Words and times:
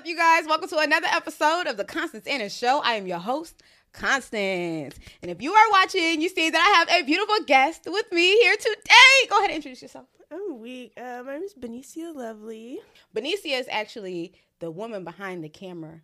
up, 0.00 0.06
you 0.06 0.16
guys? 0.16 0.46
Welcome 0.46 0.70
to 0.70 0.78
another 0.78 1.08
episode 1.08 1.66
of 1.66 1.76
the 1.76 1.84
Constance 1.84 2.24
Ennis 2.26 2.56
Show. 2.56 2.80
I 2.82 2.94
am 2.94 3.06
your 3.06 3.18
host, 3.18 3.62
Constance. 3.92 4.94
And 5.20 5.30
if 5.30 5.42
you 5.42 5.52
are 5.52 5.70
watching, 5.72 6.22
you 6.22 6.30
see 6.30 6.48
that 6.48 6.58
I 6.58 6.78
have 6.78 7.02
a 7.02 7.04
beautiful 7.04 7.44
guest 7.44 7.82
with 7.86 8.10
me 8.10 8.34
here 8.40 8.56
today. 8.56 9.28
Go 9.28 9.36
ahead 9.36 9.50
and 9.50 9.56
introduce 9.56 9.82
yourself. 9.82 10.06
I'm 10.30 10.58
weak. 10.58 10.94
Uh, 10.96 11.22
my 11.26 11.34
name 11.34 11.42
is 11.42 11.52
Benicia 11.52 12.12
Lovely. 12.14 12.80
Benicia 13.12 13.58
is 13.58 13.66
actually 13.70 14.32
the 14.60 14.70
woman 14.70 15.04
behind 15.04 15.44
the 15.44 15.50
camera. 15.50 16.00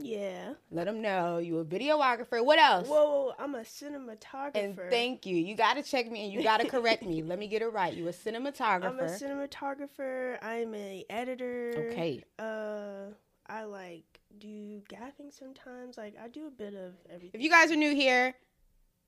Yeah. 0.00 0.54
Let 0.70 0.86
them 0.86 1.00
know 1.00 1.38
you 1.38 1.58
a 1.58 1.64
videographer. 1.64 2.44
What 2.44 2.58
else? 2.58 2.88
Whoa, 2.88 3.32
I'm 3.38 3.54
a 3.54 3.60
cinematographer. 3.60 4.54
And 4.54 4.78
thank 4.90 5.26
you. 5.26 5.36
You 5.36 5.56
got 5.56 5.74
to 5.74 5.82
check 5.82 6.10
me 6.10 6.24
and 6.24 6.32
you 6.32 6.42
got 6.42 6.60
to 6.60 6.68
correct 6.68 7.04
me. 7.04 7.22
Let 7.22 7.38
me 7.38 7.46
get 7.46 7.62
it 7.62 7.68
right. 7.68 7.92
You 7.92 8.08
a 8.08 8.12
cinematographer. 8.12 8.84
I'm 8.88 8.98
a 8.98 9.04
cinematographer. 9.04 10.38
I'm 10.42 10.74
a 10.74 11.04
editor. 11.08 11.90
Okay. 11.90 12.22
Uh, 12.38 13.12
I 13.46 13.64
like 13.64 14.20
do 14.38 14.82
gaffing 14.88 15.32
sometimes. 15.32 15.96
Like 15.96 16.14
I 16.22 16.28
do 16.28 16.46
a 16.46 16.50
bit 16.50 16.74
of 16.74 16.94
everything. 17.08 17.32
If 17.34 17.40
you 17.40 17.50
guys 17.50 17.70
are 17.70 17.76
new 17.76 17.94
here, 17.94 18.34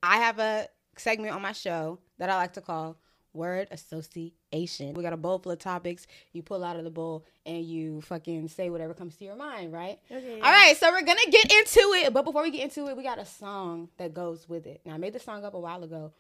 I 0.02 0.18
have 0.18 0.38
a 0.38 0.68
segment 0.96 1.34
on 1.34 1.42
my 1.42 1.52
show 1.52 1.98
that 2.18 2.30
I 2.30 2.37
like 2.37 2.54
to 2.54 2.60
call 2.60 2.96
word 3.36 3.68
association. 3.70 4.95
We 4.95 5.02
got 5.02 5.12
a 5.12 5.16
bowl 5.16 5.38
full 5.38 5.52
of 5.52 5.58
topics. 5.58 6.06
You 6.32 6.42
pull 6.42 6.64
out 6.64 6.76
of 6.76 6.84
the 6.84 6.90
bowl 6.90 7.24
and 7.45 7.64
you 7.64 8.00
fucking 8.00 8.48
say 8.48 8.70
whatever 8.70 8.95
comes 8.95 9.16
to 9.16 9.24
your 9.24 9.36
mind, 9.36 9.72
right? 9.72 9.98
Okay. 10.10 10.40
All 10.40 10.50
right, 10.50 10.76
so 10.76 10.90
we're 10.90 11.02
gonna 11.02 11.30
get 11.30 11.52
into 11.52 11.80
it. 11.95 12.12
But 12.12 12.24
before 12.24 12.42
we 12.42 12.50
get 12.50 12.62
into 12.62 12.88
it, 12.88 12.96
we 12.96 13.02
got 13.02 13.18
a 13.18 13.26
song 13.26 13.88
that 13.98 14.14
goes 14.14 14.48
with 14.48 14.66
it. 14.66 14.80
Now 14.84 14.95
I 14.95 14.98
made 14.98 15.12
the 15.12 15.20
song 15.20 15.45
up 15.45 15.54
a 15.54 15.60
while 15.60 15.84
ago, 15.84 16.12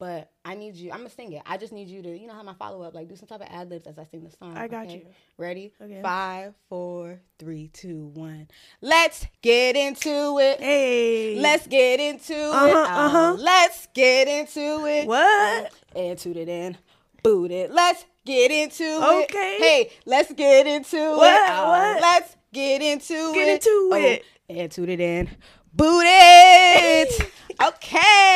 but 0.00 0.30
I 0.46 0.54
need 0.54 0.76
you. 0.76 0.90
I'm 0.90 0.96
gonna 1.00 1.10
sing 1.10 1.30
it. 1.32 1.42
I 1.44 1.58
just 1.58 1.74
need 1.74 1.88
you 1.88 2.00
to, 2.02 2.18
you 2.18 2.26
know, 2.26 2.32
have 2.34 2.44
my 2.46 2.54
follow 2.54 2.80
up, 2.82 2.94
like 2.94 3.06
do 3.06 3.14
some 3.16 3.28
type 3.28 3.42
of 3.42 3.48
ad 3.50 3.68
libs 3.68 3.86
as 3.86 3.98
I 3.98 4.04
sing 4.04 4.24
the 4.24 4.30
song. 4.30 4.56
I 4.56 4.66
got 4.66 4.86
okay? 4.86 4.94
you. 4.96 5.06
Ready? 5.36 5.74
Okay. 5.80 6.00
Five, 6.02 6.54
four, 6.70 7.20
three, 7.38 7.68
two, 7.68 8.06
one. 8.14 8.48
Let's 8.80 9.26
get 9.42 9.76
into 9.76 10.38
it. 10.40 10.58
Hey. 10.58 11.38
Let's 11.38 11.66
get 11.66 12.00
into 12.00 12.32
it. 12.32 12.48
Uh-huh, 12.50 12.78
uh-huh. 13.06 13.36
Let's 13.38 13.88
get 13.94 14.26
into 14.26 14.86
it. 14.86 15.06
What? 15.06 15.70
And 15.94 16.18
toot 16.18 16.38
it 16.38 16.48
in. 16.48 16.78
Boot 17.22 17.50
it. 17.50 17.70
Let's 17.70 18.06
get 18.24 18.50
into 18.50 18.82
it. 18.84 19.24
Okay. 19.24 19.56
Hey, 19.60 19.90
let's 20.06 20.32
get 20.32 20.66
into 20.66 20.96
What? 20.96 21.34
it. 21.34 21.50
Oh, 21.54 21.68
What? 21.68 22.00
Let's 22.00 22.36
get 22.54 22.80
into 22.80 23.34
Get 23.34 23.48
it. 23.48 23.52
into 23.66 23.90
Oh, 23.92 23.96
it. 23.96 24.24
And 24.48 24.72
toot 24.72 24.88
it 24.88 25.00
in. 25.00 25.28
Boot 25.74 26.04
it. 26.06 27.30
okay. 27.62 28.29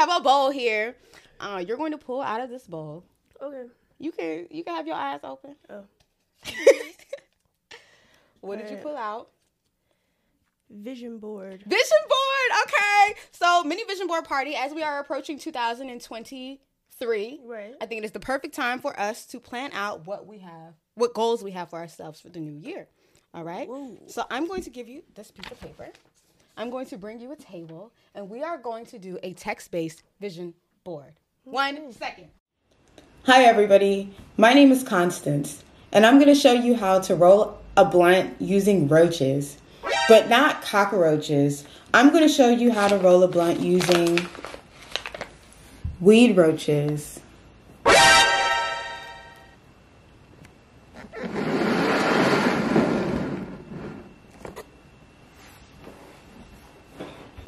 Have 0.00 0.18
a 0.18 0.20
bowl 0.20 0.50
here. 0.50 0.96
Uh, 1.38 1.62
you're 1.68 1.76
going 1.76 1.92
to 1.92 1.98
pull 1.98 2.22
out 2.22 2.40
of 2.40 2.48
this 2.48 2.66
bowl. 2.66 3.04
Okay. 3.42 3.64
You 3.98 4.12
can 4.12 4.46
you 4.50 4.64
can 4.64 4.74
have 4.74 4.86
your 4.86 4.96
eyes 4.96 5.20
open. 5.22 5.56
Oh. 5.68 5.84
what 8.40 8.58
did 8.58 8.70
you 8.70 8.78
pull 8.78 8.96
out? 8.96 9.28
Vision 10.70 11.18
board. 11.18 11.62
Vision 11.66 11.98
board. 12.08 12.62
Okay. 12.62 13.14
So 13.32 13.62
mini 13.64 13.84
vision 13.84 14.06
board 14.06 14.24
party 14.24 14.56
as 14.56 14.72
we 14.72 14.82
are 14.82 15.00
approaching 15.00 15.38
2023. 15.38 17.40
Right. 17.44 17.74
I 17.78 17.84
think 17.84 17.98
it 17.98 18.04
is 18.06 18.12
the 18.12 18.20
perfect 18.20 18.54
time 18.54 18.80
for 18.80 18.98
us 18.98 19.26
to 19.26 19.38
plan 19.38 19.70
out 19.74 20.06
what 20.06 20.26
we 20.26 20.38
have, 20.38 20.76
what 20.94 21.12
goals 21.12 21.44
we 21.44 21.50
have 21.50 21.68
for 21.68 21.78
ourselves 21.78 22.22
for 22.22 22.30
the 22.30 22.40
new 22.40 22.58
year. 22.58 22.88
All 23.34 23.44
right. 23.44 23.68
Whoa. 23.68 23.98
So 24.06 24.24
I'm 24.30 24.48
going 24.48 24.62
to 24.62 24.70
give 24.70 24.88
you 24.88 25.02
this 25.14 25.30
piece 25.30 25.50
of 25.50 25.60
paper. 25.60 25.88
I'm 26.60 26.68
going 26.68 26.84
to 26.88 26.98
bring 26.98 27.20
you 27.20 27.32
a 27.32 27.36
table, 27.36 27.90
and 28.14 28.28
we 28.28 28.42
are 28.42 28.58
going 28.58 28.84
to 28.84 28.98
do 28.98 29.18
a 29.22 29.32
text-based 29.32 30.02
vision 30.20 30.52
board. 30.84 31.14
One 31.44 31.90
second. 31.90 32.28
Hi, 33.24 33.44
everybody. 33.44 34.14
My 34.36 34.52
name 34.52 34.70
is 34.70 34.82
Constance, 34.82 35.64
and 35.90 36.04
I'm 36.04 36.16
going 36.16 36.28
to 36.28 36.38
show 36.38 36.52
you 36.52 36.76
how 36.76 37.00
to 37.00 37.14
roll 37.14 37.58
a 37.78 37.86
blunt 37.86 38.34
using 38.42 38.88
roaches, 38.88 39.56
but 40.06 40.28
not 40.28 40.60
cockroaches. 40.60 41.64
I'm 41.94 42.10
going 42.10 42.28
to 42.28 42.34
show 42.34 42.50
you 42.50 42.70
how 42.70 42.88
to 42.88 42.98
roll 42.98 43.22
a 43.22 43.28
blunt 43.28 43.60
using 43.60 44.28
weed 45.98 46.36
roaches. 46.36 47.20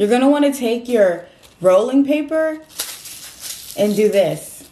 You're 0.02 0.08
going 0.08 0.22
to 0.22 0.28
want 0.28 0.44
to 0.46 0.52
take 0.52 0.88
your 0.88 1.26
rolling 1.60 2.04
paper 2.04 2.58
and 3.78 3.94
do 3.94 4.08
this. 4.08 4.68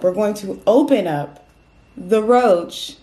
We're 0.00 0.14
going 0.14 0.34
to 0.34 0.62
open 0.68 1.08
up 1.08 1.44
the 1.96 2.22
roach, 2.22 2.98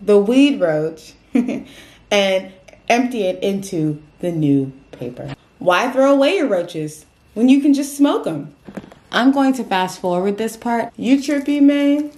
the 0.00 0.18
weed 0.18 0.58
roach, 0.58 1.12
and 1.34 2.52
empty 2.88 3.24
it 3.24 3.42
into 3.42 4.02
the 4.20 4.32
new 4.32 4.72
paper. 4.90 5.34
Why 5.58 5.90
throw 5.90 6.14
away 6.14 6.36
your 6.36 6.48
roaches 6.48 7.04
when 7.34 7.50
you 7.50 7.60
can 7.60 7.74
just 7.74 7.94
smoke 7.94 8.24
them? 8.24 8.54
I'm 9.12 9.32
going 9.32 9.52
to 9.52 9.64
fast 9.64 10.00
forward 10.00 10.38
this 10.38 10.56
part. 10.56 10.94
You 10.96 11.18
trippy, 11.18 11.60
man? 11.60 12.10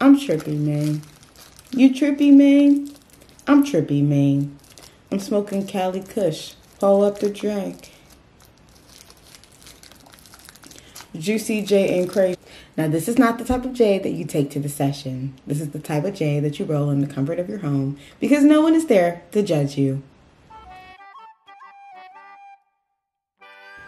I'm 0.00 0.18
trippy, 0.18 0.58
man. 0.58 1.02
You 1.72 1.90
trippy, 1.90 2.32
man? 2.32 2.94
I'm 3.46 3.62
trippy, 3.62 4.02
man. 4.02 4.58
I'm 5.10 5.20
smoking 5.20 5.66
Cali 5.66 6.00
Kush. 6.00 6.54
Pull 6.78 7.02
up 7.04 7.20
the 7.20 7.30
drink. 7.30 7.92
Juicy 11.16 11.62
J 11.62 11.98
and 11.98 12.10
crazy. 12.10 12.38
Now, 12.76 12.88
this 12.88 13.08
is 13.08 13.18
not 13.18 13.38
the 13.38 13.44
type 13.44 13.64
of 13.64 13.72
J 13.72 13.98
that 13.98 14.10
you 14.10 14.26
take 14.26 14.50
to 14.50 14.60
the 14.60 14.68
session. 14.68 15.34
This 15.46 15.60
is 15.60 15.70
the 15.70 15.78
type 15.78 16.04
of 16.04 16.14
J 16.14 16.40
that 16.40 16.58
you 16.58 16.66
roll 16.66 16.90
in 16.90 17.00
the 17.00 17.06
comfort 17.06 17.38
of 17.38 17.48
your 17.48 17.58
home 17.58 17.96
because 18.20 18.44
no 18.44 18.60
one 18.60 18.74
is 18.74 18.86
there 18.86 19.22
to 19.32 19.42
judge 19.42 19.78
you. 19.78 20.02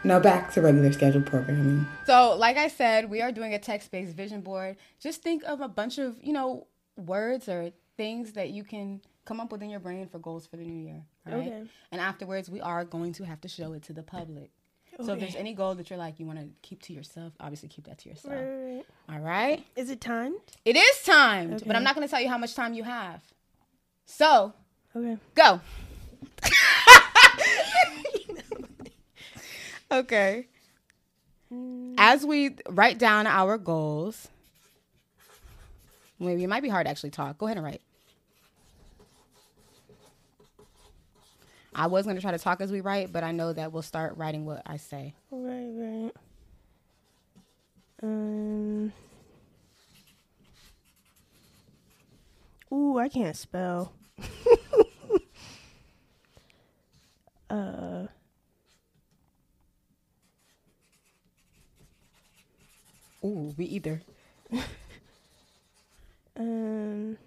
Now 0.05 0.21
back 0.21 0.53
to 0.53 0.63
regular 0.63 0.93
scheduled 0.93 1.27
programming. 1.27 1.87
So, 2.07 2.35
like 2.39 2.57
I 2.57 2.69
said, 2.69 3.11
we 3.11 3.21
are 3.21 3.33
doing 3.33 3.53
a 3.53 3.59
text-based 3.59 4.15
vision 4.15 4.41
board. 4.41 4.77
Just 4.99 5.23
think 5.23 5.43
of 5.45 5.61
a 5.61 5.69
bunch 5.69 5.99
of, 5.99 6.17
you 6.23 6.33
know, 6.33 6.67
words 6.97 7.49
or 7.49 7.73
things 7.97 8.33
that 8.33 8.51
you 8.51 8.65
can 8.65 9.03
come 9.29 9.41
up 9.41 9.53
within 9.53 9.69
your 9.69 9.79
brain 9.79 10.09
for 10.09 10.19
goals 10.19 10.47
for 10.47 10.57
the 10.57 10.65
new 10.65 10.87
year, 10.89 11.03
right? 11.27 11.35
Okay. 11.35 11.63
And 11.93 12.01
afterwards, 12.01 12.49
we 12.49 12.63
are 12.63 12.83
going 12.85 13.13
to 13.15 13.25
have 13.25 13.43
to 13.43 13.49
show 13.49 13.75
it 13.75 13.83
to 13.85 13.93
the 13.93 14.03
public. 14.03 14.51
So 15.05 15.13
if 15.13 15.21
there's 15.21 15.37
any 15.37 15.53
goal 15.55 15.77
that 15.77 15.91
you're 15.91 15.99
like 15.99 16.19
you 16.19 16.27
want 16.27 16.41
to 16.41 16.49
keep 16.63 16.83
to 16.85 16.93
yourself, 16.93 17.35
obviously 17.39 17.69
keep 17.69 17.85
that 17.87 17.99
to 17.99 18.09
yourself. 18.09 18.35
Right, 18.35 18.43
right, 18.43 18.75
right. 18.77 18.87
All 19.11 19.21
right? 19.21 19.65
Is 19.77 19.91
it 19.91 20.01
timed? 20.01 20.41
It 20.65 20.77
is 20.77 21.03
timed, 21.05 21.63
but 21.67 21.77
I'm 21.77 21.85
not 21.85 21.95
going 21.95 22.05
to 22.07 22.11
tell 22.11 22.21
you 22.21 22.29
how 22.29 22.39
much 22.39 22.55
time 22.55 22.73
you 22.75 22.83
have. 22.83 23.23
So, 24.07 24.55
Okay. 24.97 25.19
go. 25.35 25.61
okay. 29.93 30.47
Mm. 31.53 31.95
As 31.99 32.25
we 32.25 32.57
write 32.69 32.99
down 32.99 33.27
our 33.27 33.57
goals, 33.59 34.27
maybe 36.19 36.43
it 36.43 36.49
might 36.49 36.63
be 36.63 36.71
hard 36.71 36.87
to 36.87 36.91
actually 36.91 37.11
talk. 37.11 37.39
Go 37.39 37.47
ahead 37.47 37.59
and 37.59 37.65
write. 37.65 37.83
I 41.79 41.87
was 41.87 42.05
going 42.05 42.17
to 42.17 42.23
try 42.23 42.33
to 42.33 42.39
talk 42.39 42.61
as 42.61 42.73
we 42.73 42.81
write, 42.81 43.13
but 43.13 43.23
I 43.23 43.31
know 43.31 43.53
that 43.53 43.73
we'll 43.73 43.83
start 43.83 44.17
writing 44.17 44.45
what 44.45 44.63
I 44.67 44.79
say. 44.79 45.15
Right, 45.31 45.71
right. 45.73 46.13
Um. 48.03 48.93
Ooh, 52.73 52.99
I 52.99 53.09
can't 53.09 53.37
spell. 53.37 53.93
uh. 57.51 58.07
Ooh, 63.25 63.55
we 63.57 63.65
either. 63.67 64.03
Um. 66.37 67.19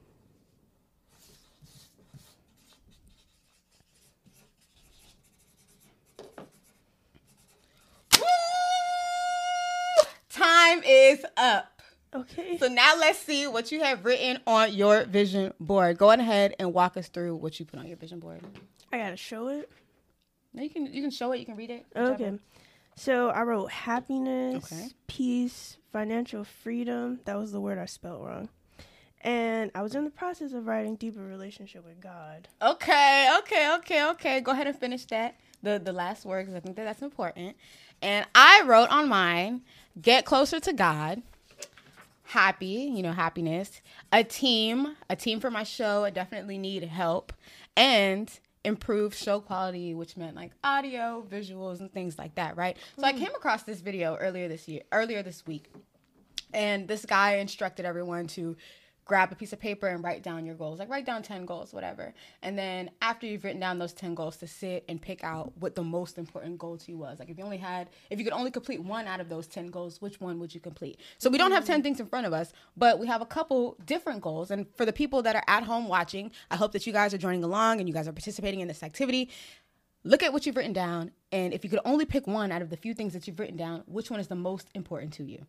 Time 10.30 10.82
is 10.86 11.26
up. 11.38 11.82
Okay. 12.14 12.58
So 12.58 12.68
now 12.94 13.00
let's 13.00 13.20
see 13.20 13.48
what 13.48 13.72
you 13.72 13.82
have 13.82 14.06
written 14.06 14.40
on 14.48 14.74
your 14.74 15.06
vision 15.06 15.54
board. 15.60 15.98
Go 15.98 16.12
ahead 16.12 16.56
and 16.60 16.74
walk 16.74 16.98
us 16.98 17.08
through 17.08 17.36
what 17.36 17.60
you 17.60 17.66
put 17.66 17.80
on 17.80 17.88
your 17.88 17.98
vision 17.98 18.20
board. 18.20 18.42
I 18.92 18.98
gotta 18.98 19.18
show 19.18 19.48
it. 19.48 19.70
No, 20.54 20.64
you 20.64 20.70
can 20.70 20.94
you 20.94 21.02
can 21.02 21.12
show 21.12 21.32
it. 21.32 21.40
You 21.40 21.46
can 21.46 21.56
read 21.56 21.70
it. 21.70 21.86
Okay. 21.96 22.34
So 22.96 23.30
I 23.30 23.44
wrote 23.44 23.72
happiness, 23.72 24.72
Okay. 24.72 24.90
peace, 25.08 25.78
financial 25.94 26.44
freedom. 26.44 27.22
That 27.26 27.38
was 27.38 27.52
the 27.52 27.62
word 27.62 27.78
I 27.80 27.86
spelled 27.86 28.26
wrong. 28.26 28.50
And 29.24 29.72
I 29.76 29.82
was 29.84 29.96
in 29.96 30.04
the 30.04 30.10
process 30.10 30.52
of 30.54 30.66
writing 30.66 30.96
deeper 30.96 31.22
relationship 31.22 31.86
with 31.86 32.02
God. 32.02 32.48
Okay. 32.62 33.30
Okay. 33.40 33.74
Okay. 33.76 34.10
Okay. 34.10 34.42
Go 34.42 34.52
ahead 34.52 34.68
and 34.68 34.78
finish 34.78 35.06
that. 35.06 35.36
The 35.64 35.80
the 35.84 35.94
last 35.94 36.26
word 36.26 36.44
because 36.48 36.56
I 36.56 36.60
think 36.60 36.76
that 36.76 36.84
that's 36.86 37.02
important. 37.02 37.56
And 38.02 38.26
I 38.34 38.64
wrote 38.66 38.90
on 38.90 39.08
mine, 39.08 39.62
get 40.02 40.26
closer 40.26 40.60
to 40.60 40.74
God, 40.74 41.22
happy, 42.32 42.90
you 42.96 43.04
know, 43.04 43.12
happiness, 43.12 43.82
a 44.14 44.24
team, 44.24 44.96
a 45.10 45.16
team 45.18 45.42
for 45.42 45.52
my 45.52 45.64
show. 45.64 46.06
I 46.06 46.12
definitely 46.12 46.58
need 46.58 46.84
help, 46.84 47.34
and 47.76 48.32
improve 48.64 49.14
show 49.14 49.42
quality, 49.42 49.94
which 49.94 50.16
meant 50.16 50.36
like 50.36 50.52
audio, 50.64 51.26
visuals, 51.30 51.82
and 51.82 51.92
things 51.92 52.18
like 52.18 52.36
that, 52.36 52.56
right? 52.56 52.78
So 52.98 53.06
I 53.06 53.12
mm. 53.12 53.18
came 53.18 53.36
across 53.36 53.64
this 53.64 53.82
video 53.82 54.16
earlier 54.16 54.48
this 54.48 54.68
year, 54.70 54.82
earlier 54.94 55.22
this 55.22 55.46
week, 55.46 55.74
and 56.54 56.88
this 56.88 57.06
guy 57.06 57.36
instructed 57.36 57.86
everyone 57.86 58.28
to 58.28 58.56
grab 59.06 59.32
a 59.32 59.36
piece 59.36 59.52
of 59.52 59.60
paper 59.60 59.88
and 59.88 60.04
write 60.04 60.24
down 60.24 60.46
your 60.46 60.56
goals 60.56 60.80
like 60.80 60.90
write 60.90 61.06
down 61.06 61.24
10 61.24 61.46
goals 61.46 61.74
whatever. 61.74 62.14
And 62.42 62.58
then 62.58 62.92
after 63.02 63.26
you've 63.26 63.44
written 63.44 63.60
down 63.60 63.80
those 63.80 63.94
10 63.94 64.16
goals 64.16 64.38
to 64.38 64.48
sit 64.48 64.84
and 64.88 65.02
pick 65.02 65.24
out 65.24 65.54
what 65.60 65.76
the 65.76 65.84
most 65.84 66.18
important 66.18 66.58
goal 66.58 66.78
to 66.78 66.92
you 66.92 66.98
was. 66.98 67.20
Like 67.20 67.30
if 67.30 67.38
you 67.38 67.44
only 67.44 67.58
had 67.58 67.90
if 68.10 68.20
you 68.20 68.26
could 68.26 68.34
only 68.34 68.52
complete 68.52 68.82
one 68.82 69.08
out 69.08 69.20
of 69.20 69.30
those 69.30 69.48
10 69.48 69.68
goals 69.68 70.02
which 70.02 70.22
one 70.22 70.40
would 70.40 70.54
you 70.54 70.62
complete? 70.62 71.00
So 71.18 71.30
we 71.30 71.38
don't 71.38 71.52
have 71.52 71.66
10 71.66 71.80
mm. 71.80 71.84
things 71.84 72.00
in 72.00 72.06
front 72.06 72.26
of 72.26 72.34
us 72.34 72.54
but 72.78 73.00
we 73.00 73.08
have 73.08 73.22
a 73.22 73.26
couple 73.26 73.78
different 73.86 74.22
goals. 74.22 74.52
And 74.52 74.68
for 74.76 74.86
the 74.86 74.94
people 74.94 75.22
that 75.24 75.36
are 75.36 75.44
at 75.48 75.64
home 75.64 75.88
watching 75.88 76.32
i 76.50 76.56
hope 76.56 76.72
that 76.74 76.86
you 76.86 76.94
guys 76.94 77.14
are 77.14 77.18
joining 77.18 77.44
along 77.44 77.80
and 77.80 77.88
you 77.88 77.94
guys 77.94 78.08
are 78.08 78.14
participating 78.14 78.60
in 78.60 78.68
this 78.68 78.84
activity. 78.84 79.30
Look 80.04 80.24
at 80.24 80.34
what 80.34 80.46
you've 80.46 80.58
written 80.58 80.74
down 80.74 81.12
and 81.32 81.54
if 81.54 81.64
you 81.64 81.70
could 81.70 81.80
only 81.86 82.06
pick 82.06 82.28
one 82.28 82.52
out 82.52 82.62
of 82.62 82.70
the 82.70 82.78
few 82.78 82.94
things 82.94 83.14
that 83.14 83.28
you've 83.28 83.40
written 83.40 83.58
down 83.58 83.84
which 83.86 84.10
one 84.10 84.20
is 84.20 84.28
the 84.28 84.36
most 84.36 84.70
important 84.74 85.14
to 85.14 85.24
you 85.24 85.46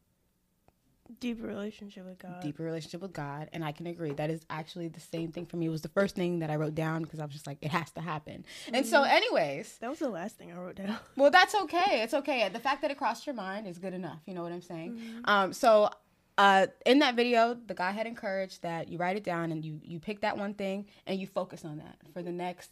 Deeper 1.21 1.47
relationship 1.47 2.05
with 2.05 2.19
God. 2.19 2.41
deeper 2.43 2.63
relationship 2.63 3.01
with 3.01 3.13
God. 3.13 3.49
And 3.53 3.65
I 3.65 3.73
can 3.73 3.87
agree. 3.87 4.13
That 4.13 4.31
is 4.31 4.45
actually 4.51 4.89
the 4.89 5.01
same 5.01 5.33
thing 5.33 5.47
for 5.47 5.57
me. 5.57 5.67
It 5.67 5.71
was 5.71 5.83
the 5.83 5.89
first 5.89 6.15
thing 6.15 6.41
that 6.41 6.51
I 6.51 6.57
wrote 6.57 6.75
down 6.75 7.03
because 7.03 7.21
I 7.21 7.25
was 7.25 7.33
just 7.33 7.47
like, 7.47 7.59
it 7.61 7.71
has 7.71 7.91
to 7.93 8.01
happen. 8.01 8.45
And 8.73 8.87
so, 8.87 9.03
anyways, 9.03 9.79
That 9.79 9.91
was 9.91 9.99
the 9.99 10.09
last 10.09 10.37
thing 10.37 10.53
I 10.53 10.57
wrote 10.57 10.77
down. 10.77 10.97
well, 11.17 11.31
that's 11.31 11.55
okay. 11.55 12.03
It's 12.03 12.15
okay. 12.15 12.49
The 12.49 12.61
fact 12.61 12.83
that 12.83 12.91
it 12.91 12.99
crossed 12.99 13.27
your 13.27 13.35
mind 13.35 13.67
is 13.67 13.79
good 13.79 13.95
enough. 13.95 14.21
You 14.27 14.35
know 14.35 14.43
what 14.43 14.53
I'm 14.53 14.63
saying? 14.63 15.01
Um, 15.25 15.53
so, 15.53 15.91
uh, 16.39 16.67
in 16.87 17.01
that 17.01 17.15
video, 17.15 17.55
the 17.55 17.75
guy 17.75 17.91
had 17.91 18.07
encouraged 18.07 18.63
that 18.63 18.89
you 18.89 18.97
write 18.99 19.17
it 19.17 19.25
down 19.25 19.53
and 19.53 19.65
you 19.65 19.81
you 19.83 20.01
pick 20.01 20.21
that 20.23 20.39
one 20.39 20.55
thing 20.55 20.87
and 21.07 21.21
you 21.21 21.27
focus 21.27 21.65
on 21.65 21.77
that 21.79 21.97
for 22.15 22.23
the 22.23 22.33
next 22.33 22.71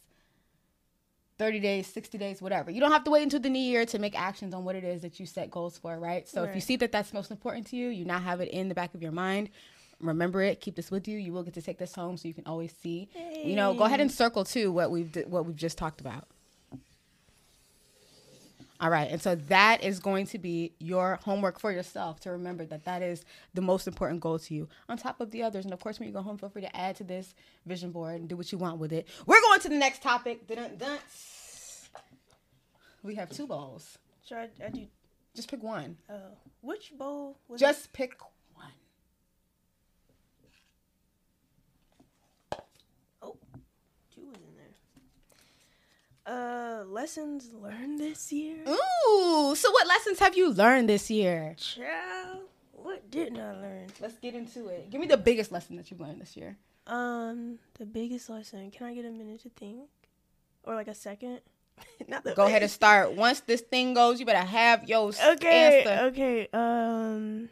30 1.41 1.59
days, 1.59 1.87
60 1.87 2.19
days, 2.19 2.39
whatever. 2.39 2.69
You 2.69 2.79
don't 2.79 2.91
have 2.91 3.03
to 3.05 3.09
wait 3.09 3.23
until 3.23 3.39
the 3.39 3.49
new 3.49 3.57
year 3.57 3.83
to 3.87 3.97
make 3.97 4.17
actions 4.19 4.53
on 4.53 4.63
what 4.63 4.75
it 4.75 4.83
is 4.83 5.01
that 5.01 5.19
you 5.19 5.25
set 5.25 5.49
goals 5.49 5.75
for, 5.75 5.97
right? 5.97 6.29
So 6.29 6.43
if 6.43 6.53
you 6.53 6.61
see 6.61 6.75
that 6.75 6.91
that's 6.91 7.13
most 7.13 7.31
important 7.31 7.65
to 7.67 7.75
you, 7.75 7.87
you 7.89 8.05
now 8.05 8.19
have 8.19 8.41
it 8.41 8.49
in 8.49 8.69
the 8.69 8.75
back 8.75 8.93
of 8.93 9.01
your 9.01 9.11
mind. 9.11 9.49
Remember 9.99 10.43
it. 10.43 10.61
Keep 10.61 10.75
this 10.75 10.91
with 10.91 11.07
you. 11.07 11.17
You 11.17 11.33
will 11.33 11.41
get 11.41 11.55
to 11.55 11.61
take 11.63 11.79
this 11.79 11.95
home, 11.95 12.15
so 12.17 12.27
you 12.27 12.35
can 12.35 12.45
always 12.45 12.71
see. 12.83 13.09
You 13.43 13.55
know, 13.55 13.73
go 13.73 13.85
ahead 13.85 13.99
and 13.99 14.11
circle 14.11 14.43
too 14.43 14.71
what 14.71 14.91
we've 14.91 15.15
what 15.25 15.47
we've 15.47 15.55
just 15.55 15.79
talked 15.79 15.99
about. 15.99 16.27
All 18.81 18.89
right, 18.89 19.11
and 19.11 19.21
so 19.21 19.35
that 19.35 19.83
is 19.83 19.99
going 19.99 20.25
to 20.25 20.39
be 20.39 20.73
your 20.79 21.19
homework 21.23 21.59
for 21.59 21.71
yourself 21.71 22.19
to 22.21 22.31
remember 22.31 22.65
that 22.65 22.83
that 22.85 23.03
is 23.03 23.23
the 23.53 23.61
most 23.61 23.85
important 23.85 24.21
goal 24.21 24.39
to 24.39 24.55
you, 24.55 24.67
on 24.89 24.97
top 24.97 25.21
of 25.21 25.29
the 25.29 25.43
others. 25.43 25.65
And 25.65 25.73
of 25.73 25.79
course, 25.79 25.99
when 25.99 26.07
you 26.07 26.13
go 26.13 26.23
home, 26.23 26.39
feel 26.39 26.49
free 26.49 26.63
to 26.63 26.75
add 26.75 26.95
to 26.95 27.03
this 27.03 27.35
vision 27.67 27.91
board 27.91 28.19
and 28.19 28.27
do 28.27 28.35
what 28.35 28.51
you 28.51 28.57
want 28.57 28.79
with 28.79 28.91
it. 28.91 29.07
We're 29.27 29.39
going 29.39 29.59
to 29.59 29.69
the 29.69 29.77
next 29.77 30.01
topic. 30.01 30.47
Dun-dun-dun. 30.47 30.97
We 33.03 33.13
have 33.15 33.29
two 33.29 33.45
bowls. 33.45 33.99
Should 34.27 34.37
I, 34.37 34.49
I 34.65 34.69
do? 34.69 34.87
Just 35.35 35.47
pick 35.49 35.61
one. 35.61 35.97
Uh, 36.09 36.33
which 36.61 36.91
bowl 36.97 37.37
was 37.47 37.61
it? 37.61 37.65
Just 37.65 37.93
pick 37.93 38.13
one. 38.55 38.65
Oh, 43.21 43.37
two 44.15 44.21
was 44.21 44.37
in 44.37 44.55
there. 44.57 46.35
Uh, 46.35 46.71
lessons 46.91 47.49
learned 47.53 47.99
this 47.99 48.31
year. 48.31 48.57
Ooh, 48.67 49.55
so 49.55 49.71
what 49.71 49.87
lessons 49.87 50.19
have 50.19 50.35
you 50.35 50.49
learned 50.51 50.89
this 50.89 51.09
year? 51.09 51.55
Child, 51.57 52.39
what 52.73 53.09
didn't 53.09 53.39
I 53.39 53.53
learn? 53.53 53.87
Let's 53.99 54.17
get 54.17 54.35
into 54.35 54.67
it. 54.67 54.89
Give 54.89 54.99
me 54.99 55.07
the 55.07 55.17
biggest 55.17 55.51
lesson 55.51 55.77
that 55.77 55.89
you've 55.89 56.01
learned 56.01 56.21
this 56.21 56.35
year. 56.35 56.57
Um, 56.87 57.59
the 57.79 57.85
biggest 57.85 58.29
lesson. 58.29 58.69
Can 58.71 58.87
I 58.87 58.93
get 58.93 59.05
a 59.05 59.11
minute 59.11 59.41
to 59.43 59.49
think, 59.49 59.89
or 60.63 60.75
like 60.75 60.87
a 60.87 60.95
second? 60.95 61.39
Not 62.07 62.23
the 62.23 62.33
Go 62.33 62.45
ahead 62.45 62.61
and 62.61 62.71
start. 62.71 63.13
Once 63.13 63.39
this 63.41 63.61
thing 63.61 63.93
goes, 63.93 64.19
you 64.19 64.25
better 64.25 64.45
have 64.45 64.87
your 64.89 65.11
Okay. 65.33 65.83
answer. 65.83 66.03
Okay. 66.07 66.47
Um. 66.53 67.49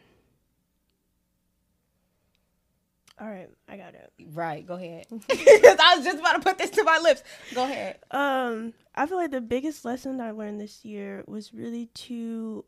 All 3.19 3.27
right, 3.27 3.49
I 3.67 3.75
got 3.75 3.95
it. 3.95 4.11
Right, 4.31 4.65
go 4.65 4.75
ahead. 4.75 5.07
I 5.29 5.95
was 5.97 6.05
just 6.05 6.19
about 6.19 6.33
to 6.33 6.39
put 6.39 6.57
this 6.57 6.69
to 6.71 6.83
my 6.83 6.99
lips. 6.99 7.23
Go 7.53 7.63
ahead. 7.63 7.99
Um, 8.11 8.73
I 8.95 9.05
feel 9.05 9.17
like 9.17 9.31
the 9.31 9.41
biggest 9.41 9.83
lesson 9.83 10.21
I 10.21 10.31
learned 10.31 10.61
this 10.61 10.85
year 10.85 11.23
was 11.27 11.53
really 11.53 11.87
to 11.87 12.63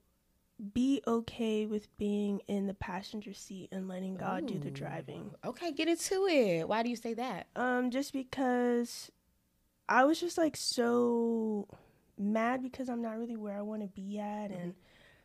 be 0.74 1.02
okay 1.08 1.66
with 1.66 1.96
being 1.98 2.42
in 2.48 2.68
the 2.68 2.74
passenger 2.74 3.34
seat 3.34 3.70
and 3.72 3.88
letting 3.88 4.16
God 4.16 4.46
do 4.46 4.60
the 4.60 4.70
driving. 4.70 5.32
Okay, 5.46 5.72
get 5.72 5.88
into 5.88 6.28
it. 6.28 6.68
Why 6.68 6.84
do 6.84 6.90
you 6.90 6.96
say 6.96 7.14
that? 7.16 7.48
Um, 7.56 7.90
just 7.90 8.14
because 8.14 9.10
I 9.90 10.04
was 10.04 10.20
just 10.20 10.38
like 10.38 10.56
so 10.56 11.68
mad 12.18 12.62
because 12.62 12.90
I'm 12.90 13.02
not 13.02 13.18
really 13.18 13.38
where 13.38 13.58
I 13.58 13.62
want 13.62 13.82
to 13.82 13.88
be 13.88 14.20
at, 14.20 14.52
and 14.52 14.76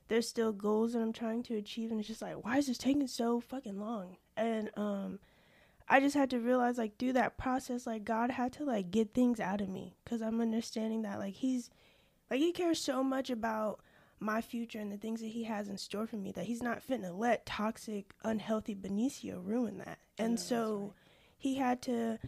there's 0.09 0.29
still 0.29 0.53
goals 0.53 0.93
that 0.93 1.01
I'm 1.01 1.13
trying 1.13 1.43
to 1.45 1.57
achieve, 1.57 1.91
and 1.91 2.01
it's 2.01 2.09
just 2.09 2.23
like, 2.23 2.45
why 2.45 2.59
is 2.59 2.69
this 2.69 2.79
taking 2.79 3.07
so 3.07 3.41
fucking 3.41 3.79
long? 3.79 4.17
And 4.37 4.71
um, 4.77 5.19
I 5.89 6.01
just 6.01 6.17
had 6.17 6.31
to 6.31 6.39
realize 6.39 6.79
like 6.79 6.99
through 6.99 7.15
that 7.15 7.39
process, 7.39 7.87
like 7.87 8.05
God 8.05 8.31
had 8.31 8.53
to 8.55 8.65
like 8.65 8.91
get 8.91 9.15
things 9.15 9.41
out 9.41 9.61
of 9.61 9.69
me 9.69 9.95
because 10.05 10.23
I'm 10.23 10.41
understanding 10.41 11.03
that 11.03 11.19
like 11.19 11.35
He's 11.35 11.71
like 12.31 12.41
He 12.41 12.53
cares 12.53 12.81
so 12.81 13.03
much 13.03 13.31
about 13.31 13.81
my 14.19 14.41
future 14.41 14.79
and 14.79 14.91
the 14.91 14.97
things 14.97 15.21
that 15.21 15.29
He 15.29 15.45
has 15.45 15.69
in 15.69 15.79
store 15.79 16.07
for 16.07 16.17
me 16.17 16.33
that 16.33 16.47
He's 16.47 16.63
not 16.63 16.87
finna 16.87 17.17
let 17.17 17.47
toxic, 17.47 18.15
unhealthy 18.25 18.75
Benicia 18.75 19.39
ruin 19.39 19.79
that. 19.79 19.99
And 20.19 20.41
so 20.41 20.95
he 21.39 21.57
had 21.57 21.83
to 21.83 22.19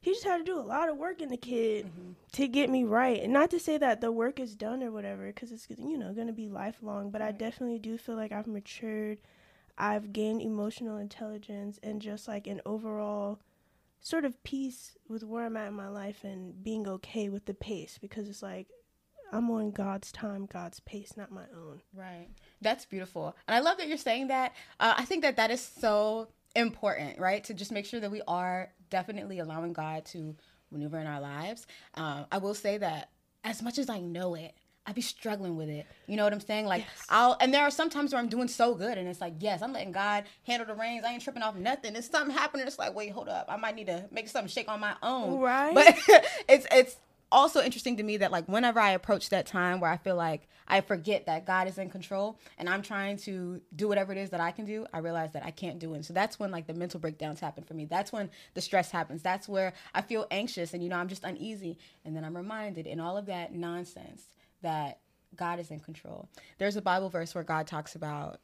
he 0.00 0.12
just 0.12 0.24
had 0.24 0.38
to 0.38 0.44
do 0.44 0.58
a 0.58 0.60
lot 0.60 0.88
of 0.88 0.96
work 0.96 1.20
in 1.20 1.30
the 1.30 1.36
kid 1.36 1.90
to 2.32 2.46
get 2.46 2.70
me 2.70 2.84
right. 2.84 3.20
And 3.22 3.32
not 3.32 3.50
to 3.50 3.58
say 3.58 3.76
that 3.78 4.00
the 4.00 4.12
work 4.12 4.38
is 4.38 4.54
done 4.54 4.82
or 4.82 4.92
whatever 4.92 5.26
because 5.26 5.50
it's 5.50 5.66
you 5.78 5.98
know 5.98 6.12
going 6.12 6.26
to 6.26 6.32
be 6.32 6.48
lifelong 6.48 7.10
but 7.10 7.22
i 7.22 7.32
definitely 7.32 7.78
do 7.78 7.96
feel 7.98 8.16
like 8.16 8.32
i've 8.32 8.46
matured 8.46 9.18
i've 9.78 10.12
gained 10.12 10.40
emotional 10.42 10.96
intelligence 10.96 11.78
and 11.82 12.00
just 12.00 12.26
like 12.28 12.46
an 12.46 12.60
overall 12.66 13.38
sort 14.00 14.24
of 14.24 14.42
peace 14.44 14.96
with 15.08 15.22
where 15.24 15.44
i'm 15.44 15.56
at 15.56 15.68
in 15.68 15.74
my 15.74 15.88
life 15.88 16.24
and 16.24 16.62
being 16.62 16.86
okay 16.88 17.28
with 17.28 17.46
the 17.46 17.54
pace 17.54 17.98
because 18.00 18.28
it's 18.28 18.42
like 18.42 18.68
i'm 19.32 19.50
on 19.50 19.70
god's 19.70 20.12
time 20.12 20.46
god's 20.46 20.80
pace 20.80 21.14
not 21.16 21.30
my 21.30 21.44
own 21.54 21.80
Right. 21.94 22.28
That's 22.60 22.84
beautiful. 22.84 23.34
And 23.48 23.54
I 23.54 23.60
love 23.60 23.78
that 23.78 23.88
you're 23.88 23.96
saying 23.96 24.28
that. 24.28 24.52
Uh, 24.78 24.94
I 24.98 25.04
think 25.04 25.22
that 25.22 25.36
that 25.36 25.50
is 25.50 25.60
so 25.60 26.28
important, 26.54 27.18
right? 27.18 27.42
To 27.44 27.54
just 27.54 27.72
make 27.72 27.86
sure 27.86 28.00
that 28.00 28.10
we 28.10 28.22
are 28.28 28.70
definitely 28.90 29.38
allowing 29.38 29.72
God 29.72 30.04
to 30.06 30.36
maneuver 30.70 30.98
in 30.98 31.06
our 31.06 31.20
lives. 31.20 31.66
Uh, 31.94 32.24
I 32.30 32.38
will 32.38 32.54
say 32.54 32.78
that 32.78 33.10
as 33.44 33.62
much 33.62 33.78
as 33.78 33.88
I 33.88 34.00
know 34.00 34.34
it, 34.34 34.54
I 34.86 34.92
be 34.92 35.00
struggling 35.00 35.56
with 35.56 35.68
it. 35.68 35.86
You 36.06 36.16
know 36.16 36.24
what 36.24 36.32
I'm 36.32 36.40
saying? 36.40 36.66
Like 36.66 36.82
Yes. 36.82 37.06
I'll 37.10 37.36
and 37.40 37.52
there 37.52 37.62
are 37.62 37.70
some 37.70 37.90
times 37.90 38.12
where 38.12 38.20
I'm 38.20 38.28
doing 38.28 38.48
so 38.48 38.74
good 38.74 38.98
and 38.98 39.08
it's 39.08 39.20
like, 39.20 39.34
yes, 39.40 39.62
I'm 39.62 39.72
letting 39.72 39.92
God 39.92 40.24
handle 40.46 40.66
the 40.66 40.74
reins. 40.74 41.04
I 41.04 41.12
ain't 41.12 41.22
tripping 41.22 41.42
off 41.42 41.56
nothing. 41.56 41.96
It's 41.96 42.08
something 42.08 42.34
happening. 42.34 42.66
It's 42.66 42.78
like, 42.78 42.94
wait, 42.94 43.12
hold 43.12 43.28
up. 43.28 43.46
I 43.48 43.56
might 43.56 43.74
need 43.74 43.88
to 43.88 44.04
make 44.10 44.28
something 44.28 44.48
shake 44.48 44.68
on 44.68 44.80
my 44.80 44.94
own. 45.02 45.40
Right. 45.40 45.74
But 45.74 45.98
it's 46.48 46.66
it's 46.70 46.96
also 47.32 47.62
interesting 47.62 47.96
to 47.96 48.02
me 48.02 48.18
that 48.18 48.30
like 48.30 48.46
whenever 48.46 48.78
I 48.78 48.92
approach 48.92 49.30
that 49.30 49.46
time 49.46 49.80
where 49.80 49.90
I 49.90 49.96
feel 49.96 50.16
like 50.16 50.48
I 50.68 50.80
forget 50.80 51.26
that 51.26 51.46
God 51.46 51.68
is 51.68 51.78
in 51.78 51.90
control 51.90 52.38
and 52.58 52.68
I'm 52.68 52.82
trying 52.82 53.16
to 53.18 53.60
do 53.74 53.88
whatever 53.88 54.12
it 54.12 54.18
is 54.18 54.30
that 54.30 54.40
I 54.40 54.50
can 54.50 54.64
do, 54.64 54.86
I 54.92 54.98
realize 54.98 55.32
that 55.32 55.44
I 55.44 55.50
can't 55.50 55.78
do 55.78 55.94
it. 55.94 56.04
So 56.04 56.12
that's 56.12 56.38
when 56.38 56.50
like 56.50 56.66
the 56.66 56.74
mental 56.74 57.00
breakdowns 57.00 57.40
happen 57.40 57.64
for 57.64 57.74
me. 57.74 57.84
That's 57.84 58.12
when 58.12 58.30
the 58.54 58.60
stress 58.60 58.90
happens. 58.90 59.22
That's 59.22 59.48
where 59.48 59.72
I 59.94 60.02
feel 60.02 60.26
anxious 60.30 60.74
and 60.74 60.82
you 60.82 60.88
know 60.88 60.96
I'm 60.96 61.08
just 61.08 61.24
uneasy. 61.24 61.78
And 62.04 62.16
then 62.16 62.24
I'm 62.24 62.36
reminded 62.36 62.86
in 62.86 63.00
all 63.00 63.16
of 63.16 63.26
that 63.26 63.52
nonsense 63.52 64.28
that 64.62 65.00
God 65.34 65.58
is 65.60 65.70
in 65.70 65.80
control. 65.80 66.28
There's 66.58 66.76
a 66.76 66.82
Bible 66.82 67.08
verse 67.08 67.34
where 67.34 67.44
God 67.44 67.66
talks 67.66 67.94
about 67.94 68.40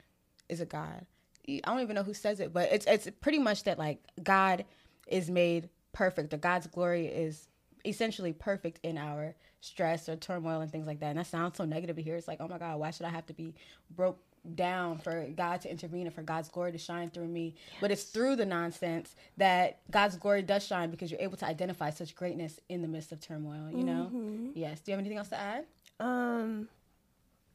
is 0.48 0.60
it 0.60 0.68
God? 0.68 1.06
I 1.48 1.60
don't 1.64 1.80
even 1.80 1.96
know 1.96 2.02
who 2.02 2.14
says 2.14 2.40
it, 2.40 2.52
but 2.52 2.70
it's 2.70 2.86
it's 2.86 3.08
pretty 3.20 3.38
much 3.38 3.64
that 3.64 3.78
like 3.78 3.98
God 4.22 4.64
is 5.06 5.30
made 5.30 5.68
perfect 5.92 6.32
or 6.32 6.36
God's 6.36 6.66
glory 6.66 7.06
is 7.06 7.48
essentially 7.84 8.32
perfect 8.32 8.80
in 8.82 8.96
our 8.96 9.34
stress 9.60 10.08
or 10.08 10.16
turmoil 10.16 10.60
and 10.60 10.70
things 10.70 10.86
like 10.86 11.00
that. 11.00 11.10
And 11.10 11.18
that 11.18 11.26
sounds 11.26 11.56
so 11.56 11.64
negative 11.64 11.96
to 11.96 12.02
hear. 12.02 12.16
It's 12.16 12.28
like, 12.28 12.40
oh 12.40 12.48
my 12.48 12.58
God, 12.58 12.78
why 12.78 12.90
should 12.90 13.06
I 13.06 13.10
have 13.10 13.26
to 13.26 13.32
be 13.32 13.54
broke 13.90 14.20
down 14.54 14.98
for 14.98 15.24
God 15.36 15.60
to 15.60 15.70
intervene 15.70 16.06
and 16.06 16.14
for 16.14 16.22
God's 16.22 16.48
glory 16.48 16.72
to 16.72 16.78
shine 16.78 17.10
through 17.10 17.28
me? 17.28 17.54
But 17.80 17.90
it's 17.90 18.04
through 18.04 18.36
the 18.36 18.46
nonsense 18.46 19.14
that 19.36 19.80
God's 19.90 20.16
glory 20.16 20.42
does 20.42 20.66
shine 20.66 20.90
because 20.90 21.10
you're 21.10 21.20
able 21.20 21.36
to 21.38 21.46
identify 21.46 21.90
such 21.90 22.14
greatness 22.14 22.60
in 22.68 22.82
the 22.82 22.88
midst 22.88 23.12
of 23.12 23.20
turmoil, 23.20 23.70
you 23.70 23.84
know? 23.84 24.10
Mm-hmm. 24.12 24.48
Yes. 24.54 24.80
Do 24.80 24.90
you 24.90 24.96
have 24.96 25.00
anything 25.00 25.18
else 25.18 25.28
to 25.28 25.38
add? 25.38 25.64
Um, 26.02 26.68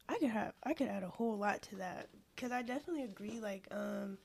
I 0.07 0.17
could 0.17 0.29
have 0.29 0.53
I 0.63 0.73
could 0.73 0.87
add 0.87 1.03
a 1.03 1.09
whole 1.09 1.37
lot 1.37 1.61
to 1.63 1.75
that 1.77 2.07
because 2.35 2.51
I 2.51 2.61
definitely 2.61 3.03
agree. 3.03 3.39
Like, 3.41 3.67
um, 3.71 4.17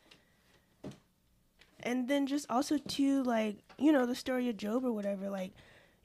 and 1.83 2.07
then 2.09 2.27
just 2.27 2.47
also 2.49 2.79
too 2.79 3.25
like 3.25 3.57
you 3.79 3.91
know 3.91 4.07
the 4.07 4.15
story 4.15 4.49
of 4.49 4.57
Job 4.57 4.85
or 4.85 4.93
whatever. 4.93 5.29
Like, 5.29 5.51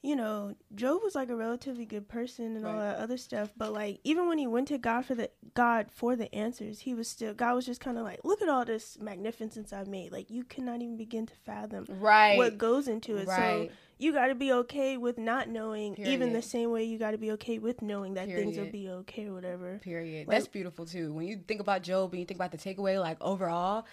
you 0.02 0.16
know, 0.16 0.56
Job 0.74 1.02
was 1.04 1.14
like 1.14 1.30
a 1.30 1.36
relatively 1.36 1.86
good 1.86 2.08
person 2.08 2.56
and 2.56 2.66
all 2.66 2.80
that 2.80 2.98
other 2.98 3.18
stuff, 3.18 3.52
but 3.56 3.72
like 3.72 4.00
even 4.04 4.28
when 4.28 4.40
he 4.40 4.48
went 4.48 4.68
to 4.70 4.80
God 4.80 5.06
for 5.06 5.14
the 5.14 5.30
God 5.54 5.88
for 5.92 6.16
the 6.16 6.34
answers, 6.34 6.80
he 6.80 6.96
was 6.96 7.08
still 7.08 7.36
God 7.36 7.54
was 7.54 7.68
just 7.68 7.82
kind 7.82 8.00
of 8.00 8.04
like, 8.04 8.22
look 8.24 8.42
at 8.42 8.50
all 8.50 8.66
this 8.66 8.98
magnificence 9.00 9.72
I've 9.72 9.88
made. 9.88 10.12
Like 10.12 10.32
you 10.32 10.44
cannot 10.44 10.82
even 10.82 10.98
begin 10.98 11.28
to 11.28 11.36
fathom 11.46 11.86
Right. 11.88 12.36
what 12.36 12.58
goes 12.58 12.88
into 12.88 13.18
it. 13.18 13.28
Right. 13.28 13.70
So 13.70 13.76
you 13.98 14.14
got 14.14 14.28
to 14.28 14.36
be 14.36 14.52
okay 14.54 14.98
with 14.98 15.18
not 15.18 15.50
knowing, 15.50 15.96
even 15.98 16.34
the 16.34 16.42
same 16.42 16.72
way 16.72 16.84
you 16.84 16.98
got 17.00 17.12
to 17.12 17.18
be 17.18 17.32
okay 17.32 17.58
with 17.60 17.82
knowing 17.82 18.14
that 18.16 18.28
things 18.28 18.58
will 18.58 18.66
be 18.72 18.90
okay 18.90 19.26
or 19.28 19.34
whatever. 19.34 19.80
Period. 19.84 20.28
Like- 20.28 20.38
That's 20.38 20.48
beautiful 20.48 20.86
too. 20.86 21.12
When 21.14 21.26
you 21.28 21.38
think 21.48 21.60
about 21.62 21.84
Job 21.84 22.12
and 22.14 22.20
you 22.20 22.26
think 22.26 22.38
about 22.38 22.52
the 22.52 22.58
takeaway, 22.58 23.00
like 23.00 23.18
overall, 23.22 23.86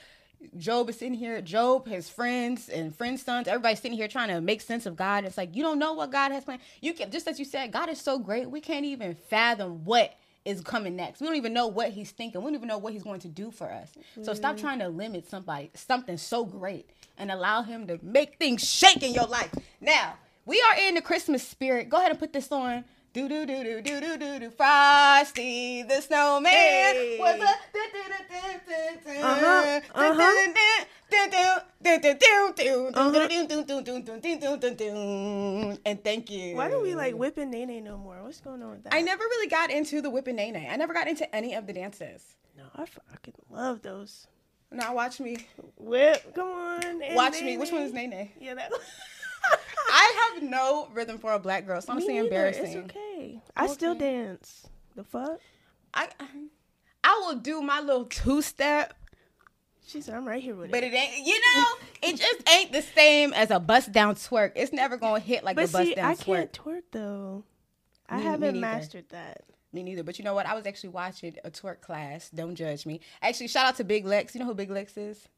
Job 0.59 0.91
is 0.91 0.99
sitting 0.99 1.15
here. 1.15 1.41
Job, 1.41 1.89
his 1.89 2.11
friends 2.11 2.69
and 2.69 2.95
friends' 2.95 3.23
sons, 3.23 3.49
everybody's 3.49 3.81
sitting 3.81 3.97
here 3.97 4.09
trying 4.09 4.29
to 4.29 4.41
make 4.43 4.61
sense 4.61 4.85
of 4.85 4.95
God. 4.95 5.25
It's 5.25 5.39
like 5.39 5.57
you 5.57 5.63
don't 5.63 5.79
know 5.79 5.95
what 5.95 6.13
God 6.13 6.33
has 6.33 6.45
planned. 6.45 6.61
You 6.83 6.93
can 6.93 7.11
just 7.11 7.27
as 7.27 7.39
you 7.39 7.45
said, 7.47 7.73
God 7.73 7.89
is 7.89 8.01
so 8.01 8.19
great. 8.19 8.51
We 8.51 8.61
can't 8.61 8.85
even 8.85 9.15
fathom 9.15 9.85
what 9.85 10.13
is 10.45 10.61
coming 10.61 10.97
next. 10.97 11.21
We 11.21 11.27
don't 11.27 11.37
even 11.37 11.53
know 11.53 11.67
what 11.67 11.91
He's 11.91 12.11
thinking. 12.11 12.41
We 12.43 12.47
don't 12.47 12.55
even 12.55 12.69
know 12.69 12.79
what 12.79 12.93
He's 12.93 13.03
going 13.03 13.21
to 13.21 13.29
do 13.29 13.51
for 13.51 13.71
us. 13.71 13.93
So 14.23 14.35
stop 14.35 14.57
mm. 14.57 14.61
trying 14.61 14.79
to 14.81 14.89
limit 14.89 15.29
somebody 15.29 15.71
something 15.75 16.17
so 16.17 16.45
great 16.45 16.91
and 17.19 17.31
allow 17.31 17.63
Him 17.63 17.87
to 17.87 17.99
make 18.03 18.39
things 18.39 18.63
shake 18.63 19.03
in 19.03 19.15
your 19.15 19.27
life. 19.27 19.53
Now 19.81 20.15
we 20.47 20.61
are 20.61 20.89
in 20.89 20.95
the 20.95 21.03
Christmas 21.03 21.47
spirit. 21.47 21.89
Go 21.89 21.97
ahead 21.97 22.11
and 22.11 22.19
put 22.19 22.33
this 22.33 22.53
on. 22.53 22.85
Do 23.15 23.29
do 23.29 23.47
do 23.47 23.63
do 23.63 23.81
do 23.81 24.01
do 24.01 24.19
do 24.19 24.39
do. 24.41 24.51
Frosty 24.51 25.85
the 25.85 26.01
snowman 26.01 26.53
Hey. 26.53 27.17
was 27.21 27.41
a. 27.41 27.45
Uh-huh, 29.23 29.81
Uh 29.95 30.15
huh. 30.15 30.41
Uh-huh. 31.15 31.61
And 35.87 36.03
thank 36.03 36.31
you. 36.31 36.57
Why 36.57 36.69
don't 36.69 36.83
we 36.83 36.95
like 36.95 37.15
whipping 37.15 37.51
Nae 37.51 37.65
Nae 37.67 37.79
no 37.81 37.97
more? 37.97 38.23
What's 38.23 38.41
going 38.41 38.63
on 38.63 38.71
with 38.73 38.85
that? 38.85 38.95
I 38.95 39.01
never 39.03 39.23
really 39.23 39.49
got 39.49 39.71
into 39.71 40.01
the 40.01 40.11
whipping 40.11 40.37
nae 40.37 40.51
nae. 40.51 40.69
I 40.71 40.77
never 40.77 40.93
got 40.93 41.07
into 41.07 41.33
any 41.35 41.55
of 41.55 41.67
the 41.67 41.73
dances. 41.73 42.23
No, 42.57 42.65
I 42.75 42.87
fucking 42.87 43.35
love 43.51 43.83
those. 43.83 44.27
Now 44.73 44.95
watch 44.95 45.21
me. 45.21 45.47
Whip, 45.77 46.35
come 46.35 46.49
on. 46.49 47.15
Watch 47.15 47.41
me. 47.41 47.57
Which 47.59 47.71
one 47.71 47.83
Nae 47.83 47.87
Nae. 47.87 47.87
is 47.87 47.93
nae 47.93 48.07
nae? 48.07 48.33
Yeah, 48.41 48.55
that. 48.55 48.73
I 49.91 50.31
have 50.35 50.43
no 50.43 50.89
rhythm 50.93 51.19
for 51.19 51.33
a 51.33 51.39
black 51.39 51.67
girl. 51.67 51.81
so 51.81 51.93
I'm 51.93 52.01
saying 52.01 52.17
embarrassing. 52.25 52.65
It's 52.65 52.77
okay. 52.77 53.41
I 53.57 53.67
still 53.69 53.95
dance. 53.95 54.67
The 54.97 55.05
fuck? 55.05 55.41
I 55.93 56.09
I 57.03 57.23
will 57.27 57.37
do 57.37 57.61
my 57.63 57.81
little 57.81 58.05
two 58.07 58.41
step, 58.43 58.95
She 59.87 60.01
said, 60.01 60.15
I'm 60.15 60.27
right 60.27 60.43
here 60.43 60.55
with 60.55 60.71
but 60.71 60.83
it. 60.83 60.91
But 60.93 60.95
it 60.95 60.97
ain't. 60.97 61.27
You 61.27 61.41
know, 61.41 61.65
it 62.03 62.17
just 62.17 62.49
ain't 62.49 62.73
the 62.73 62.83
same 62.83 63.33
as 63.35 63.51
a 63.51 63.61
bust 63.61 63.93
down 63.93 64.15
twerk. 64.15 64.53
It's 64.57 64.73
never 64.73 64.97
gonna 64.97 65.21
hit 65.21 65.45
like 65.45 65.57
But 65.57 65.67
the 65.67 65.73
bust 65.73 65.89
see, 65.89 65.95
down 65.95 66.11
I 66.11 66.15
twerk. 66.15 66.25
can't 66.25 66.53
twerk 66.53 66.83
though. 66.93 67.45
I 68.09 68.17
Me- 68.17 68.23
me 68.23 68.29
haven't 68.29 68.61
mastered 68.61 69.09
that. 69.11 69.45
Me 69.73 69.83
neither. 69.83 70.03
But 70.05 70.19
you 70.19 70.25
know 70.25 70.35
what? 70.35 70.47
I 70.47 70.55
was 70.55 70.67
actually 70.67 70.91
watching 70.91 71.35
a 71.45 71.51
twerk 71.51 71.81
class. 71.81 72.31
Don't 72.31 72.55
judge 72.55 72.87
me. 72.87 73.01
Actually, 73.23 73.49
shout 73.49 73.67
out 73.67 73.77
to 73.77 73.85
Big 73.85 74.07
Lex. 74.07 74.35
You 74.35 74.41
know 74.41 74.47
who 74.47 74.55
Big 74.55 74.71
Lex 74.71 74.97
is? 74.97 75.29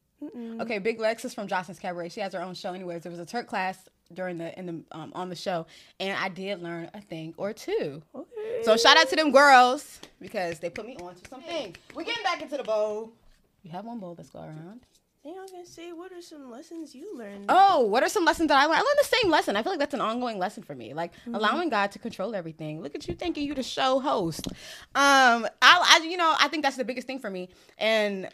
Okay, 0.61 0.79
Big 0.79 0.99
Lex 1.01 1.25
is 1.25 1.35
from 1.35 1.47
Johnson's 1.47 1.79
Cabaret. 1.79 2.09
She 2.11 2.21
has 2.21 2.33
her 2.33 2.41
own 2.43 2.55
show. 2.55 2.73
Anyways, 2.73 3.03
there 3.03 3.13
was 3.13 3.21
a 3.21 3.27
twerk 3.27 3.47
class 3.47 3.79
during 4.13 4.39
the 4.39 4.57
in 4.59 4.67
the 4.67 4.83
um, 4.93 5.13
on 5.15 5.29
the 5.29 5.37
show, 5.37 5.67
and 6.01 6.19
I 6.19 6.29
did 6.29 6.63
learn 6.63 6.91
a 6.95 7.01
thing 7.01 7.35
or 7.37 7.53
two. 7.53 8.03
Okay. 8.15 8.63
So 8.63 8.77
shout 8.77 8.97
out 8.97 9.09
to 9.11 9.17
them 9.17 9.33
girls 9.33 10.01
because 10.21 10.59
they 10.59 10.71
put 10.71 10.87
me 10.87 10.97
on 10.97 11.15
to 11.15 11.29
something. 11.29 11.77
We're 11.95 12.05
getting 12.05 12.23
back 12.23 12.43
into 12.43 12.57
the 12.57 12.65
bowl. 12.65 13.13
You 13.63 13.71
have 13.73 13.85
one 13.85 13.99
bowl. 13.99 14.15
Let's 14.17 14.31
go 14.31 14.41
around. 14.41 14.81
Then 15.25 15.35
I 15.37 15.43
was 15.43 15.51
gonna 15.51 15.67
say, 15.67 15.93
what 15.93 16.13
are 16.13 16.23
some 16.23 16.53
lessons 16.53 16.95
you 16.95 17.19
learned? 17.19 17.47
Oh, 17.49 17.81
what 17.81 18.05
are 18.05 18.09
some 18.09 18.25
lessons 18.25 18.47
that 18.47 18.59
I 18.59 18.67
learned? 18.67 18.79
I 18.79 18.83
learned 18.83 18.99
the 19.01 19.17
same 19.23 19.29
lesson. 19.29 19.57
I 19.57 19.63
feel 19.65 19.73
like 19.73 19.81
that's 19.81 19.95
an 19.95 20.01
ongoing 20.01 20.39
lesson 20.39 20.63
for 20.63 20.77
me. 20.77 20.95
Like 20.95 21.13
allowing 21.27 21.69
God 21.69 21.91
to 21.93 21.99
control 21.99 22.37
everything. 22.37 22.81
Look 22.81 22.95
at 22.95 23.09
you 23.09 23.15
thinking 23.15 23.45
you 23.45 23.53
the 23.53 23.65
show 23.65 23.99
host. 23.99 24.47
Um, 24.47 24.55
I, 25.61 25.99
I, 26.01 26.07
you 26.09 26.17
know, 26.17 26.33
I 26.39 26.47
think 26.47 26.63
that's 26.63 26.77
the 26.77 26.85
biggest 26.85 27.09
thing 27.09 27.19
for 27.19 27.29
me. 27.29 27.49
And 27.77 28.29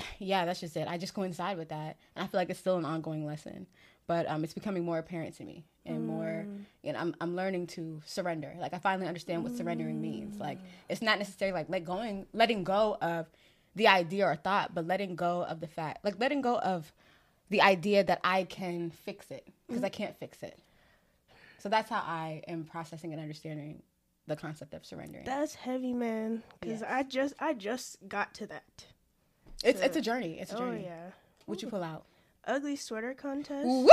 yeah, 0.18 0.44
that's 0.44 0.60
just 0.60 0.76
it. 0.76 0.86
I 0.88 0.98
just 0.98 1.14
coincide 1.14 1.56
with 1.56 1.70
that, 1.70 1.96
and 2.14 2.24
I 2.24 2.26
feel 2.26 2.38
like 2.38 2.50
it's 2.50 2.60
still 2.60 2.76
an 2.76 2.84
ongoing 2.84 3.24
lesson. 3.24 3.66
But 4.10 4.28
um, 4.28 4.42
it's 4.42 4.54
becoming 4.54 4.84
more 4.84 4.98
apparent 4.98 5.36
to 5.36 5.44
me, 5.44 5.62
and 5.86 6.04
more, 6.04 6.44
you 6.82 6.92
know, 6.92 6.98
I'm 6.98 7.14
I'm 7.20 7.36
learning 7.36 7.68
to 7.78 8.02
surrender. 8.04 8.52
Like 8.58 8.74
I 8.74 8.80
finally 8.80 9.06
understand 9.06 9.44
what 9.44 9.56
surrendering 9.56 10.02
means. 10.02 10.40
Like 10.40 10.58
it's 10.88 11.00
not 11.00 11.18
necessarily 11.20 11.54
like 11.60 11.68
let 11.70 11.84
going, 11.84 12.26
letting 12.32 12.64
go 12.64 12.98
of 13.00 13.30
the 13.76 13.86
idea 13.86 14.26
or 14.26 14.34
thought, 14.34 14.74
but 14.74 14.84
letting 14.88 15.14
go 15.14 15.44
of 15.44 15.60
the 15.60 15.68
fact, 15.68 16.04
like 16.04 16.18
letting 16.18 16.40
go 16.40 16.58
of 16.58 16.92
the 17.50 17.60
idea 17.62 18.02
that 18.02 18.18
I 18.24 18.42
can 18.42 18.90
fix 18.90 19.30
it 19.30 19.46
because 19.68 19.84
I 19.84 19.88
can't 19.90 20.16
fix 20.16 20.42
it. 20.42 20.58
So 21.58 21.68
that's 21.68 21.88
how 21.88 22.02
I 22.04 22.42
am 22.48 22.64
processing 22.64 23.12
and 23.12 23.22
understanding 23.22 23.80
the 24.26 24.34
concept 24.34 24.74
of 24.74 24.84
surrendering. 24.84 25.24
That's 25.24 25.54
heavy, 25.54 25.92
man. 25.92 26.42
Cause 26.62 26.80
Yes. 26.80 26.82
I 26.84 27.04
just, 27.04 27.34
I 27.38 27.54
just 27.54 28.08
got 28.08 28.34
to 28.34 28.48
that. 28.48 28.86
it's 29.62 29.80
it's 29.80 29.96
a 29.96 30.00
journey. 30.00 30.40
It's 30.40 30.50
a 30.50 30.56
journey 30.56 30.68
Oh 30.68 30.72
journey. 30.72 30.84
yeah. 30.86 31.10
What 31.46 31.62
you 31.62 31.68
pull 31.68 31.84
out? 31.84 32.06
Ugly 32.46 32.76
sweater 32.76 33.14
contest. 33.14 33.66
Woo! 33.66 33.88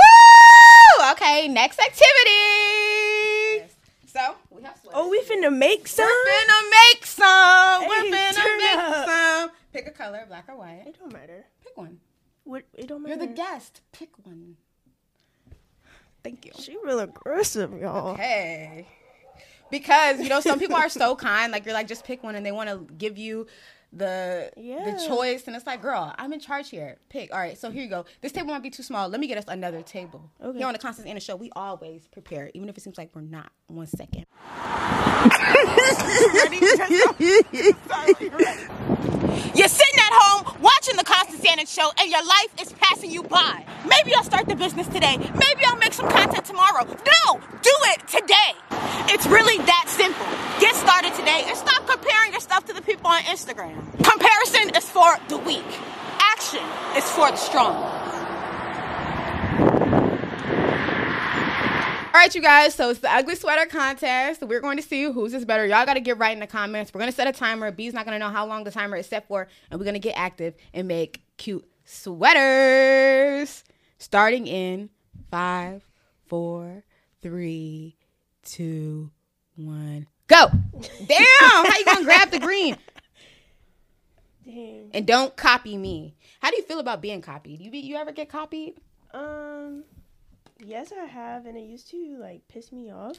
Okay, 1.12 1.48
next 1.48 1.78
activity. 1.78 3.70
So 4.06 4.34
we 4.50 4.62
have 4.62 4.76
sweaters. 4.80 4.94
Oh, 4.94 5.08
we 5.10 5.20
finna 5.22 5.54
make 5.54 5.86
some. 5.86 6.06
We're 6.06 6.32
finna 6.32 6.70
make 6.92 7.06
some. 7.06 7.88
We're 7.88 8.02
Hey, 8.04 8.10
finna 8.32 8.56
make 8.58 8.78
up. 8.78 9.06
some. 9.08 9.50
Pick 9.72 9.86
a 9.86 9.90
color, 9.90 10.24
black 10.26 10.46
or 10.48 10.56
white. 10.56 10.84
It 10.86 10.96
don't 10.98 11.12
matter. 11.12 11.44
Pick 11.62 11.76
one. 11.76 12.00
What? 12.44 12.62
It 12.74 12.86
don't 12.88 13.02
matter. 13.02 13.16
You're 13.16 13.26
the 13.26 13.32
guest. 13.34 13.82
Pick 13.92 14.10
one. 14.24 14.56
Thank 16.24 16.46
you. 16.46 16.52
She 16.58 16.76
real 16.82 17.00
aggressive, 17.00 17.72
y'all. 17.78 18.16
Hey. 18.16 18.88
Because 19.70 20.18
you 20.20 20.30
know 20.30 20.40
some 20.40 20.58
people 20.58 20.76
are 20.76 20.88
so 20.88 21.14
kind, 21.28 21.52
like 21.52 21.66
you're 21.66 21.74
like 21.74 21.86
just 21.86 22.04
pick 22.04 22.22
one, 22.24 22.34
and 22.34 22.44
they 22.44 22.52
want 22.52 22.70
to 22.70 22.92
give 22.94 23.18
you 23.18 23.46
the 23.92 24.50
Yeah. 24.56 24.90
the 24.90 25.06
choice, 25.06 25.46
and 25.46 25.56
it's 25.56 25.66
like, 25.66 25.82
girl, 25.82 26.14
I'm 26.18 26.32
in 26.32 26.40
charge 26.40 26.70
here. 26.70 26.98
Pick. 27.08 27.32
All 27.32 27.38
right, 27.38 27.56
so 27.56 27.70
here 27.70 27.82
you 27.82 27.88
go. 27.88 28.04
This 28.20 28.32
table 28.32 28.48
might 28.48 28.62
be 28.62 28.70
too 28.70 28.82
small. 28.82 29.08
Let 29.08 29.20
me 29.20 29.26
get 29.26 29.38
us 29.38 29.44
another 29.48 29.82
table. 29.82 30.30
Okay. 30.42 30.58
Here 30.58 30.66
on 30.66 30.72
the 30.72 30.78
Constance 30.78 31.08
Anna 31.08 31.20
Show, 31.20 31.36
we 31.36 31.50
always 31.56 32.06
prepare, 32.08 32.50
even 32.54 32.68
if 32.68 32.76
it 32.76 32.82
seems 32.82 32.98
like 32.98 33.10
we're 33.14 33.22
not. 33.22 33.50
One 33.68 33.86
second. 33.86 34.26
You're 39.54 39.68
sitting 39.68 39.87
at 40.08 40.14
home 40.14 40.62
watching 40.62 40.96
the 40.96 41.04
Constance 41.04 41.44
Anna 41.48 41.66
Show, 41.66 41.90
and 41.98 42.10
your 42.10 42.24
life 42.24 42.52
is 42.60 42.72
passing 42.72 43.10
you 43.10 43.22
by. 43.22 43.64
Maybe 43.86 44.14
I'll 44.14 44.24
start 44.24 44.46
the 44.46 44.56
business 44.56 44.86
today. 44.88 45.16
Maybe 45.18 45.64
I'll 45.66 45.76
make 45.76 45.92
some 45.92 46.08
content 46.08 46.44
tomorrow. 46.44 46.84
No, 46.84 47.40
do 47.62 47.74
it 47.92 48.08
today. 48.08 48.52
It's 49.12 49.26
really 49.26 49.58
that 49.64 49.84
simple. 49.88 50.26
Get 50.60 50.74
started 50.74 51.14
today 51.14 51.44
and 51.46 51.56
stop 51.56 51.86
comparing 51.86 52.32
your 52.32 52.40
stuff 52.40 52.64
to 52.66 52.72
the 52.72 52.82
people 52.82 53.08
on 53.10 53.20
Instagram. 53.22 53.76
Comparison 54.02 54.70
is 54.76 54.88
for 54.88 55.10
the 55.28 55.38
weak. 55.38 55.66
Action 56.20 56.64
is 56.96 57.04
for 57.10 57.30
the 57.30 57.36
strong. 57.36 57.97
Right, 62.18 62.34
you 62.34 62.42
guys. 62.42 62.74
So 62.74 62.90
it's 62.90 63.00
the 63.00 63.12
ugly 63.12 63.36
sweater 63.36 63.66
contest. 63.66 64.42
We're 64.42 64.60
going 64.60 64.76
to 64.76 64.82
see 64.82 65.04
whose 65.04 65.32
is 65.34 65.44
better. 65.44 65.64
Y'all 65.66 65.86
got 65.86 65.94
to 65.94 66.00
get 66.00 66.18
right 66.18 66.32
in 66.32 66.40
the 66.40 66.46
comments. 66.46 66.92
We're 66.92 67.00
going 67.00 67.10
to 67.10 67.16
set 67.16 67.28
a 67.28 67.32
timer. 67.32 67.70
B's 67.70 67.94
not 67.94 68.04
going 68.04 68.14
to 68.14 68.18
know 68.18 68.32
how 68.32 68.46
long 68.46 68.64
the 68.64 68.70
timer 68.70 68.96
is 68.96 69.06
set 69.06 69.28
for, 69.28 69.46
and 69.70 69.78
we're 69.78 69.84
going 69.84 69.94
to 69.94 70.00
get 70.00 70.14
active 70.16 70.54
and 70.74 70.88
make 70.88 71.22
cute 71.36 71.66
sweaters. 71.84 73.64
Starting 73.98 74.46
in 74.46 74.90
five, 75.30 75.82
four, 76.26 76.84
three, 77.22 77.96
two, 78.44 79.10
one, 79.56 80.06
go. 80.26 80.48
Damn! 81.06 81.26
How 81.40 81.78
you 81.78 81.84
gonna 81.84 82.04
grab 82.04 82.30
the 82.30 82.38
green? 82.38 82.76
Dang. 84.44 84.90
And 84.94 85.04
don't 85.04 85.36
copy 85.36 85.76
me. 85.76 86.14
How 86.40 86.50
do 86.50 86.56
you 86.56 86.62
feel 86.62 86.78
about 86.78 87.02
being 87.02 87.20
copied? 87.20 87.60
You 87.60 87.72
be, 87.72 87.80
you 87.80 87.96
ever 87.96 88.12
get 88.12 88.28
copied? 88.28 88.74
Um, 89.12 89.82
yes, 90.64 90.92
I 90.92 91.04
have, 91.06 91.46
and 91.46 91.56
it 91.56 91.62
used 91.64 91.90
to 91.90 92.16
like 92.18 92.46
piss 92.48 92.72
me 92.72 92.90
off. 92.90 93.18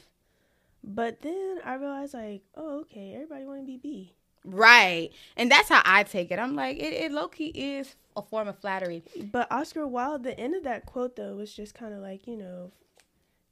But 0.82 1.20
then 1.20 1.58
I 1.64 1.74
realized, 1.74 2.14
like, 2.14 2.42
oh, 2.56 2.80
okay, 2.80 3.12
everybody 3.14 3.44
want 3.44 3.60
to 3.60 3.66
be 3.66 3.76
B. 3.76 4.14
Right. 4.44 5.10
And 5.36 5.50
that's 5.50 5.68
how 5.68 5.82
I 5.84 6.04
take 6.04 6.30
it. 6.30 6.38
I'm 6.38 6.56
like, 6.56 6.78
it, 6.78 6.94
it 6.94 7.12
low 7.12 7.28
key 7.28 7.48
is 7.48 7.94
a 8.16 8.22
form 8.22 8.48
of 8.48 8.58
flattery. 8.58 9.02
But 9.30 9.52
Oscar 9.52 9.86
Wilde, 9.86 10.22
the 10.22 10.38
end 10.40 10.54
of 10.54 10.64
that 10.64 10.86
quote 10.86 11.16
though 11.16 11.34
was 11.34 11.52
just 11.54 11.74
kind 11.74 11.92
of 11.92 12.00
like, 12.00 12.26
you 12.26 12.38
know, 12.38 12.72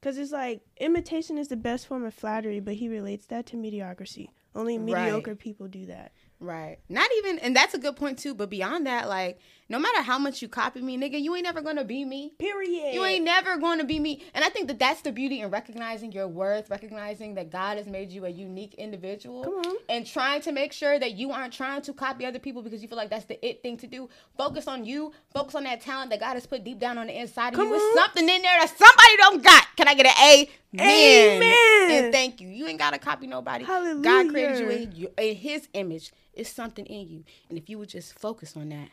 because 0.01 0.17
it's 0.17 0.33
like 0.33 0.63
imitation 0.79 1.37
is 1.37 1.49
the 1.49 1.57
best 1.57 1.87
form 1.87 2.05
of 2.05 2.15
flattery, 2.15 2.61
but 2.61 2.75
he 2.75 2.89
relates 2.89 3.27
that 3.27 3.45
to 3.47 3.57
mediocrity. 3.59 4.31
Only 4.55 4.79
Right. 4.79 5.03
mediocre 5.05 5.35
people 5.35 5.69
do 5.69 5.85
that. 5.87 6.13
Right. 6.41 6.79
Not 6.89 7.11
even, 7.19 7.39
and 7.41 7.55
that's 7.55 7.75
a 7.75 7.79
good 7.79 7.97
point 7.97 8.19
too. 8.19 8.35
But 8.35 8.49
beyond 8.49 8.87
that, 8.87 9.09
like, 9.11 9.39
no 9.69 9.79
matter 9.79 10.03
how 10.03 10.19
much 10.19 10.41
you 10.41 10.49
copy 10.49 10.81
me, 10.81 10.97
nigga, 10.97 11.21
you 11.21 11.35
ain't 11.35 11.45
never 11.45 11.61
gonna 11.61 11.85
be 11.85 12.05
me. 12.05 12.33
Period. 12.39 12.95
You 12.95 13.05
ain't 13.05 13.25
never 13.25 13.57
to 13.57 13.85
be 13.85 14.01
me. 14.01 14.23
And 14.35 14.45
I 14.45 14.49
think 14.49 14.69
that 14.69 14.79
that's 14.79 15.03
the 15.03 15.13
beauty 15.13 15.41
in 15.41 15.51
recognizing 15.51 16.11
your 16.13 16.27
worth, 16.27 16.71
recognizing 16.71 17.35
that 17.35 17.51
God 17.51 17.77
has 17.77 17.87
made 17.87 18.11
you 18.11 18.25
a 18.25 18.29
unique 18.29 18.75
individual, 18.75 19.45
Come 19.45 19.55
on. 19.55 19.77
and 19.89 20.07
trying 20.07 20.41
to 20.43 20.53
make 20.53 20.73
sure 20.73 20.99
that 20.99 21.13
you 21.13 21.31
aren't 21.31 21.53
trying 21.53 21.83
to 21.83 21.93
copy 21.93 22.25
other 22.25 22.39
people 22.39 22.63
because 22.63 22.83
you 22.83 22.89
feel 22.89 22.97
like 22.97 23.11
that's 23.11 23.27
the 23.27 23.45
it 23.47 23.63
thing 23.63 23.77
to 23.79 23.87
do. 23.87 24.09
Focus 24.37 24.67
on 24.69 24.85
you. 24.85 25.13
Focus 25.33 25.55
on 25.55 25.65
that 25.65 25.81
talent 25.81 26.11
that 26.11 26.21
God 26.21 26.35
has 26.35 26.47
put 26.47 26.65
deep 26.65 26.79
down 26.79 26.99
on 26.99 27.07
the 27.09 27.21
inside 27.21 27.49
of 27.49 27.55
Come 27.55 27.69
you. 27.69 27.75
It's 27.75 28.01
something 28.01 28.29
in 28.29 28.43
there 28.43 28.59
that 28.61 28.69
somebody 28.77 29.17
don't 29.19 29.43
got. 29.43 29.67
Can 29.77 29.89
I 29.89 29.95
get 29.95 30.07
an 30.07 30.13
A? 30.23 30.51
Amen. 30.75 31.43
Amen. 31.43 32.05
And 32.05 32.13
thank 32.13 32.41
you. 32.41 32.49
You 32.49 32.67
ain't 32.67 32.79
gotta 32.79 32.99
copy 32.99 33.27
nobody. 33.27 33.65
Hallelujah. 33.65 34.03
God 34.03 34.29
created 34.31 34.59
you 34.59 34.71
in, 34.71 34.93
you 34.93 35.11
in 35.19 35.37
His 35.37 35.69
image. 35.75 36.13
It's 36.33 36.51
something 36.51 36.87
in 36.87 37.09
you, 37.09 37.25
and 37.49 37.59
if 37.59 37.69
you 37.69 37.79
would 37.79 37.89
just 37.89 38.19
focus 38.19 38.57
on 38.57 38.69
that, 38.69 38.89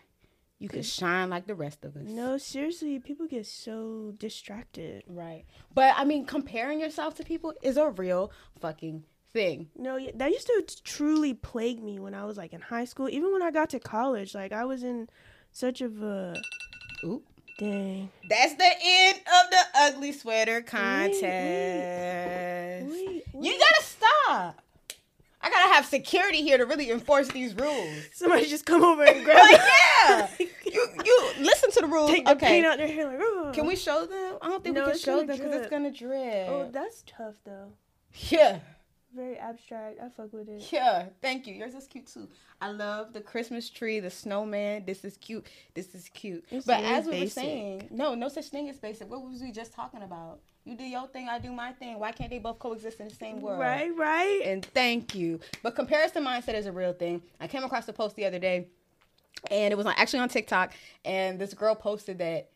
you 0.59 0.69
could 0.69 0.85
shine 0.85 1.29
like 1.29 1.47
the 1.47 1.55
rest 1.55 1.83
of 1.85 1.95
us. 1.97 2.03
No, 2.07 2.37
seriously, 2.37 2.99
people 2.99 3.27
get 3.27 3.45
so 3.45 4.13
distracted. 4.17 5.03
Right. 5.07 5.45
But 5.73 5.93
I 5.97 6.05
mean, 6.05 6.25
comparing 6.25 6.79
yourself 6.79 7.15
to 7.15 7.23
people 7.23 7.53
is 7.61 7.77
a 7.77 7.89
real 7.89 8.31
fucking 8.59 9.03
thing. 9.33 9.69
No, 9.77 9.99
that 10.15 10.31
used 10.31 10.47
to 10.47 10.63
truly 10.83 11.33
plague 11.33 11.83
me 11.83 11.99
when 11.99 12.13
I 12.13 12.23
was 12.25 12.37
like 12.37 12.53
in 12.53 12.61
high 12.61 12.85
school. 12.85 13.09
Even 13.09 13.33
when 13.33 13.41
I 13.41 13.51
got 13.51 13.69
to 13.71 13.79
college, 13.79 14.33
like 14.33 14.53
I 14.53 14.63
was 14.65 14.83
in 14.83 15.09
such 15.51 15.81
of 15.81 16.01
a 16.01 16.35
Ooh. 17.03 17.21
dang. 17.59 18.09
That's 18.29 18.55
the 18.55 18.71
end 18.83 19.17
of 19.17 19.49
the 19.51 19.61
ugly 19.75 20.11
sweater 20.13 20.61
contest. 20.61 21.21
Wait, 22.91 23.23
You 23.33 23.39
wait. 23.41 23.59
gotta 23.59 23.83
stop. 23.83 24.61
I 25.45 25.49
gotta 25.51 25.73
have 25.75 25.85
security 25.85 26.41
here 26.41 26.57
to 26.57 26.65
really 26.65 26.89
enforce 26.89 27.27
these 27.27 27.53
rules. 27.53 27.87
Somebody 28.13 28.47
just 28.47 28.65
come 28.65 28.83
over 28.83 29.03
and 29.03 29.23
grab 29.25 29.37
Like, 29.37 29.61
yeah. 30.09 30.27
You 30.65 30.87
you 31.05 31.31
listen 31.39 31.69
to 31.69 31.81
the 31.81 31.87
rules. 31.87 32.09
Take 32.09 32.25
the 32.25 32.31
okay. 32.31 32.47
paint 32.47 32.65
out 32.65 32.77
their 32.79 32.87
hair. 32.87 33.05
Like, 33.05 33.19
oh. 33.21 33.51
Can 33.53 33.67
we 33.67 33.75
show 33.75 34.07
them? 34.07 34.37
I 34.41 34.49
don't 34.49 34.63
think 34.63 34.75
No, 34.75 34.85
we 34.85 34.91
can 34.91 34.99
show 34.99 35.17
them 35.17 35.27
because 35.27 35.53
it's 35.53 35.69
gonna 35.69 35.91
drip. 35.91 36.47
Oh, 36.49 36.67
that's 36.71 37.03
tough 37.05 37.35
though. 37.45 37.73
yeah. 38.29 38.57
Very 39.15 39.37
abstract. 39.37 39.99
I 40.03 40.09
fuck 40.09 40.33
with 40.33 40.49
it. 40.49 40.67
Yeah, 40.73 41.05
thank 41.21 41.47
you. 41.47 41.53
Yours 41.53 41.75
is 41.75 41.87
cute 41.87 42.07
too. 42.07 42.27
I 42.59 42.71
love 42.71 43.13
the 43.13 43.21
Christmas 43.21 43.69
tree, 43.69 43.99
the 43.99 44.09
snowman. 44.09 44.83
This 44.85 45.05
is 45.05 45.15
cute. 45.17 45.45
This 45.75 45.93
is 45.93 46.09
cute. 46.09 46.43
It's 46.49 46.65
but 46.65 46.81
very 46.81 46.93
as 46.95 47.05
we 47.05 47.21
were 47.21 47.27
saying, 47.27 47.87
no, 47.91 48.15
no 48.15 48.27
such 48.29 48.47
thing 48.47 48.67
as 48.67 48.77
basic. 48.77 49.09
What 49.09 49.21
was 49.21 49.41
we 49.41 49.51
just 49.51 49.73
talking 49.73 50.01
about? 50.01 50.39
You 50.65 50.75
do 50.75 50.83
your 50.83 51.07
thing, 51.07 51.29
I 51.29 51.37
do 51.37 51.51
my 51.51 51.73
thing. 51.73 51.99
Why 51.99 52.11
can't 52.11 52.31
they 52.31 52.39
both 52.39 52.57
coexist 52.57 52.99
in 52.99 53.07
the 53.07 53.13
same 53.13 53.39
world? 53.39 53.59
Right, 53.59 53.95
right. 53.95 54.41
And 54.43 54.65
thank 54.65 55.13
you. 55.13 55.39
But 55.61 55.75
comparison 55.75 56.25
mindset 56.25 56.55
is 56.55 56.65
a 56.65 56.71
real 56.71 56.91
thing. 56.91 57.21
I 57.39 57.45
came 57.47 57.63
across 57.63 57.87
a 57.87 57.93
post 57.93 58.15
the 58.15 58.25
other 58.25 58.39
day, 58.39 58.67
and 59.51 59.71
it 59.71 59.75
was 59.75 59.85
on, 59.85 59.93
actually 59.95 60.19
on 60.19 60.29
TikTok, 60.29 60.73
and 61.05 61.37
this 61.37 61.53
girl 61.53 61.75
posted 61.75 62.17
that 62.17 62.49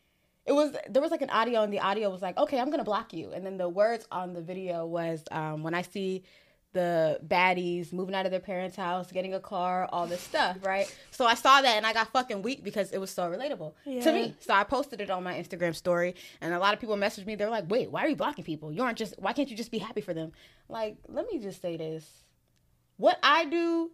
it 0.44 0.52
was 0.52 0.74
there 0.88 1.00
was 1.00 1.12
like 1.12 1.22
an 1.22 1.30
audio, 1.30 1.62
and 1.62 1.72
the 1.72 1.78
audio 1.78 2.10
was 2.10 2.20
like, 2.20 2.36
"Okay, 2.36 2.58
I'm 2.58 2.70
gonna 2.70 2.82
block 2.82 3.12
you," 3.12 3.30
and 3.30 3.46
then 3.46 3.56
the 3.58 3.68
words 3.68 4.06
on 4.10 4.32
the 4.32 4.42
video 4.42 4.86
was, 4.86 5.22
um, 5.30 5.62
"When 5.62 5.74
I 5.74 5.82
see." 5.82 6.24
The 6.72 7.18
baddies 7.26 7.92
moving 7.92 8.14
out 8.14 8.26
of 8.26 8.30
their 8.30 8.38
parents' 8.38 8.76
house, 8.76 9.10
getting 9.10 9.34
a 9.34 9.40
car, 9.40 9.88
all 9.92 10.06
this 10.06 10.20
stuff, 10.20 10.56
right? 10.64 10.86
So 11.10 11.26
I 11.26 11.34
saw 11.34 11.60
that 11.60 11.76
and 11.76 11.84
I 11.84 11.92
got 11.92 12.12
fucking 12.12 12.42
weak 12.42 12.62
because 12.62 12.92
it 12.92 12.98
was 12.98 13.10
so 13.10 13.28
relatable 13.28 13.72
to 13.84 14.12
me. 14.12 14.36
So 14.38 14.54
I 14.54 14.62
posted 14.62 15.00
it 15.00 15.10
on 15.10 15.24
my 15.24 15.34
Instagram 15.34 15.74
story, 15.74 16.14
and 16.40 16.54
a 16.54 16.60
lot 16.60 16.72
of 16.72 16.78
people 16.78 16.96
messaged 16.96 17.26
me. 17.26 17.34
They're 17.34 17.50
like, 17.50 17.68
"Wait, 17.68 17.90
why 17.90 18.04
are 18.04 18.08
you 18.08 18.14
blocking 18.14 18.44
people? 18.44 18.72
You 18.72 18.82
aren't 18.84 18.98
just. 18.98 19.14
Why 19.18 19.32
can't 19.32 19.50
you 19.50 19.56
just 19.56 19.72
be 19.72 19.78
happy 19.78 20.00
for 20.00 20.14
them?" 20.14 20.30
Like, 20.68 20.96
let 21.08 21.26
me 21.26 21.40
just 21.40 21.60
say 21.60 21.76
this: 21.76 22.04
what 22.98 23.18
I 23.20 23.46
do, 23.46 23.90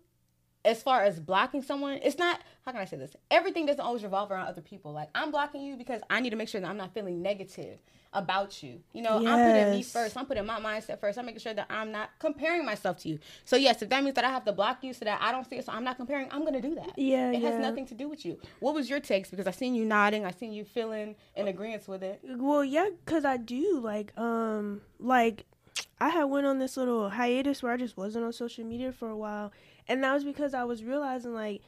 as 0.66 0.82
far 0.82 1.02
as 1.04 1.20
blocking 1.20 1.62
someone, 1.62 2.00
it's 2.02 2.18
not. 2.18 2.40
How 2.64 2.73
can 2.73 2.80
I 2.80 2.85
say 2.85 2.96
this? 2.96 3.12
Everything 3.30 3.64
doesn't 3.66 3.80
always 3.80 4.02
revolve 4.02 4.30
around 4.30 4.49
other 4.49 4.61
people. 4.61 4.92
Like, 4.92 5.08
I'm 5.14 5.30
blocking 5.30 5.62
you 5.62 5.76
because 5.76 6.02
I 6.11 6.20
need 6.20 6.30
to 6.30 6.37
make 6.37 6.49
sure 6.49 6.61
that 6.61 6.68
I'm 6.68 6.76
not 6.76 6.92
feeling 6.92 7.23
negative 7.23 7.78
about 8.12 8.62
you. 8.62 8.80
You 8.92 9.02
know, 9.02 9.18
I'm 9.25 9.44
putting 9.44 9.70
me 9.70 9.82
first. 9.82 10.16
I'm 10.16 10.26
putting 10.26 10.44
my 10.46 10.58
mindset 10.58 11.00
first. 11.00 11.18
I'm 11.18 11.26
making 11.26 11.40
sure 11.40 11.54
that 11.54 11.66
I'm 11.70 11.92
not 11.92 12.11
comparing 12.18 12.64
myself 12.64 12.99
to 12.99 13.08
you. 13.08 13.18
So 13.44 13.56
yes, 13.56 13.82
if 13.82 13.90
that 13.90 14.02
means 14.02 14.16
that 14.16 14.25
I 14.25 14.30
have 14.30 14.44
to 14.46 14.52
block 14.52 14.82
you 14.82 14.92
so 14.94 15.04
that 15.04 15.20
I 15.23 15.30
don't 15.32 15.49
see 15.49 15.56
it, 15.56 15.66
so 15.66 15.73
I'm 15.73 15.85
not 15.85 15.96
comparing, 15.96 16.28
I'm 16.30 16.44
gonna 16.44 16.62
do 16.62 16.75
that. 16.76 16.99
Yeah, 16.99 17.30
it 17.30 17.42
has 17.42 17.58
nothing 17.61 17.87
to 17.87 17.94
do 17.94 18.08
with 18.08 18.25
you. 18.25 18.38
What 18.61 18.75
was 18.75 18.88
your 18.88 19.00
takes? 19.00 19.30
Because 19.30 19.46
I 19.46 19.50
seen 19.50 19.75
you 19.75 19.85
nodding, 19.85 20.25
I 20.25 20.30
seen 20.30 20.52
you 20.52 20.64
feeling 20.64 21.14
in 21.37 21.46
agreement 21.46 21.87
with 21.87 22.02
it. 22.02 22.20
Well, 22.25 22.64
yeah, 22.64 22.88
cause 23.04 23.25
I 23.25 23.37
do 23.37 23.80
like 23.80 24.16
um 24.18 24.80
like 24.99 25.44
I 26.00 26.08
had 26.11 26.25
went 26.25 26.46
on 26.46 26.58
this 26.58 26.76
little 26.76 27.11
hiatus 27.11 27.62
where 27.62 27.73
I 27.73 27.76
just 27.76 27.96
wasn't 27.96 28.25
on 28.25 28.32
social 28.32 28.64
media 28.64 28.92
for 28.92 29.08
a 29.08 29.16
while, 29.16 29.52
and 29.88 30.02
that 30.02 30.12
was 30.14 30.25
because 30.25 30.55
I 30.55 30.64
was 30.64 30.85
realizing 30.85 31.35
like 31.35 31.62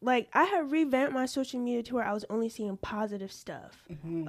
like 0.00 0.28
I 0.34 0.44
had 0.44 0.70
revamped 0.70 1.14
my 1.14 1.24
social 1.24 1.58
media 1.58 1.82
to 1.84 1.94
where 1.94 2.04
I 2.04 2.12
was 2.12 2.26
only 2.28 2.50
seeing 2.50 2.76
positive 2.76 3.32
stuff, 3.32 3.78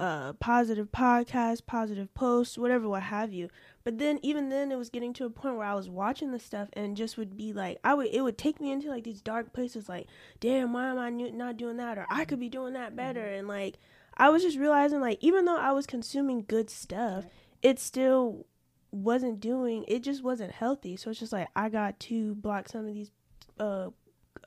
uh, 0.00 0.32
positive 0.34 0.90
podcasts, 0.90 1.64
positive 1.64 2.12
posts, 2.14 2.56
whatever, 2.56 2.88
what 2.88 3.02
have 3.02 3.32
you. 3.32 3.50
But 3.84 3.98
then 3.98 4.18
even 4.22 4.48
then, 4.48 4.72
it 4.72 4.76
was 4.76 4.88
getting 4.88 5.12
to 5.14 5.26
a 5.26 5.30
point 5.30 5.56
where 5.56 5.66
I 5.66 5.74
was 5.74 5.90
watching 5.90 6.32
the 6.32 6.38
stuff 6.38 6.70
and 6.72 6.96
just 6.96 7.18
would 7.18 7.36
be 7.36 7.52
like, 7.52 7.78
I 7.84 7.92
would 7.92 8.06
it 8.06 8.22
would 8.22 8.38
take 8.38 8.58
me 8.58 8.72
into 8.72 8.88
like 8.88 9.04
these 9.04 9.20
dark 9.20 9.52
places, 9.52 9.86
like, 9.88 10.06
damn, 10.40 10.72
why 10.72 10.88
am 10.88 10.98
I 10.98 11.10
not 11.10 11.58
doing 11.58 11.76
that, 11.76 11.98
or 11.98 12.06
I 12.08 12.24
could 12.24 12.40
be 12.40 12.48
doing 12.48 12.72
that 12.72 12.96
better, 12.96 13.24
and 13.24 13.46
like 13.46 13.76
I 14.16 14.30
was 14.30 14.42
just 14.42 14.56
realizing 14.58 15.00
like 15.00 15.18
even 15.20 15.44
though 15.44 15.58
I 15.58 15.72
was 15.72 15.86
consuming 15.86 16.46
good 16.48 16.70
stuff, 16.70 17.26
it 17.60 17.78
still 17.78 18.46
wasn't 18.92 19.40
doing 19.40 19.84
it 19.88 20.02
just 20.02 20.22
wasn't 20.22 20.52
healthy. 20.52 20.96
So 20.96 21.10
it's 21.10 21.20
just 21.20 21.32
like 21.32 21.48
I 21.54 21.68
got 21.68 22.00
to 22.00 22.34
block 22.34 22.68
some 22.68 22.86
of 22.86 22.94
these 22.94 23.10
uh 23.58 23.90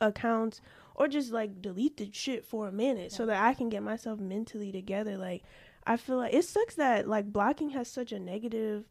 accounts 0.01 0.61
or 0.95 1.07
just 1.07 1.31
like 1.31 1.61
delete 1.61 1.97
the 1.97 2.09
shit 2.11 2.45
for 2.45 2.67
a 2.67 2.71
minute 2.71 3.11
so 3.11 3.25
that 3.25 3.41
I 3.41 3.53
can 3.53 3.69
get 3.69 3.83
myself 3.83 4.19
mentally 4.19 4.71
together. 4.71 5.17
Like 5.17 5.43
I 5.85 5.97
feel 5.97 6.17
like 6.17 6.33
it 6.33 6.43
sucks 6.43 6.75
that 6.75 7.07
like 7.07 7.31
blocking 7.31 7.69
has 7.71 7.87
such 7.87 8.11
a 8.11 8.19
negative 8.19 8.85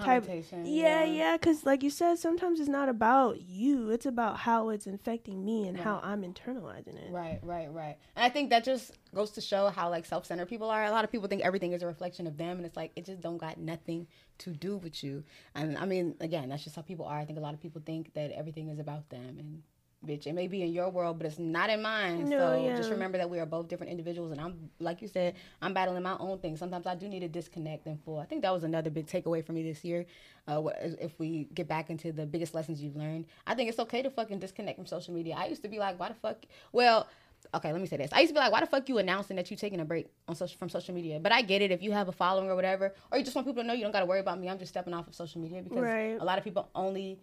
type 0.00 0.24
yeah 0.64 1.04
yeah 1.04 1.36
because 1.36 1.66
like 1.66 1.82
you 1.82 1.90
said 1.90 2.16
sometimes 2.16 2.60
it's 2.60 2.68
not 2.68 2.88
about 2.88 3.40
you 3.42 3.90
it's 3.90 4.06
about 4.06 4.38
how 4.38 4.68
it's 4.68 4.86
infecting 4.86 5.44
me 5.44 5.66
and 5.66 5.76
how 5.76 6.00
i'm 6.04 6.22
internalizing 6.22 6.96
it 6.96 7.10
Right, 7.10 7.40
right, 7.42 7.72
right. 7.72 7.96
And 8.16 8.24
I 8.24 8.28
think 8.28 8.50
that 8.50 8.64
just 8.64 8.92
goes 9.14 9.32
to 9.32 9.40
show 9.40 9.68
how 9.68 9.90
like 9.90 10.06
self-centered 10.06 10.46
people 10.48 10.70
are. 10.70 10.84
A 10.84 10.90
lot 10.90 11.04
of 11.04 11.10
people 11.12 11.28
think 11.28 11.42
everything 11.42 11.72
is 11.72 11.82
a 11.82 11.86
reflection 11.86 12.26
of 12.26 12.36
them, 12.38 12.56
and 12.56 12.64
it's 12.64 12.76
like 12.76 12.92
it 12.96 13.04
just 13.04 13.20
don't 13.20 13.38
got 13.38 13.58
nothing 13.58 14.06
to 14.38 14.50
do 14.50 14.76
with 14.76 15.02
you. 15.04 15.24
And 15.54 15.76
I 15.76 15.84
mean, 15.84 16.14
again, 16.20 16.48
that's 16.48 16.64
just 16.64 16.76
how 16.76 16.82
people 16.82 17.04
are. 17.04 17.18
I 17.18 17.24
think 17.24 17.38
a 17.38 17.42
lot 17.42 17.54
of 17.54 17.60
people 17.60 17.82
think 17.84 18.14
that 18.14 18.30
everything 18.32 18.68
is 18.68 18.78
about 18.78 19.08
them, 19.10 19.36
and 19.38 19.62
bitch, 20.06 20.26
it 20.26 20.32
may 20.34 20.46
be 20.46 20.62
in 20.62 20.72
your 20.72 20.88
world, 20.90 21.18
but 21.18 21.26
it's 21.26 21.38
not 21.38 21.70
in 21.70 21.82
mine. 21.82 22.28
No, 22.28 22.38
so 22.38 22.64
yeah. 22.64 22.76
just 22.76 22.90
remember 22.90 23.18
that 23.18 23.28
we 23.30 23.38
are 23.38 23.46
both 23.46 23.68
different 23.68 23.90
individuals, 23.90 24.32
and 24.32 24.40
I'm 24.40 24.70
like 24.78 25.02
you 25.02 25.08
said, 25.08 25.34
I'm 25.60 25.72
battling 25.74 26.02
my 26.02 26.16
own 26.18 26.38
thing. 26.38 26.56
Sometimes 26.56 26.86
I 26.86 26.94
do 26.94 27.08
need 27.08 27.20
to 27.20 27.28
disconnect 27.28 27.86
and 27.86 28.02
full. 28.02 28.18
I 28.18 28.24
think 28.24 28.42
that 28.42 28.52
was 28.52 28.64
another 28.64 28.90
big 28.90 29.06
takeaway 29.06 29.44
for 29.44 29.52
me 29.52 29.62
this 29.62 29.84
year. 29.84 30.06
Uh, 30.48 30.62
if 31.00 31.18
we 31.18 31.48
get 31.54 31.68
back 31.68 31.90
into 31.90 32.12
the 32.12 32.26
biggest 32.26 32.54
lessons 32.54 32.82
you've 32.82 32.96
learned, 32.96 33.26
I 33.46 33.54
think 33.54 33.68
it's 33.68 33.78
okay 33.78 34.02
to 34.02 34.10
fucking 34.10 34.38
disconnect 34.40 34.76
from 34.76 34.86
social 34.86 35.14
media. 35.14 35.34
I 35.38 35.46
used 35.46 35.62
to 35.62 35.68
be 35.68 35.78
like, 35.78 35.98
why 36.00 36.08
the 36.08 36.14
fuck? 36.14 36.38
Well, 36.72 37.08
okay, 37.54 37.72
let 37.72 37.80
me 37.80 37.86
say 37.86 37.96
this. 37.96 38.10
I 38.12 38.20
used 38.20 38.30
to 38.30 38.34
be 38.34 38.40
like, 38.40 38.52
why 38.52 38.60
the 38.60 38.66
fuck 38.66 38.88
you 38.88 38.98
announcing 38.98 39.36
that 39.36 39.50
you're 39.50 39.58
taking 39.58 39.80
a 39.80 39.84
break 39.84 40.06
on 40.28 40.34
social 40.34 40.58
from 40.58 40.68
social 40.68 40.94
media? 40.94 41.20
But 41.20 41.32
I 41.32 41.42
get 41.42 41.62
it 41.62 41.70
if 41.70 41.82
you 41.82 41.92
have 41.92 42.08
a 42.08 42.12
following 42.12 42.50
or 42.50 42.56
whatever, 42.56 42.94
or 43.10 43.18
you 43.18 43.24
just 43.24 43.34
want 43.36 43.46
people 43.46 43.62
to 43.62 43.66
know 43.66 43.74
you 43.74 43.82
don't 43.82 43.92
got 43.92 44.00
to 44.00 44.06
worry 44.06 44.20
about 44.20 44.40
me. 44.40 44.48
I'm 44.48 44.58
just 44.58 44.70
stepping 44.72 44.94
off 44.94 45.06
of 45.08 45.14
social 45.14 45.40
media 45.40 45.62
because 45.62 45.82
Right. 45.82 46.16
a 46.20 46.24
lot 46.24 46.38
of 46.38 46.44
people 46.44 46.68
only 46.74 47.20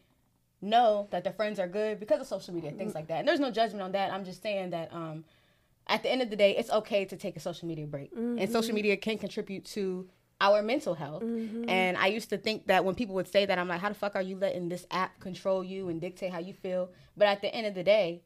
know 0.61 1.07
that 1.11 1.23
their 1.23 1.33
friends 1.33 1.59
are 1.59 1.67
good 1.67 1.99
because 1.99 2.19
of 2.21 2.27
social 2.27 2.53
media, 2.53 2.71
things 2.71 2.93
like 2.95 3.07
that. 3.07 3.19
And 3.19 3.27
there's 3.27 3.39
no 3.39 3.51
judgment 3.51 3.81
on 3.81 3.91
that. 3.93 4.11
I'm 4.11 4.25
just 4.25 4.41
saying 4.41 4.71
that 4.71 4.93
um, 4.93 5.23
at 5.87 6.03
the 6.03 6.11
end 6.11 6.21
of 6.21 6.29
the 6.29 6.35
day, 6.35 6.55
it's 6.57 6.69
okay 6.69 7.05
to 7.05 7.15
take 7.15 7.35
a 7.37 7.39
social 7.39 7.67
media 7.67 7.87
break, 7.87 8.11
and 8.13 8.49
social 8.51 8.73
media 8.75 8.97
can 8.97 9.17
contribute 9.17 9.65
to 9.65 10.09
our 10.41 10.61
mental 10.61 10.93
health. 10.93 11.23
And 11.67 11.97
I 11.97 12.07
used 12.07 12.29
to 12.29 12.37
think 12.37 12.67
that 12.67 12.85
when 12.85 12.95
people 12.95 13.15
would 13.15 13.27
say 13.27 13.45
that, 13.45 13.57
I'm 13.59 13.67
like, 13.67 13.81
how 13.81 13.89
the 13.89 13.95
fuck 13.95 14.15
are 14.15 14.21
you 14.21 14.37
letting 14.37 14.69
this 14.69 14.85
app 14.91 15.19
control 15.19 15.63
you 15.63 15.89
and 15.89 15.99
dictate 15.99 16.31
how 16.31 16.39
you 16.39 16.53
feel? 16.53 16.91
But 17.17 17.27
at 17.27 17.41
the 17.41 17.53
end 17.53 17.67
of 17.67 17.73
the 17.75 17.83
day, 17.83 18.21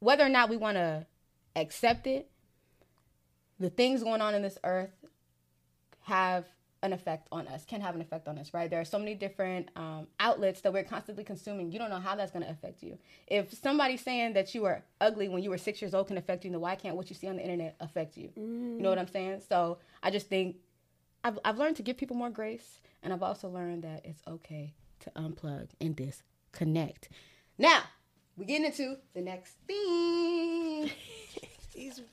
whether 0.00 0.24
or 0.24 0.28
not 0.28 0.50
we 0.50 0.56
want 0.56 0.76
to 0.76 1.06
accept 1.56 2.06
it, 2.06 2.28
the 3.60 3.70
things 3.70 4.02
going 4.02 4.20
on 4.20 4.34
in 4.34 4.42
this 4.42 4.58
earth 4.64 4.90
have 6.02 6.44
an 6.82 6.92
effect 6.92 7.28
on 7.30 7.46
us, 7.46 7.64
can 7.64 7.80
have 7.80 7.94
an 7.94 8.00
effect 8.00 8.26
on 8.26 8.38
us, 8.38 8.52
right? 8.52 8.68
There 8.68 8.80
are 8.80 8.84
so 8.84 8.98
many 8.98 9.14
different 9.14 9.68
um, 9.76 10.08
outlets 10.18 10.60
that 10.62 10.72
we're 10.72 10.82
constantly 10.82 11.22
consuming. 11.22 11.70
You 11.70 11.78
don't 11.78 11.90
know 11.90 12.00
how 12.00 12.16
that's 12.16 12.32
going 12.32 12.44
to 12.44 12.50
affect 12.50 12.82
you. 12.82 12.98
If 13.28 13.54
somebody 13.54 13.96
saying 13.96 14.32
that 14.32 14.54
you 14.54 14.62
were 14.62 14.82
ugly 15.00 15.28
when 15.28 15.42
you 15.42 15.50
were 15.50 15.58
six 15.58 15.80
years 15.80 15.94
old 15.94 16.08
can 16.08 16.18
affect 16.18 16.44
you, 16.44 16.50
then 16.50 16.60
why 16.60 16.74
can't 16.74 16.96
what 16.96 17.08
you 17.08 17.14
see 17.14 17.28
on 17.28 17.36
the 17.36 17.42
internet 17.42 17.76
affect 17.80 18.16
you? 18.16 18.30
You 18.76 18.82
know 18.82 18.88
what 18.88 18.98
I'm 18.98 19.08
saying? 19.08 19.42
So 19.48 19.78
I 20.02 20.10
just 20.10 20.28
think 20.28 20.56
I've, 21.24 21.38
I've 21.44 21.58
learned 21.58 21.76
to 21.76 21.82
give 21.82 21.96
people 21.96 22.16
more 22.16 22.30
grace, 22.30 22.80
and 23.02 23.12
I've 23.12 23.22
also 23.22 23.48
learned 23.48 23.84
that 23.84 24.04
it's 24.04 24.22
okay 24.26 24.74
to 25.00 25.10
unplug 25.10 25.68
and 25.80 25.94
disconnect. 25.94 27.08
Now, 27.58 27.82
we're 28.36 28.46
getting 28.46 28.66
into 28.66 28.96
the 29.14 29.20
next 29.20 29.54
thing. 29.68 30.90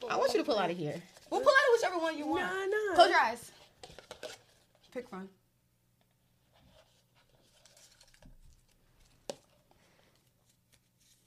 I 0.10 0.15
want 0.15 0.34
you 0.34 0.39
to 0.39 0.45
pull 0.45 0.58
out 0.58 0.69
of 0.69 0.77
here. 0.77 1.01
We'll 1.29 1.41
pull 1.41 1.51
out 1.51 1.73
of 1.73 1.82
whichever 1.82 1.99
one 1.99 2.17
you 2.17 2.27
want. 2.27 2.43
Nah, 2.43 2.65
nah. 2.65 2.95
Close 2.95 3.10
your 3.10 3.19
eyes. 3.19 3.51
Pick 4.91 5.12
one. 5.12 5.30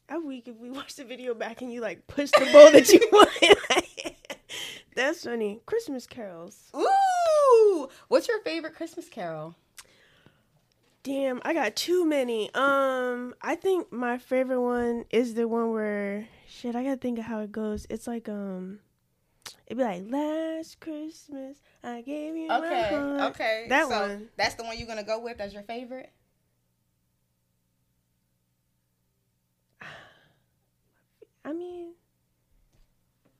I'm 0.09 0.27
weak 0.27 0.47
if 0.47 0.59
we 0.59 0.71
watch 0.71 0.97
the 0.97 1.05
video 1.05 1.33
back 1.33 1.63
and 1.63 1.73
you 1.73 1.81
like 1.81 2.07
push 2.07 2.31
the 2.33 2.45
bowl 2.53 2.71
that 2.71 2.89
you 2.93 3.01
want. 3.13 3.31
That's 4.95 5.25
funny. 5.25 5.61
Christmas 5.65 6.07
carols. 6.07 6.71
Ooh! 6.77 7.89
What's 8.09 8.29
your 8.29 8.41
favorite 8.43 8.75
Christmas 8.75 9.09
carol? 9.09 9.55
Damn, 11.03 11.41
I 11.45 11.55
got 11.55 11.77
too 11.77 12.05
many. 12.05 12.51
Um, 12.55 13.35
I 13.41 13.55
think 13.55 13.91
my 13.91 14.19
favorite 14.19 14.61
one 14.61 15.05
is 15.11 15.35
the 15.35 15.49
one 15.49 15.73
where 15.73 16.29
shit. 16.47 16.77
I 16.77 16.85
gotta 16.85 16.97
think 16.97 17.19
of 17.19 17.25
how 17.25 17.41
it 17.41 17.51
goes. 17.51 17.87
It's 17.89 18.07
like 18.07 18.29
um, 18.29 18.81
It'd 19.67 19.79
be 19.79 19.85
like 19.85 20.05
last 20.11 20.81
Christmas 20.81 21.59
I 21.83 22.01
gave 22.03 22.37
you 22.37 22.49
my 22.49 22.59
Okay, 22.59 22.89
heart. 22.91 23.35
okay. 23.35 23.67
That 23.69 23.89
so 23.89 24.01
one. 24.01 24.29
That's 24.37 24.55
the 24.55 24.65
one 24.65 24.79
you're 24.79 24.87
gonna 24.89 25.03
go 25.05 25.19
with 25.21 25.41
as 25.41 25.53
your 25.53 25.63
favorite. 25.63 26.13
I 31.45 31.53
mean, 31.53 31.95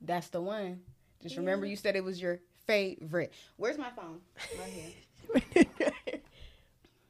That's 0.01 0.29
the 0.29 0.41
one. 0.41 0.81
Just 1.23 1.37
remember, 1.37 1.67
you 1.67 1.77
said 1.77 1.95
it 1.97 2.05
was 2.05 2.21
your 2.21 2.41
favorite. 2.67 3.33
Where's 3.57 3.79
my 3.79 3.91
phone? 3.91 4.21
Right 4.59 4.71
here. 4.73 6.21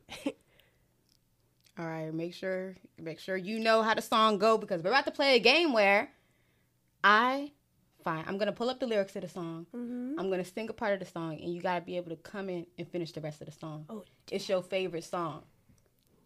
All 1.78 1.86
right, 1.86 2.12
make 2.12 2.34
sure 2.34 2.76
make 2.98 3.18
sure 3.18 3.36
you 3.36 3.58
know 3.58 3.82
how 3.82 3.94
the 3.94 4.02
song 4.02 4.38
go 4.38 4.58
because 4.58 4.82
we're 4.82 4.90
about 4.90 5.06
to 5.06 5.10
play 5.10 5.36
a 5.36 5.40
game 5.40 5.72
where 5.72 6.10
I 7.02 7.52
fine. 8.02 8.24
I'm 8.26 8.38
gonna 8.38 8.52
pull 8.52 8.68
up 8.70 8.78
the 8.80 8.86
lyrics 8.86 9.12
to 9.14 9.20
the 9.20 9.28
song. 9.28 9.66
Mhm. 9.74 10.14
I'm 10.18 10.30
gonna 10.30 10.44
sing 10.44 10.68
a 10.68 10.72
part 10.72 10.92
of 10.94 11.00
the 11.00 11.06
song, 11.06 11.38
and 11.40 11.52
you 11.54 11.60
gotta 11.62 11.80
be 11.84 11.96
able 11.96 12.10
to 12.10 12.16
come 12.16 12.48
in 12.48 12.66
and 12.78 12.86
finish 12.88 13.12
the 13.12 13.20
rest 13.20 13.40
of 13.40 13.46
the 13.46 13.52
song. 13.52 13.86
oh, 13.88 14.04
It's 14.30 14.48
your 14.48 14.62
favorite 14.62 15.04
song, 15.04 15.42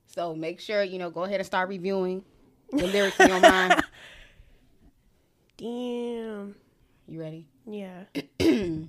so 0.07 0.35
make 0.35 0.61
sure 0.61 0.83
you 0.83 0.99
know. 0.99 1.11
Go 1.11 1.25
ahead 1.25 1.41
and 1.41 1.47
start 1.47 1.69
reviewing 1.69 2.25
the 2.73 2.87
lyrics 2.87 3.19
in 3.21 3.29
your 3.29 3.41
mind. 3.41 3.83
damn. 5.57 6.55
You 7.09 7.21
ready? 7.21 7.47
Yeah. 7.67 8.05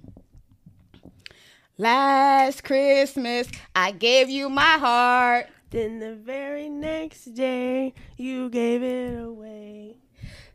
Last 1.78 2.64
Christmas, 2.64 3.48
I 3.76 3.92
gave 3.92 4.30
you 4.30 4.50
my 4.50 4.78
heart. 4.80 5.48
Then 5.70 6.00
the 6.00 6.16
very 6.16 6.70
next 6.70 7.26
day, 7.36 7.94
you 8.18 8.50
gave 8.50 8.82
it 8.82 9.20
away. 9.22 9.98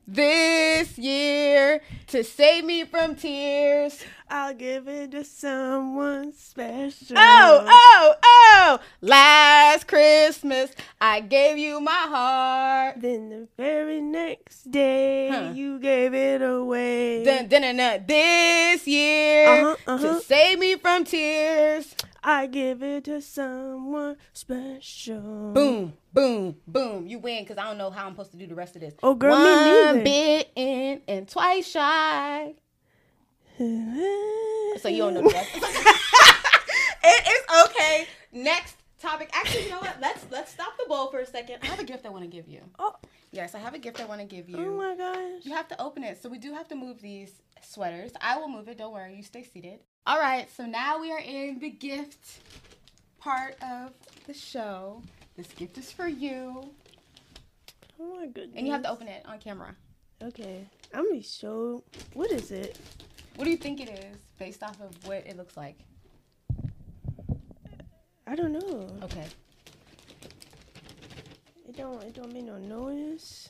This 0.07 0.99
year, 0.99 1.81
to 2.09 2.25
save 2.25 2.65
me 2.65 2.85
from 2.85 3.15
tears. 3.15 4.03
I'll 4.29 4.53
give 4.55 4.89
it 4.89 5.13
to 5.13 5.25
someone 5.25 6.33
special. 6.33 7.17
Oh, 7.17 7.65
oh, 7.69 8.15
oh! 8.25 8.79
Last 9.01 9.87
Christmas, 9.87 10.73
I 11.01 11.21
gave 11.21 11.57
you 11.57 11.81
my 11.81 11.93
heart. 11.93 13.01
Then 13.01 13.29
the 13.31 13.49
very 13.57 14.01
next 14.01 14.71
day, 14.71 15.29
Huh. 15.33 15.53
you 15.55 15.79
gave 15.79 16.15
it 16.15 16.43
away. 16.43 17.25
Dun, 17.25 17.47
dun, 17.47 17.63
dun, 17.63 17.77
dun. 17.77 18.05
This 18.07 18.87
year, 18.87 19.49
Uh-huh, 19.49 19.77
uh-huh. 19.87 20.15
to 20.15 20.21
save 20.21 20.59
me 20.59 20.75
from 20.77 21.05
tears. 21.05 21.95
I 22.25 22.47
give 22.47 22.83
it 22.83 23.05
to 23.05 23.21
someone 23.21 24.17
special. 24.33 25.53
Boom, 25.53 25.95
boom, 26.13 26.57
boom. 26.67 27.07
You 27.07 27.19
win 27.19 27.43
because 27.43 27.59
I 27.59 27.65
don't 27.65 27.79
know 27.79 27.91
how 27.91 28.07
I'm 28.07 28.13
supposed 28.13 28.31
to 28.33 28.37
do 28.37 28.47
the 28.47 28.55
rest 28.55 28.77
of 28.77 28.81
this. 28.83 28.95
Oh, 29.03 29.15
girl, 29.15 29.37
me 29.37 29.45
One 29.45 29.97
neither. 29.97 30.05
bit 30.05 30.51
in 30.55 31.03
and 31.09 31.29
twice 31.29 31.69
shy. 31.69 32.55
So 33.59 34.89
you 34.89 34.99
don't 34.99 35.15
know 35.15 35.23
the 35.23 35.29
rest. 35.35 35.51
it 37.05 37.29
is 37.29 37.65
okay. 37.67 38.07
Next 38.33 38.77
topic. 39.01 39.31
Actually, 39.33 39.65
you 39.65 39.71
know 39.71 39.79
what? 39.81 39.97
Let's 40.01 40.25
let's 40.31 40.53
stop 40.53 40.73
the 40.79 40.85
bowl 40.89 41.09
for 41.11 41.21
a 41.21 41.27
second. 41.27 41.59
I 41.63 41.67
have 41.67 41.79
a 41.81 41.85
gift 41.85 42.07
I 42.07 42.09
want 42.11 42.25
to 42.25 42.31
give 42.31 42.49
you. 42.49 42.61
Oh, 42.79 42.95
Yes, 43.35 43.55
I 43.55 43.59
have 43.59 43.73
a 43.75 43.79
gift 43.79 43.99
I 44.01 44.05
want 44.05 44.21
to 44.21 44.27
give 44.27 44.49
you. 44.51 44.59
oh 44.59 44.77
my 44.77 44.95
gosh. 44.95 45.45
You 45.45 45.53
have 45.55 45.67
to 45.69 45.81
open 45.83 46.03
it. 46.05 46.23
So 46.23 46.29
we 46.29 46.39
do 46.39 46.53
have 46.55 46.69
to 46.69 46.75
move 46.75 47.01
these 47.01 47.33
sweaters. 47.63 48.13
I 48.21 48.37
will 48.39 48.49
move 48.49 48.69
it. 48.69 48.77
Don't 48.79 48.93
worry. 48.93 49.15
You 49.17 49.23
stay 49.23 49.43
seated. 49.43 49.81
All 50.07 50.19
right. 50.19 50.49
So 50.57 50.67
now 50.67 51.01
we 51.01 51.13
are 51.13 51.21
in 51.21 51.59
the 51.61 51.71
gift 51.71 52.41
part 53.21 53.57
of 53.63 53.93
the 54.27 54.35
show. 54.35 55.03
This 55.37 55.47
gift 55.49 55.79
is 55.79 55.91
for 55.91 56.07
you, 56.09 56.71
Oh 58.01 58.17
my 58.17 58.27
goodness. 58.27 58.55
and 58.57 58.67
you 58.67 58.73
have 58.73 58.83
to 58.83 58.91
open 58.91 59.09
it 59.09 59.25
on 59.27 59.39
camera. 59.39 59.75
Okay. 60.23 60.67
I'm 60.93 61.09
gonna 61.09 61.23
so. 61.23 61.83
What 62.15 62.31
is 62.31 62.51
it? 62.51 62.79
What 63.37 63.45
do 63.47 63.51
you 63.51 63.57
think 63.57 63.81
it 63.81 63.89
is, 63.89 64.17
based 64.39 64.63
off 64.63 64.79
of 64.81 65.07
what 65.07 65.27
it 65.27 65.37
looks 65.39 65.57
like? 65.57 65.79
I 68.27 68.35
don't 68.35 68.53
know. 68.53 68.89
Okay. 69.05 69.27
It 71.69 71.77
don't. 71.77 72.03
It 72.03 72.15
don't 72.15 72.33
make 72.33 72.45
no 72.45 72.59
noise. 72.59 73.49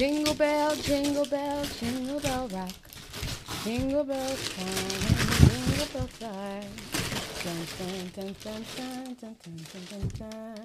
Jingle 0.00 0.32
bell, 0.32 0.74
jingle 0.76 1.26
bell, 1.26 1.62
jingle 1.78 2.20
bell 2.20 2.48
rock. 2.48 2.70
Jingle 3.64 4.02
bell 4.02 4.34
time, 4.34 4.88
jingle 5.44 5.86
bell 5.92 6.08
time. 6.18 6.64
Dun, 7.44 7.66
dun, 7.76 8.08
dun, 8.14 8.34
dun, 8.42 8.64
dun, 8.76 9.16
dun, 9.20 9.36
dun, 9.44 9.56
dun, 9.68 9.84
dun, 9.90 10.08
dun. 10.16 10.56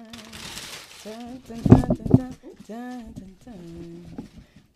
Dun, 1.04 1.42
dun, 1.46 1.62
dun, 1.62 1.96
dun, 1.96 2.16
dun, 2.16 2.34
dun, 2.66 3.12
dun, 3.12 3.36
dun. 3.44 4.30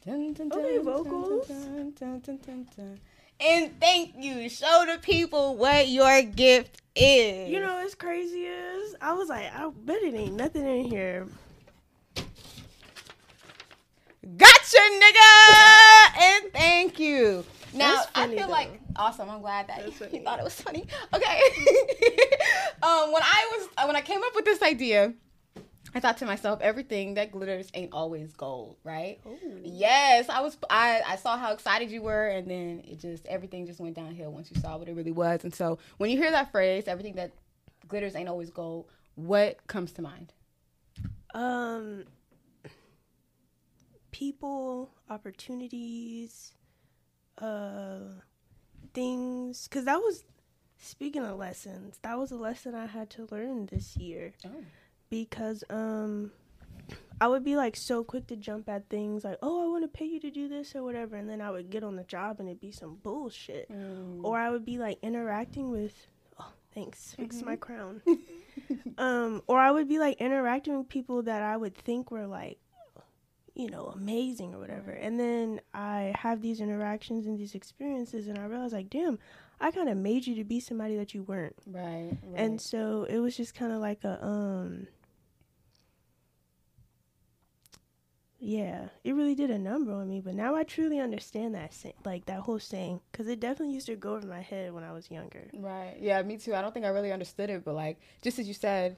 Dun, 0.04 0.34
dun, 0.34 0.84
vocals. 0.84 1.48
dun, 1.48 1.94
dun, 1.98 2.20
dun, 2.20 2.38
dun, 2.44 2.66
dun. 2.76 3.00
And 3.40 3.80
thank 3.80 4.12
you. 4.18 4.50
Show 4.50 4.84
the 4.92 4.98
people 5.00 5.56
what 5.56 5.88
your 5.88 6.20
gift 6.20 6.82
is. 6.94 7.48
You 7.48 7.60
know 7.60 7.76
what's 7.76 7.94
crazy 7.94 8.44
is 8.44 8.94
I 9.00 9.14
was 9.14 9.30
like, 9.30 9.46
I 9.54 9.70
bet 9.70 10.02
it 10.02 10.12
ain't 10.12 10.34
nothing 10.34 10.66
in 10.66 10.84
here. 10.84 11.28
Gotcha, 14.36 14.78
nigga! 14.78 16.20
And 16.20 16.52
thank 16.52 16.98
you. 16.98 17.44
Now 17.72 18.02
funny, 18.14 18.34
I 18.34 18.36
feel 18.38 18.46
though. 18.46 18.52
like 18.52 18.80
awesome. 18.96 19.30
I'm 19.30 19.40
glad 19.40 19.68
that 19.68 19.84
That's 19.84 20.12
you 20.12 20.22
thought 20.22 20.38
it 20.38 20.44
was 20.44 20.60
funny. 20.60 20.86
Okay. 21.14 21.40
um, 22.82 23.12
when 23.12 23.22
I 23.22 23.50
was 23.52 23.68
when 23.86 23.96
I 23.96 24.00
came 24.02 24.22
up 24.22 24.34
with 24.34 24.44
this 24.44 24.62
idea, 24.62 25.14
I 25.94 26.00
thought 26.00 26.18
to 26.18 26.26
myself, 26.26 26.60
everything 26.60 27.14
that 27.14 27.32
glitters 27.32 27.70
ain't 27.74 27.92
always 27.92 28.34
gold, 28.34 28.76
right? 28.84 29.20
Yes, 29.62 30.28
I 30.28 30.40
was. 30.40 30.56
I 30.68 31.02
I 31.06 31.16
saw 31.16 31.38
how 31.38 31.52
excited 31.52 31.90
you 31.90 32.02
were, 32.02 32.28
and 32.28 32.48
then 32.48 32.82
it 32.86 33.00
just 33.00 33.26
everything 33.26 33.66
just 33.66 33.80
went 33.80 33.96
downhill 33.96 34.32
once 34.32 34.50
you 34.54 34.60
saw 34.60 34.76
what 34.76 34.88
it 34.88 34.94
really 34.94 35.12
was. 35.12 35.44
And 35.44 35.54
so 35.54 35.78
when 35.98 36.10
you 36.10 36.18
hear 36.18 36.30
that 36.30 36.52
phrase, 36.52 36.84
everything 36.86 37.14
that 37.14 37.32
glitters 37.88 38.14
ain't 38.14 38.28
always 38.28 38.50
gold, 38.50 38.86
what 39.14 39.66
comes 39.66 39.92
to 39.92 40.02
mind? 40.02 40.32
Um, 41.34 42.04
people, 44.20 44.90
opportunities, 45.08 46.52
uh, 47.38 48.00
things. 48.94 49.66
Cause 49.70 49.84
that 49.86 49.98
was 49.98 50.24
speaking 50.78 51.24
of 51.24 51.38
lessons. 51.38 51.98
That 52.02 52.18
was 52.18 52.30
a 52.30 52.36
lesson 52.36 52.74
I 52.74 52.86
had 52.86 53.08
to 53.10 53.26
learn 53.30 53.66
this 53.66 53.96
year. 53.96 54.32
Oh. 54.44 54.50
because 55.08 55.64
um 55.70 56.30
I 57.20 57.28
would 57.28 57.44
be 57.44 57.54
like 57.56 57.76
so 57.76 58.02
quick 58.04 58.26
to 58.28 58.36
jump 58.36 58.68
at 58.68 58.88
things 58.88 59.24
like, 59.24 59.38
"Oh, 59.42 59.62
I 59.64 59.66
want 59.68 59.84
to 59.84 59.88
pay 59.98 60.06
you 60.06 60.20
to 60.20 60.30
do 60.30 60.48
this 60.48 60.74
or 60.74 60.82
whatever." 60.82 61.16
And 61.16 61.28
then 61.28 61.40
I 61.42 61.50
would 61.50 61.68
get 61.70 61.82
on 61.84 61.96
the 61.96 62.04
job 62.04 62.40
and 62.40 62.48
it'd 62.48 62.60
be 62.60 62.72
some 62.72 62.94
bullshit. 63.02 63.70
Mm. 63.70 64.24
Or 64.24 64.38
I 64.38 64.48
would 64.50 64.64
be 64.64 64.78
like 64.78 64.98
interacting 65.02 65.70
with 65.70 65.94
Oh, 66.38 66.52
thanks. 66.74 67.14
Fix 67.16 67.36
Mm-hmm. 67.36 67.46
my 67.46 67.56
crown. 67.56 68.02
um 68.98 69.42
or 69.46 69.58
I 69.58 69.70
would 69.70 69.88
be 69.88 69.98
like 69.98 70.16
interacting 70.20 70.76
with 70.78 70.88
people 70.88 71.22
that 71.24 71.42
I 71.42 71.56
would 71.56 71.74
think 71.76 72.10
were 72.10 72.26
like 72.26 72.58
you 73.60 73.70
know, 73.70 73.86
amazing 73.94 74.54
or 74.54 74.58
whatever. 74.58 74.90
And 74.90 75.18
then 75.18 75.60
I 75.74 76.12
have 76.18 76.40
these 76.42 76.60
interactions 76.60 77.26
and 77.26 77.38
these 77.38 77.54
experiences 77.54 78.26
and 78.28 78.38
I 78.38 78.44
realize 78.44 78.72
like, 78.72 78.90
"Damn, 78.90 79.18
I 79.60 79.70
kind 79.70 79.88
of 79.88 79.96
made 79.96 80.26
you 80.26 80.34
to 80.36 80.44
be 80.44 80.60
somebody 80.60 80.96
that 80.96 81.14
you 81.14 81.22
weren't." 81.22 81.56
Right. 81.66 82.16
right. 82.22 82.40
and 82.40 82.60
so 82.60 83.04
it 83.04 83.18
was 83.18 83.36
just 83.36 83.54
kind 83.54 83.72
of 83.72 83.80
like 83.80 84.02
a 84.04 84.24
um 84.24 84.86
yeah 88.42 88.88
it 89.04 89.14
really 89.14 89.34
did 89.34 89.50
a 89.50 89.58
number 89.58 89.92
on 89.92 90.08
me 90.08 90.18
but 90.20 90.34
now 90.34 90.54
i 90.54 90.62
truly 90.62 90.98
understand 90.98 91.54
that 91.54 91.74
like 92.06 92.24
that 92.24 92.40
whole 92.40 92.58
saying 92.58 92.98
because 93.12 93.28
it 93.28 93.38
definitely 93.38 93.74
used 93.74 93.86
to 93.86 93.94
go 93.96 94.14
over 94.14 94.26
my 94.26 94.40
head 94.40 94.72
when 94.72 94.82
i 94.82 94.92
was 94.92 95.10
younger 95.10 95.50
Right. 95.52 95.96
Yeah, 96.00 96.22
me 96.22 96.38
too. 96.38 96.54
I 96.54 96.62
don't 96.62 96.72
think 96.72 96.86
I 96.86 96.88
really 96.88 97.12
understood 97.12 97.50
it, 97.50 97.64
but 97.64 97.74
like 97.74 98.00
just 98.22 98.38
as 98.38 98.48
you 98.48 98.54
said, 98.54 98.96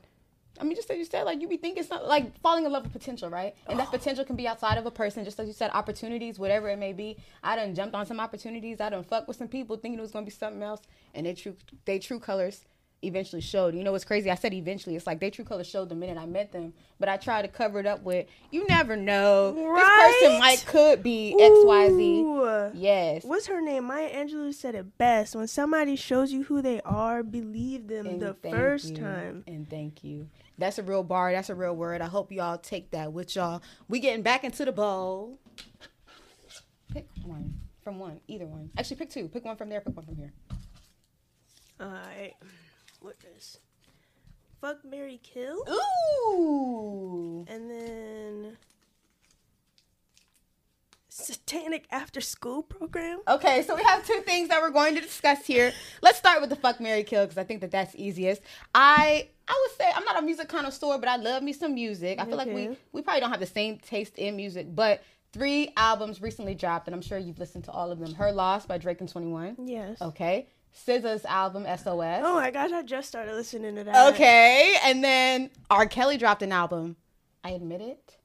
I 0.61 0.65
mean, 0.65 0.77
just 0.77 0.91
as 0.91 0.99
you 0.99 1.05
said, 1.05 1.23
like 1.25 1.41
you 1.41 1.49
be 1.49 1.57
thinking 1.57 1.83
something 1.83 2.09
like 2.09 2.39
falling 2.41 2.65
in 2.65 2.73
love 2.73 2.85
with 2.85 2.93
potential, 2.93 3.31
right? 3.31 3.55
And 3.67 3.79
that 3.79 3.89
oh. 3.89 3.97
potential 3.97 4.25
can 4.25 4.37
be 4.37 4.47
outside 4.47 4.79
of 4.79 4.87
a 4.87 4.91
person, 4.91 5.25
just 5.25 5.41
as 5.41 5.47
you 5.47 5.55
said, 5.55 5.71
opportunities, 5.73 6.39
whatever 6.39 6.69
it 6.69 6.79
may 6.79 6.93
be. 6.93 7.17
I 7.43 7.57
done 7.57 7.75
jumped 7.75 7.95
on 7.95 8.07
some 8.07 8.21
opportunities. 8.21 8.81
I 8.81 8.91
done 8.91 9.05
fucked 9.05 9.29
with 9.29 9.37
some 9.37 9.49
people 9.49 9.77
thinking 9.77 9.99
it 9.99 10.03
was 10.03 10.13
gonna 10.13 10.27
be 10.27 10.31
something 10.31 10.63
else, 10.63 10.83
and 11.15 11.27
they 11.27 11.35
true 11.35 11.57
they 11.85 11.99
true 11.99 12.21
colors 12.21 12.65
eventually 13.03 13.43
showed. 13.43 13.75
You 13.75 13.85
know 13.85 13.93
what's 13.93 14.05
crazy? 14.05 14.31
I 14.31 14.35
said 14.35 14.55
eventually. 14.55 14.97
It's 14.97 15.07
like 15.07 15.21
they 15.21 15.31
true 15.31 15.45
colors 15.45 15.69
showed 15.69 15.89
the 15.89 15.95
minute 15.95 16.19
I 16.19 16.27
met 16.27 16.53
them, 16.53 16.73
but 16.99 17.09
I 17.09 17.17
tried 17.17 17.43
to 17.43 17.49
cover 17.49 17.81
it 17.81 17.87
up 17.87 18.03
with 18.03 18.27
you 18.51 18.67
never 18.67 18.97
know. 18.97 19.53
Right? 19.57 20.19
This 20.21 20.23
person 20.23 20.39
might 20.39 20.65
could 20.67 21.03
be 21.03 21.33
X 21.39 21.55
Y 21.55 21.89
Z. 21.89 22.21
Ooh. 22.21 22.71
Yes. 22.75 23.25
what's 23.25 23.47
her 23.47 23.61
name 23.61 23.85
maya 23.85 24.11
angelou 24.11 24.53
said 24.55 24.75
it 24.75 24.97
best 24.99 25.35
when 25.35 25.47
somebody 25.49 25.97
shows 25.97 26.33
you 26.33 26.45
who 26.45 26.63
they 26.63 26.81
are 26.83 27.23
believe 27.23 27.89
them 27.89 28.07
And 28.07 28.23
the 28.23 28.35
first 28.51 28.91
you. 28.91 28.97
time 28.97 29.45
And 29.47 29.69
thank 29.69 30.05
you. 30.05 30.29
That's 30.59 30.79
a 30.79 30.83
real 30.83 31.03
bar. 31.03 31.33
That's 31.33 31.51
a 31.51 31.55
real 31.55 31.75
word. 31.75 32.01
I 32.03 32.07
hope 32.07 32.31
y'all 32.31 32.59
take 32.59 32.91
that 32.93 33.13
with 33.13 33.35
y'all. 33.35 33.63
We 33.89 33.99
getting 34.01 34.23
back 34.23 34.45
into 34.45 34.65
the 34.65 34.73
bowl. 34.73 35.39
Pick 36.93 37.09
one 37.25 37.55
from 37.83 37.99
one, 37.99 38.21
either 38.29 38.47
one. 38.47 38.71
Actually, 38.77 38.97
pick 38.97 39.11
two. 39.11 39.29
Pick 39.29 39.45
one 39.45 39.57
from 39.57 39.71
there. 39.71 39.81
Pick 39.81 39.97
one 39.97 40.05
from 40.05 40.17
here. 40.17 40.33
all 41.81 41.89
right 41.89 42.35
what 43.03 43.17
is 43.37 43.59
fuck 44.61 44.85
mary 44.85 45.21
kill 45.23 45.65
Ooh. 45.69 47.45
and 47.49 47.71
then 47.71 48.57
satanic 51.13 51.87
after 51.91 52.21
school 52.21 52.63
program. 52.63 53.21
Okay, 53.29 53.63
so 53.63 53.77
we 53.77 53.83
have 53.83 54.07
two 54.07 54.21
things 54.25 54.49
that 54.49 54.61
we're 54.61 54.71
going 54.71 54.95
to 54.95 55.01
discuss 55.01 55.45
here. 55.45 55.73
Let's 56.01 56.19
start 56.19 56.41
with 56.41 56.51
the 56.51 56.57
fuck 56.57 56.81
Mary 56.81 57.05
kill 57.05 57.25
because 57.25 57.39
I 57.39 57.45
think 57.45 57.61
that 57.61 57.71
that's 57.71 57.95
easiest. 57.95 58.43
I 58.75 59.29
I 59.47 59.67
would 59.67 59.77
say 59.77 59.91
I'm 59.95 60.05
not 60.05 60.19
a 60.19 60.23
music 60.23 60.49
connoisseur, 60.49 60.99
but 60.99 61.09
I 61.09 61.17
love 61.17 61.43
me 61.43 61.53
some 61.53 61.75
music. 61.75 62.19
I 62.21 62.25
feel 62.25 62.37
like 62.37 62.49
we 62.49 62.77
we 62.93 63.03
probably 63.03 63.21
don't 63.21 63.31
have 63.31 63.41
the 63.41 63.47
same 63.47 63.79
taste 63.79 64.19
in 64.19 64.37
music, 64.37 64.75
but 64.75 65.03
three 65.33 65.73
albums 65.77 66.23
recently 66.23 66.55
dropped, 66.55 66.89
and 66.89 66.95
I'm 66.95 67.03
sure 67.03 67.19
you've 67.19 67.39
listened 67.39 67.65
to 67.65 67.71
all 67.71 67.91
of 67.91 67.99
them. 67.99 68.15
Her 68.15 68.33
Loss 68.33 68.67
by 68.67 68.79
Drake 68.79 69.01
and 69.01 69.09
21. 69.09 69.57
Yes. 69.67 70.01
Okay. 70.01 70.47
SZA's 70.75 71.25
album 71.25 71.65
SOS. 71.65 72.23
Oh 72.25 72.35
my 72.35 72.51
gosh, 72.51 72.73
I 72.73 72.83
just 72.83 73.09
started 73.09 73.35
listening 73.35 73.77
to 73.77 73.85
that. 73.85 74.15
Okay, 74.15 74.77
and 74.85 75.05
then 75.05 75.51
R. 75.71 75.87
Kelly 75.87 76.17
dropped 76.17 76.43
an 76.43 76.53
album. 76.53 76.97
I 77.45 77.51
admit 77.51 77.81
it. 77.81 78.17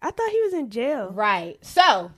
I 0.00 0.10
thought 0.10 0.30
he 0.30 0.42
was 0.42 0.52
in 0.52 0.70
jail. 0.70 1.10
Right. 1.12 1.64
So, 1.64 2.12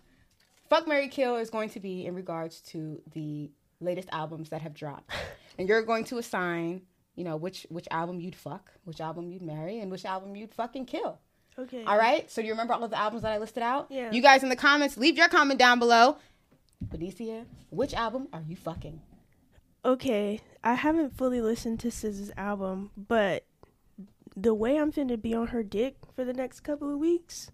Fuck 0.69 0.89
Mary 0.89 1.09
Kill 1.09 1.37
is 1.37 1.51
going 1.51 1.71
to 1.71 1.81
be 1.81 2.05
in 2.05 2.15
regards 2.15 2.61
to 2.63 3.01
the 3.13 3.51
latest 3.81 4.09
albums 4.11 4.49
that 4.51 4.63
have 4.63 4.75
dropped. 4.75 5.11
and 5.59 5.69
you're 5.69 5.83
going 5.83 6.05
to 6.07 6.19
assign, 6.19 6.83
you 7.15 7.25
know, 7.25 7.37
which 7.37 7.67
which 7.71 7.87
album 7.91 8.21
you'd 8.21 8.35
fuck, 8.35 8.73
which 8.85 9.01
album 9.01 9.31
you'd 9.31 9.43
marry, 9.43 9.79
and 9.79 9.91
which 9.91 10.05
album 10.05 10.35
you'd 10.35 10.53
fucking 10.53 10.87
kill. 10.87 11.21
Okay. 11.59 11.85
All 11.85 11.97
right? 11.97 12.31
So, 12.31 12.41
you 12.41 12.51
remember 12.51 12.75
all 12.75 12.85
of 12.85 12.91
the 12.91 12.99
albums 12.99 13.23
that 13.23 13.33
I 13.33 13.39
listed 13.39 13.63
out? 13.63 13.87
Yeah. 13.89 14.11
You 14.11 14.21
guys 14.21 14.43
in 14.43 14.51
the 14.51 14.57
comments, 14.57 14.99
leave 14.99 15.17
your 15.17 15.29
comment 15.29 15.59
down 15.59 15.79
below. 15.79 16.19
Benicia, 16.85 17.45
which 17.71 17.95
album 17.95 18.29
are 18.33 18.43
you 18.47 18.57
fucking? 18.57 19.01
Okay. 19.85 20.41
I 20.65 20.75
haven't 20.75 21.17
fully 21.17 21.41
listened 21.41 21.81
to 21.81 21.89
SZA's 21.89 22.33
album, 22.37 22.91
but 22.97 23.45
the 24.37 24.55
way 24.55 24.79
I'm 24.79 24.93
finna 24.93 25.21
be 25.21 25.35
on 25.35 25.49
her 25.49 25.63
dick 25.63 25.97
for 26.15 26.25
the 26.25 26.33
next 26.33 26.61
couple 26.61 26.93
of 26.93 26.99
weeks, 26.99 27.51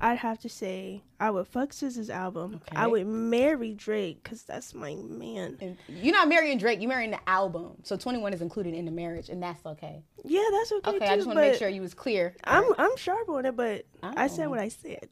I'd 0.00 0.18
have 0.18 0.40
to 0.40 0.48
say 0.48 1.02
I 1.20 1.30
would 1.30 1.46
fuck 1.46 1.70
SZA's 1.70 2.10
album. 2.10 2.60
I 2.72 2.86
would 2.86 3.06
marry 3.06 3.74
Drake 3.74 4.22
because 4.24 4.42
that's 4.42 4.74
my 4.74 4.94
man. 4.96 5.58
And 5.60 5.76
you're 5.88 6.14
not 6.14 6.28
marrying 6.28 6.58
Drake, 6.58 6.80
you're 6.80 6.88
marrying 6.88 7.10
the 7.12 7.28
album. 7.28 7.74
So 7.84 7.96
21 7.96 8.32
is 8.34 8.40
included 8.42 8.74
in 8.74 8.84
the 8.86 8.90
marriage, 8.90 9.28
and 9.28 9.42
that's 9.42 9.64
okay. 9.64 10.02
Yeah, 10.24 10.42
that's 10.50 10.72
okay, 10.72 10.90
Okay, 10.96 10.98
too. 11.06 11.12
I 11.12 11.16
just 11.16 11.26
want 11.26 11.38
to 11.38 11.42
make 11.42 11.58
sure 11.58 11.68
you 11.68 11.82
was 11.82 11.94
clear. 11.94 12.34
I'm 12.44 12.64
I'm 12.78 12.96
sharp 12.96 13.28
on 13.28 13.44
it, 13.46 13.54
but 13.56 13.84
I 14.02 14.26
said 14.28 14.46
Oh. 14.46 14.50
what 14.50 14.58
I 14.58 14.68
said, 14.68 15.08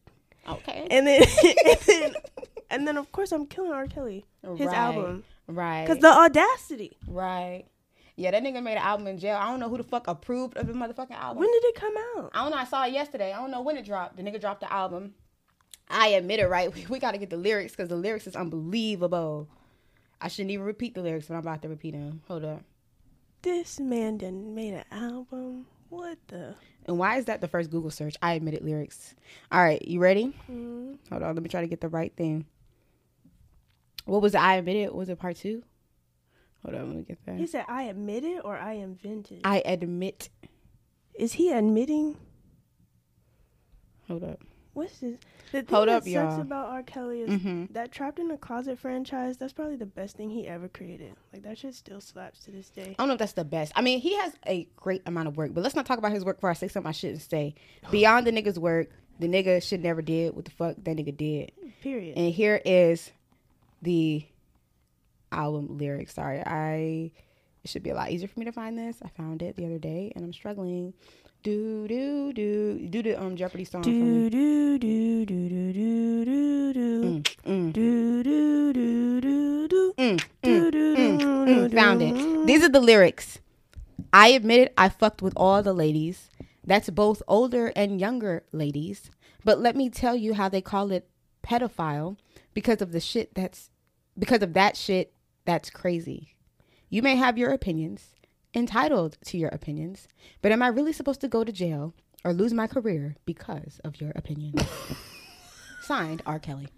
Okay. 0.48 0.88
and 0.90 1.06
then 1.06 1.22
and 1.66 1.78
then 1.86 2.14
and 2.70 2.86
then 2.86 2.96
of 2.96 3.10
course 3.12 3.32
I'm 3.32 3.46
killing 3.46 3.72
R. 3.72 3.86
Kelly 3.86 4.24
his 4.56 4.66
Right. 4.68 4.76
album 4.76 5.24
Right. 5.46 5.86
because 5.86 6.00
the 6.00 6.08
audacity. 6.08 6.96
Right. 7.06 7.64
Yeah, 8.16 8.30
that 8.32 8.42
nigga 8.42 8.62
made 8.62 8.72
an 8.72 8.78
album 8.82 9.06
in 9.06 9.18
jail. 9.18 9.36
I 9.36 9.46
don't 9.50 9.60
know 9.60 9.68
who 9.68 9.78
the 9.78 9.82
fuck 9.84 10.06
approved 10.06 10.56
of 10.58 10.66
the 10.66 10.72
motherfucking 10.74 11.12
album. 11.12 11.38
When 11.40 11.50
did 11.50 11.64
it 11.64 11.74
come 11.74 11.94
out? 12.16 12.30
I 12.34 12.42
don't 12.42 12.50
know. 12.50 12.58
I 12.58 12.64
saw 12.64 12.84
it 12.84 12.92
yesterday. 12.92 13.32
I 13.32 13.38
don't 13.38 13.50
know 13.50 13.62
when 13.62 13.76
it 13.78 13.84
dropped. 13.86 14.16
The 14.16 14.22
nigga 14.22 14.40
dropped 14.40 14.60
the 14.60 14.70
album. 14.72 15.14
I 15.88 16.08
admit 16.08 16.38
it, 16.40 16.46
right? 16.48 16.72
We, 16.74 16.86
we 16.88 16.98
got 16.98 17.12
to 17.12 17.18
get 17.18 17.30
the 17.30 17.36
lyrics 17.38 17.72
because 17.72 17.88
the 17.88 17.96
lyrics 17.96 18.26
is 18.26 18.36
unbelievable. 18.36 19.48
I 20.20 20.28
shouldn't 20.28 20.50
even 20.50 20.66
repeat 20.66 20.94
the 20.94 21.00
lyrics, 21.02 21.26
but 21.28 21.34
I'm 21.34 21.40
about 21.40 21.62
to 21.62 21.68
repeat 21.68 21.92
them. 21.92 22.20
Hold 22.28 22.44
up. 22.44 22.62
This 23.42 23.80
man 23.80 24.18
done 24.18 24.54
made 24.54 24.74
an 24.74 24.84
album. 24.92 25.66
What 25.88 26.18
the? 26.28 26.54
And 26.84 26.98
why 26.98 27.16
is 27.16 27.24
that 27.24 27.40
the 27.40 27.48
first 27.48 27.70
Google 27.70 27.90
search? 27.90 28.16
I 28.20 28.34
admitted 28.34 28.62
lyrics. 28.62 29.14
All 29.50 29.62
right, 29.62 29.82
you 29.88 29.98
ready? 29.98 30.34
Mm, 30.50 30.98
Hold 31.10 31.22
on. 31.22 31.34
Let 31.34 31.42
me 31.42 31.48
try 31.48 31.62
to 31.62 31.66
get 31.66 31.80
the 31.80 31.88
right 31.88 32.14
thing. 32.14 32.44
What 34.04 34.22
was 34.22 34.34
it? 34.34 34.40
I 34.40 34.56
admitted? 34.56 34.92
Was 34.94 35.08
it 35.08 35.18
part 35.18 35.36
two? 35.36 35.62
Hold 36.64 36.74
on. 36.76 36.88
Let 36.88 36.96
me 36.96 37.02
get 37.04 37.24
that. 37.26 37.38
he 37.38 37.46
said, 37.46 37.64
"I 37.68 37.84
admit 37.84 38.24
it 38.24 38.44
or 38.44 38.56
I 38.56 38.72
invented." 38.74 39.40
I 39.44 39.62
admit. 39.64 40.28
Is 41.14 41.34
he 41.34 41.50
admitting? 41.52 42.16
Hold 44.08 44.24
up. 44.24 44.40
What's 44.72 44.98
this? 45.00 45.18
The 45.52 45.62
thing 45.62 45.74
Hold 45.74 45.88
that 45.88 45.96
up, 45.98 46.02
sucks 46.04 46.12
y'all. 46.14 46.40
about 46.40 46.68
R. 46.68 46.82
Kelly 46.84 47.22
is 47.22 47.30
Mm-hmm. 47.30 47.72
that 47.72 47.90
Trapped 47.90 48.18
in 48.20 48.30
a 48.30 48.38
Closet 48.38 48.78
franchise. 48.78 49.36
That's 49.36 49.52
probably 49.52 49.76
the 49.76 49.84
best 49.86 50.16
thing 50.16 50.30
he 50.30 50.46
ever 50.46 50.68
created. 50.68 51.12
Like 51.32 51.42
that 51.42 51.58
shit 51.58 51.74
still 51.74 52.00
slaps 52.00 52.38
to 52.44 52.52
this 52.52 52.70
day. 52.70 52.90
I 52.98 53.02
don't 53.02 53.08
know 53.08 53.14
if 53.14 53.18
that's 53.18 53.32
the 53.32 53.44
best. 53.44 53.72
I 53.74 53.82
mean, 53.82 53.98
he 54.00 54.16
has 54.18 54.32
a 54.46 54.68
great 54.76 55.02
amount 55.06 55.26
of 55.28 55.36
work, 55.36 55.52
but 55.54 55.62
let's 55.62 55.74
not 55.74 55.86
talk 55.86 55.98
about 55.98 56.12
his 56.12 56.24
work 56.24 56.36
before 56.36 56.50
I 56.50 56.54
say 56.54 56.68
something 56.68 56.88
I 56.88 56.92
shouldn't 56.92 57.22
say. 57.22 57.54
Beyond 57.90 58.26
the 58.26 58.32
nigga's 58.32 58.58
work, 58.60 58.90
the 59.18 59.26
nigga 59.26 59.60
should 59.62 59.82
never 59.82 60.02
did 60.02 60.34
what 60.36 60.44
the 60.44 60.50
fuck 60.52 60.76
that 60.76 60.96
nigga 60.96 61.16
did. 61.16 61.50
Period. 61.82 62.16
And 62.16 62.32
here 62.32 62.60
is 62.64 63.10
the 63.82 64.24
album 65.32 65.78
lyrics. 65.78 66.14
Sorry, 66.14 66.40
I 66.44 67.10
it 67.62 67.68
should 67.70 67.82
be 67.82 67.90
a 67.90 67.94
lot 67.94 68.10
easier 68.10 68.28
for 68.28 68.38
me 68.38 68.46
to 68.46 68.52
find 68.52 68.76
this. 68.78 68.98
I 69.02 69.08
found 69.08 69.42
it 69.42 69.56
the 69.56 69.66
other 69.66 69.78
day 69.78 70.12
and 70.14 70.24
I'm 70.24 70.32
struggling. 70.32 70.94
Do 71.42 71.88
do 71.88 72.32
do 72.32 72.86
do 72.88 73.02
the 73.02 73.20
um 73.20 73.36
Jeopardy 73.36 73.64
song 73.64 73.82
do 73.82 74.28
do 74.30 74.78
do 74.78 75.24
do 75.26 75.48
do 75.48 75.72
do 75.72 76.24
do 76.24 76.90
Mm, 77.00 77.22
mm, 77.46 77.72
do 77.72 78.22
do 78.22 78.72
do 78.72 79.20
do 79.20 79.68
do 79.68 79.94
mm, 79.96 80.24
do 80.42 80.70
do 80.70 80.96
mm, 80.96 81.18
do 81.18 81.68
mm, 81.68 81.74
found 81.74 82.02
it. 82.02 82.46
These 82.46 82.62
are 82.62 82.68
the 82.68 82.80
lyrics. 82.80 83.38
I 84.12 84.28
admit 84.28 84.60
it, 84.60 84.74
I 84.76 84.88
fucked 84.88 85.22
with 85.22 85.32
all 85.36 85.62
the 85.62 85.72
ladies. 85.72 86.28
That's 86.64 86.90
both 86.90 87.22
older 87.26 87.72
and 87.74 88.00
younger 88.00 88.42
ladies. 88.52 89.10
But 89.44 89.58
let 89.58 89.76
me 89.76 89.88
tell 89.88 90.14
you 90.14 90.34
how 90.34 90.48
they 90.48 90.60
call 90.60 90.90
it 90.92 91.08
pedophile 91.42 92.16
because 92.52 92.82
of 92.82 92.92
the 92.92 93.00
shit 93.00 93.34
that's 93.34 93.69
because 94.20 94.42
of 94.42 94.52
that 94.52 94.76
shit 94.76 95.12
that's 95.44 95.70
crazy. 95.70 96.36
You 96.88 97.02
may 97.02 97.16
have 97.16 97.36
your 97.38 97.50
opinions, 97.50 98.14
entitled 98.54 99.16
to 99.24 99.38
your 99.38 99.48
opinions, 99.50 100.06
but 100.42 100.52
am 100.52 100.62
I 100.62 100.68
really 100.68 100.92
supposed 100.92 101.20
to 101.22 101.28
go 101.28 101.42
to 101.42 101.50
jail 101.52 101.94
or 102.24 102.32
lose 102.32 102.52
my 102.52 102.66
career 102.68 103.16
because 103.24 103.80
of 103.84 104.00
your 104.00 104.12
opinions? 104.14 104.62
Signed, 105.82 106.22
R. 106.26 106.38
Kelly. 106.38 106.68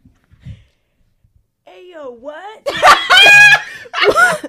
Hey 1.64 1.90
yo, 1.92 2.10
what? 2.10 2.66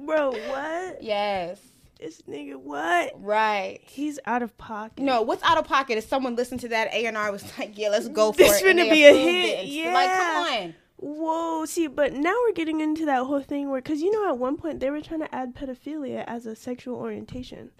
Bro, 0.00 0.30
what? 0.32 1.02
Yes, 1.02 1.60
This 2.00 2.22
nigga, 2.22 2.56
what? 2.56 3.12
right. 3.22 3.80
He's 3.82 4.18
out 4.26 4.42
of 4.42 4.56
pocket. 4.58 5.02
No, 5.02 5.22
what's 5.22 5.42
out 5.42 5.58
of 5.58 5.66
pocket 5.66 5.98
is 5.98 6.06
someone 6.06 6.36
listened 6.36 6.60
to 6.60 6.68
that 6.68 6.88
A 6.94 7.06
and 7.06 7.16
R 7.16 7.32
was 7.32 7.44
like, 7.58 7.76
yeah, 7.76 7.88
let's 7.88 8.08
go 8.08 8.32
for 8.32 8.38
This 8.38 8.62
it. 8.62 8.68
and 8.68 8.78
gonna 8.78 8.90
be 8.90 9.04
a 9.04 9.12
hit, 9.12 9.66
it. 9.68 9.84
And 9.86 9.94
Like, 9.94 10.08
come 10.10 10.62
on. 10.64 10.74
Whoa, 11.00 11.64
see, 11.64 11.86
but 11.86 12.12
now 12.12 12.34
we're 12.44 12.52
getting 12.52 12.80
into 12.80 13.04
that 13.04 13.24
whole 13.24 13.40
thing 13.40 13.70
where, 13.70 13.80
because 13.80 14.00
you 14.00 14.10
know, 14.10 14.28
at 14.28 14.36
one 14.36 14.56
point 14.56 14.80
they 14.80 14.90
were 14.90 15.00
trying 15.00 15.20
to 15.20 15.32
add 15.32 15.54
pedophilia 15.54 16.24
as 16.26 16.44
a 16.44 16.56
sexual 16.56 16.96
orientation. 16.96 17.70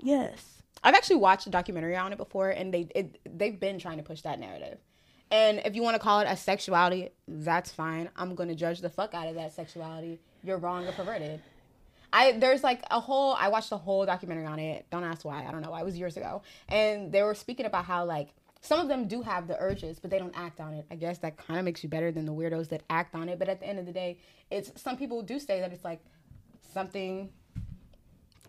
Yes. 0.00 0.62
I've 0.82 0.94
actually 0.94 1.16
watched 1.16 1.46
a 1.46 1.50
documentary 1.50 1.96
on 1.96 2.12
it 2.12 2.16
before, 2.16 2.50
and 2.50 2.72
they 2.72 2.88
it, 2.94 3.20
they've 3.38 3.58
been 3.58 3.78
trying 3.78 3.98
to 3.98 4.02
push 4.02 4.22
that 4.22 4.40
narrative. 4.40 4.78
And 5.30 5.60
if 5.64 5.74
you 5.74 5.82
want 5.82 5.96
to 5.96 5.98
call 5.98 6.20
it 6.20 6.26
a 6.28 6.36
sexuality, 6.36 7.10
that's 7.28 7.70
fine. 7.70 8.08
I'm 8.16 8.34
gonna 8.34 8.54
judge 8.54 8.80
the 8.80 8.88
fuck 8.88 9.12
out 9.12 9.28
of 9.28 9.34
that 9.34 9.52
sexuality. 9.52 10.20
You're 10.42 10.58
wrong 10.58 10.86
or 10.86 10.92
perverted. 10.92 11.42
I 12.12 12.32
there's 12.32 12.62
like 12.62 12.82
a 12.90 13.00
whole 13.00 13.34
I 13.34 13.48
watched 13.48 13.72
a 13.72 13.76
whole 13.76 14.06
documentary 14.06 14.46
on 14.46 14.58
it. 14.58 14.86
Don't 14.90 15.04
ask 15.04 15.24
why. 15.24 15.44
I 15.44 15.50
don't 15.50 15.60
know 15.60 15.70
why. 15.70 15.80
It 15.80 15.84
was 15.84 15.98
years 15.98 16.16
ago, 16.16 16.42
and 16.68 17.12
they 17.12 17.22
were 17.22 17.34
speaking 17.34 17.66
about 17.66 17.84
how 17.84 18.04
like 18.04 18.30
some 18.60 18.80
of 18.80 18.88
them 18.88 19.06
do 19.06 19.22
have 19.22 19.46
the 19.46 19.56
urges, 19.60 19.98
but 19.98 20.10
they 20.10 20.18
don't 20.18 20.36
act 20.36 20.60
on 20.60 20.72
it. 20.74 20.86
I 20.90 20.96
guess 20.96 21.18
that 21.18 21.36
kind 21.36 21.58
of 21.58 21.64
makes 21.64 21.82
you 21.82 21.88
better 21.88 22.10
than 22.10 22.26
the 22.26 22.32
weirdos 22.32 22.68
that 22.70 22.82
act 22.90 23.14
on 23.14 23.28
it. 23.28 23.38
But 23.38 23.48
at 23.48 23.60
the 23.60 23.66
end 23.66 23.78
of 23.78 23.86
the 23.86 23.92
day, 23.92 24.18
it's 24.50 24.72
some 24.80 24.96
people 24.96 25.22
do 25.22 25.38
say 25.38 25.60
that 25.60 25.72
it's 25.72 25.84
like 25.84 26.00
something 26.72 27.30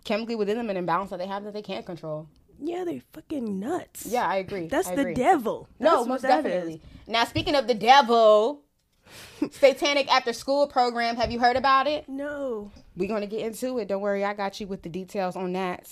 chemically 0.03 0.35
within 0.35 0.57
them 0.57 0.69
an 0.69 0.77
imbalance 0.77 1.09
that 1.11 1.19
they 1.19 1.27
have 1.27 1.43
that 1.43 1.53
they 1.53 1.61
can't 1.61 1.85
control. 1.85 2.27
Yeah, 2.59 2.83
they're 2.85 3.01
fucking 3.13 3.59
nuts. 3.59 4.05
Yeah, 4.07 4.25
I 4.25 4.37
agree. 4.37 4.67
That's 4.67 4.87
I 4.87 4.95
the 4.95 5.01
agree. 5.01 5.13
devil. 5.13 5.67
No, 5.79 5.89
That's 5.91 5.99
what 5.99 6.07
most 6.09 6.21
definitely. 6.23 6.73
is. 6.75 6.79
Now, 7.07 7.23
speaking 7.25 7.53
of 7.55 7.67
the 7.67 7.75
devil, 7.75 8.63
Satanic 9.51 10.11
After 10.11 10.33
School 10.33 10.65
program, 10.67 11.17
have 11.17 11.31
you 11.31 11.39
heard 11.39 11.55
about 11.55 11.85
it? 11.87 12.09
No. 12.09 12.71
We're 12.95 13.07
going 13.09 13.21
to 13.21 13.27
get 13.27 13.41
into 13.41 13.77
it. 13.77 13.87
Don't 13.87 14.01
worry, 14.01 14.25
I 14.25 14.33
got 14.33 14.59
you 14.59 14.65
with 14.65 14.81
the 14.81 14.89
details 14.89 15.35
on 15.35 15.53
that. 15.53 15.87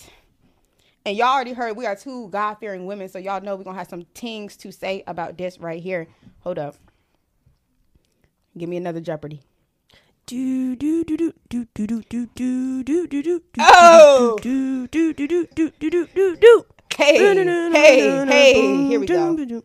And 1.06 1.16
y'all 1.16 1.28
already 1.28 1.54
heard 1.54 1.78
we 1.78 1.86
are 1.86 1.96
two 1.96 2.30
God 2.30 2.56
fearing 2.56 2.88
women, 2.88 3.08
so 3.10 3.20
y'all 3.20 3.40
know 3.40 3.56
we're 3.56 3.64
to 3.76 3.80
have 3.80 3.88
some 3.88 4.06
things 4.16 4.58
to 4.58 4.72
say 4.72 5.04
about 5.06 5.38
this 5.38 5.60
right 5.60 5.82
here. 5.82 6.08
Hold 6.40 6.58
up. 6.58 6.76
Give 8.58 8.68
me 8.68 8.78
another 8.78 9.02
Jeopardy. 9.02 9.42
Do 10.26 10.76
do 10.76 11.04
do 11.04 11.16
do 11.16 11.34
do 11.50 11.68
do 11.76 11.86
do 11.86 12.02
do 12.02 12.26
do 12.36 12.84
do 12.84 13.08
do 13.08 13.24
do 13.24 13.42
Oh! 13.60 14.40
do 14.42 14.88
do 14.88 15.14
do 15.14 15.28
do 15.28 15.48
do 15.54 15.72
do 15.80 15.92
do 15.92 16.08
do 16.08 16.36
do. 16.38 16.66
Hey, 16.98 17.18
hey, 17.72 18.26
hey, 18.26 18.88
here 18.88 19.00
we 19.00 19.06
go. 19.06 19.62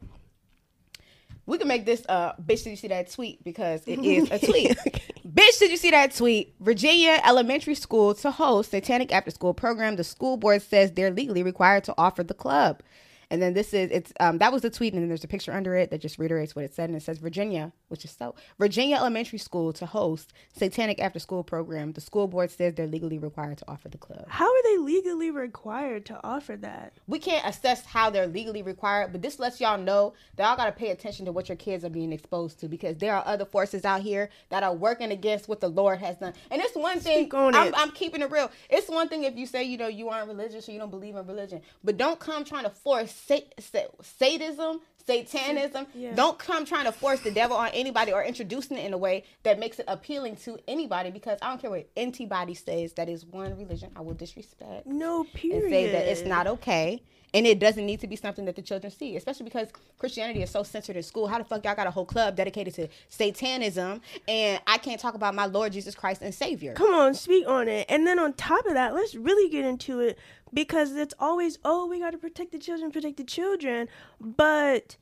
We 1.51 1.59
can 1.59 1.67
make 1.67 1.85
this 1.85 2.05
uh 2.09 2.35
bitch 2.35 2.63
did 2.63 2.71
you 2.71 2.77
see 2.77 2.87
that 2.89 3.11
tweet 3.11 3.43
because 3.43 3.83
it 3.85 3.99
is 4.05 4.31
a 4.31 4.39
tweet. 4.47 4.79
bitch 5.27 5.59
did 5.59 5.73
you 5.73 5.77
see 5.77 5.91
that 5.91 6.15
tweet? 6.15 6.55
Virginia 6.61 7.21
Elementary 7.27 7.75
School 7.75 8.15
to 8.15 8.31
host 8.31 8.71
Satanic 8.71 9.13
After 9.13 9.33
School 9.33 9.53
program. 9.53 9.97
The 9.97 10.05
school 10.05 10.37
board 10.37 10.63
says 10.63 10.93
they're 10.93 11.11
legally 11.11 11.43
required 11.43 11.83
to 11.85 11.95
offer 11.99 12.23
the 12.23 12.35
club. 12.35 12.85
And 13.31 13.41
then 13.41 13.55
this 13.55 13.73
is 13.73 13.91
it's 13.93 14.13
um 14.19 14.39
that 14.39 14.53
was 14.53 14.63
the 14.63 14.71
tweet, 14.71 14.93
and 14.93 15.01
then 15.03 15.09
there's 15.09 15.25
a 15.25 15.29
picture 15.29 15.53
under 15.53 15.77
it 15.77 15.91
that 15.91 16.01
just 16.01 16.19
reiterates 16.19 16.57
what 16.57 16.65
it 16.65 16.75
said, 16.75 16.89
and 16.89 16.97
it 16.97 17.03
says 17.03 17.19
Virginia, 17.19 17.73
which 17.89 18.05
is 18.05 18.11
so 18.11 18.35
Virginia 18.59 18.97
Elementary 18.97 19.39
School 19.39 19.73
to 19.75 19.87
host 19.87 20.33
satanic 20.57 20.99
after 21.01 21.19
school 21.19 21.45
program. 21.45 21.93
The 21.93 22.01
school 22.01 22.27
board 22.27 22.51
says 22.51 22.75
they're 22.75 22.87
legally 22.87 23.19
required 23.19 23.59
to 23.59 23.65
offer 23.69 23.89
the 23.89 23.99
club. 23.99 24.25
How 24.29 24.47
are 24.47 24.63
they 24.65 24.79
legally 24.79 25.31
required 25.31 26.07
to 26.07 26.21
offer 26.25 26.57
that? 26.57 26.93
We 27.07 27.19
can't 27.21 27.47
assess 27.47 27.85
how 27.85 28.11
they're 28.11 28.27
legally 28.27 28.63
required, 28.63 29.13
but 29.13 29.23
this 29.23 29.39
lets 29.39 29.61
y'all 29.61 29.79
know 29.79 30.15
that 30.37 30.47
y'all 30.47 30.57
gotta 30.57 30.73
pay 30.73 30.91
attention 30.91 31.27
to 31.27 31.33
what 31.33 31.49
your 31.49 31.57
kids 31.57 31.85
are 31.85 31.91
being 31.91 32.13
exposed 32.13 32.59
to 32.61 32.69
because 32.69 32.97
there 32.97 33.15
are 33.15 33.23
other 33.27 33.45
forces 33.45 33.85
out 33.85 34.01
here 34.03 34.29
that 34.49 34.65
are 34.65 34.75
working 34.75 35.13
against 35.13 35.49
what 35.49 35.61
the 35.61 35.69
Lord 35.69 36.01
has 36.01 36.17
done. 36.17 36.33
And 36.51 36.61
it's 36.61 36.75
one 36.75 36.99
thing 36.99 37.33
on 37.33 37.55
I'm, 37.55 37.69
it. 37.69 37.75
I'm 37.77 37.91
keeping 37.93 38.23
it 38.23 38.31
real. 38.31 38.51
It's 38.69 38.89
one 38.89 39.09
thing 39.09 39.23
if 39.23 39.37
you 39.37 39.47
say 39.47 39.63
you 39.63 39.79
know 39.79 39.89
you 39.89 40.09
aren't 40.09 40.27
religious 40.27 40.69
or 40.69 40.73
you 40.73 40.79
don't 40.81 40.91
believe 40.91 41.15
in 41.15 41.27
religion, 41.27 41.61
but 41.85 41.97
don't 41.97 42.19
come 42.19 42.45
trying 42.45 42.65
to 42.65 42.71
force 42.71 43.20
sa- 43.27 43.37
sa- 43.59 43.81
sadism, 44.03 44.81
satanism. 45.07 45.87
Yeah. 45.95 46.15
Don't 46.15 46.39
come 46.39 46.65
trying 46.65 46.85
to 46.85 46.93
force 46.93 47.21
the 47.21 47.31
devil 47.31 47.57
on 47.57 47.69
anybody 47.73 48.13
or 48.13 48.23
introducing 48.23 48.77
it 48.79 48.85
in 48.87 48.93
a 48.93 48.99
way 48.99 49.25
that 49.43 49.59
makes 49.59 49.79
it 49.79 49.85
appealing 49.89 50.37
to 50.37 50.59
anybody. 50.69 51.11
Because 51.11 51.39
I 51.43 51.49
don't 51.49 51.61
care 51.61 51.71
what 51.71 51.89
anybody 51.97 52.55
says. 52.55 52.93
That 52.95 53.09
is 53.09 53.25
one 53.27 53.57
religion 53.59 53.91
I 53.97 54.01
will 54.03 54.15
disrespect 54.15 54.87
No, 54.87 55.25
period. 55.35 55.63
and 55.65 55.71
say 55.73 55.93
that 55.93 56.07
it's 56.07 56.23
not 56.23 56.47
okay. 56.47 57.03
And 57.33 57.47
it 57.47 57.61
doesn't 57.61 57.87
need 57.87 58.01
to 58.01 58.09
be 58.09 58.17
something 58.17 58.45
that 58.47 58.57
the 58.57 58.63
children 58.63 58.91
see, 58.91 59.15
especially 59.17 59.45
because 59.45 59.69
Christianity 59.99 60.43
is 60.43 60.51
so 60.51 60.65
censored 60.65 60.97
in 60.97 61.05
school. 61.05 61.29
How 61.29 61.39
the 61.39 61.45
fuck 61.45 61.65
y'all 61.65 61.77
got 61.77 61.87
a 61.87 61.91
whole 61.93 62.05
club 62.05 62.35
dedicated 62.35 62.75
to 62.75 62.89
Satanism 63.09 64.01
and 64.27 64.61
I 64.67 64.79
can't 64.79 65.01
talk 65.01 65.15
about 65.15 65.37
my 65.37 65.47
Lord 65.47 65.73
Jesus 65.73 65.95
Christ 65.95 66.23
and 66.23 66.35
Savior? 66.35 66.73
Come 66.75 66.93
on, 66.93 67.15
speak 67.15 67.47
on 67.47 67.69
it. 67.69 67.87
And 67.89 68.05
then 68.05 68.19
on 68.19 68.33
top 68.33 68.67
of 68.67 68.75
that, 68.75 68.95
let's 68.95 69.15
really 69.15 69.49
get 69.49 69.65
into 69.65 70.01
it 70.01 70.19
because 70.53 70.95
it's 70.97 71.15
always, 71.19 71.59
oh, 71.65 71.87
we 71.87 72.01
got 72.01 72.11
to 72.11 72.19
protect 72.19 72.53
the 72.53 72.59
children, 72.59 72.91
protect 72.91 73.17
the 73.17 73.25
children. 73.25 73.89
But 74.21 74.97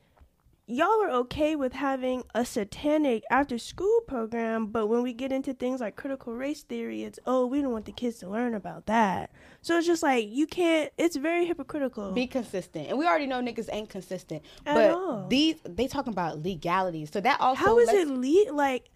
y'all 0.69 1.01
are 1.03 1.09
okay 1.09 1.55
with 1.55 1.73
having 1.73 2.23
a 2.35 2.45
satanic 2.45 3.23
after 3.31 3.57
school 3.57 4.01
program, 4.07 4.67
but 4.67 4.85
when 4.85 5.01
we 5.01 5.13
get 5.13 5.31
into 5.31 5.51
things 5.51 5.81
like 5.81 5.95
critical 5.95 6.33
race 6.35 6.61
theory, 6.61 7.03
it's, 7.03 7.17
oh, 7.25 7.47
we 7.47 7.61
don't 7.61 7.71
want 7.71 7.85
the 7.85 7.91
kids 7.91 8.19
to 8.19 8.29
learn 8.29 8.53
about 8.53 8.85
that. 8.85 9.31
So 9.61 9.77
it's 9.77 9.87
just 9.87 10.03
like, 10.03 10.27
you 10.29 10.45
can't, 10.45 10.91
it's 10.97 11.15
very 11.15 11.45
hypocritical. 11.45 12.11
Be 12.11 12.27
consistent, 12.27 12.87
and 12.87 12.99
we 12.99 13.07
already 13.07 13.25
know 13.25 13.41
niggas 13.41 13.67
ain't 13.71 13.89
consistent. 13.89 14.43
At 14.65 14.75
but 14.75 14.91
all. 14.91 15.27
these 15.27 15.55
they 15.65 15.87
talking 15.87 16.13
about 16.13 16.43
legalities, 16.43 17.09
so 17.11 17.19
that 17.19 17.41
also 17.41 17.65
How 17.65 17.79
is 17.79 17.89
it 17.89 18.07
le- 18.07 18.53
like 18.53 18.89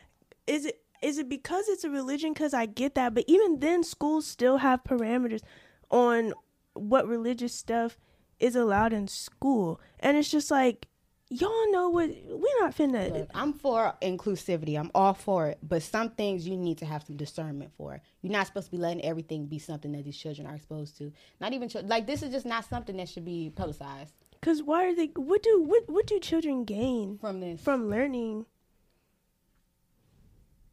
is 0.45 0.65
it 0.65 0.79
is 1.01 1.17
it 1.17 1.27
because 1.27 1.67
it's 1.67 1.83
a 1.83 1.89
religion 1.89 2.33
cuz 2.33 2.53
I 2.53 2.65
get 2.65 2.95
that 2.95 3.13
but 3.13 3.25
even 3.27 3.59
then 3.59 3.83
schools 3.83 4.25
still 4.25 4.57
have 4.57 4.83
parameters 4.83 5.41
on 5.89 6.33
what 6.73 7.07
religious 7.07 7.53
stuff 7.53 7.99
is 8.39 8.55
allowed 8.55 8.93
in 8.93 9.07
school 9.07 9.79
and 9.99 10.17
it's 10.17 10.29
just 10.29 10.51
like 10.51 10.87
y'all 11.29 11.71
know 11.71 11.89
what 11.89 12.09
we're 12.27 12.59
not 12.61 12.75
finna 12.75 13.11
Look, 13.11 13.29
I'm 13.33 13.53
for 13.53 13.93
inclusivity. 14.01 14.77
I'm 14.77 14.91
all 14.93 15.13
for 15.13 15.47
it. 15.47 15.57
But 15.63 15.81
some 15.81 16.11
things 16.11 16.47
you 16.47 16.55
need 16.57 16.77
to 16.79 16.85
have 16.85 17.03
some 17.03 17.15
discernment 17.17 17.71
for. 17.75 17.99
You're 18.21 18.31
not 18.31 18.45
supposed 18.47 18.67
to 18.67 18.71
be 18.71 18.77
letting 18.77 19.03
everything 19.03 19.47
be 19.47 19.57
something 19.57 19.91
that 19.93 20.03
these 20.03 20.17
children 20.17 20.45
are 20.47 20.55
exposed 20.55 20.97
to. 20.99 21.11
Not 21.39 21.53
even 21.53 21.69
like 21.85 22.05
this 22.05 22.21
is 22.21 22.31
just 22.31 22.45
not 22.45 22.65
something 22.65 22.97
that 22.97 23.09
should 23.09 23.25
be 23.25 23.51
publicized 23.55 24.13
cuz 24.41 24.61
why 24.61 24.85
are 24.85 24.93
they 24.93 25.07
what 25.15 25.41
do 25.41 25.63
what 25.63 25.89
what 25.89 26.05
do 26.05 26.19
children 26.19 26.65
gain 26.65 27.17
from 27.17 27.39
this. 27.39 27.61
from 27.61 27.89
learning 27.89 28.45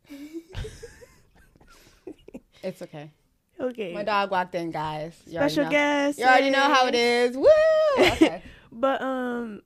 it's 2.62 2.82
okay. 2.82 3.12
Okay 3.60 3.92
My 3.92 4.02
dog 4.02 4.30
walked 4.30 4.54
in, 4.54 4.70
guys. 4.70 5.14
You 5.26 5.34
special 5.34 5.68
guest 5.68 6.18
You 6.18 6.24
already 6.24 6.50
know 6.50 6.60
how 6.74 6.86
it 6.86 6.94
is. 6.94 7.36
Woo! 7.36 7.46
Okay. 7.98 8.42
but 8.72 9.02
um 9.02 9.62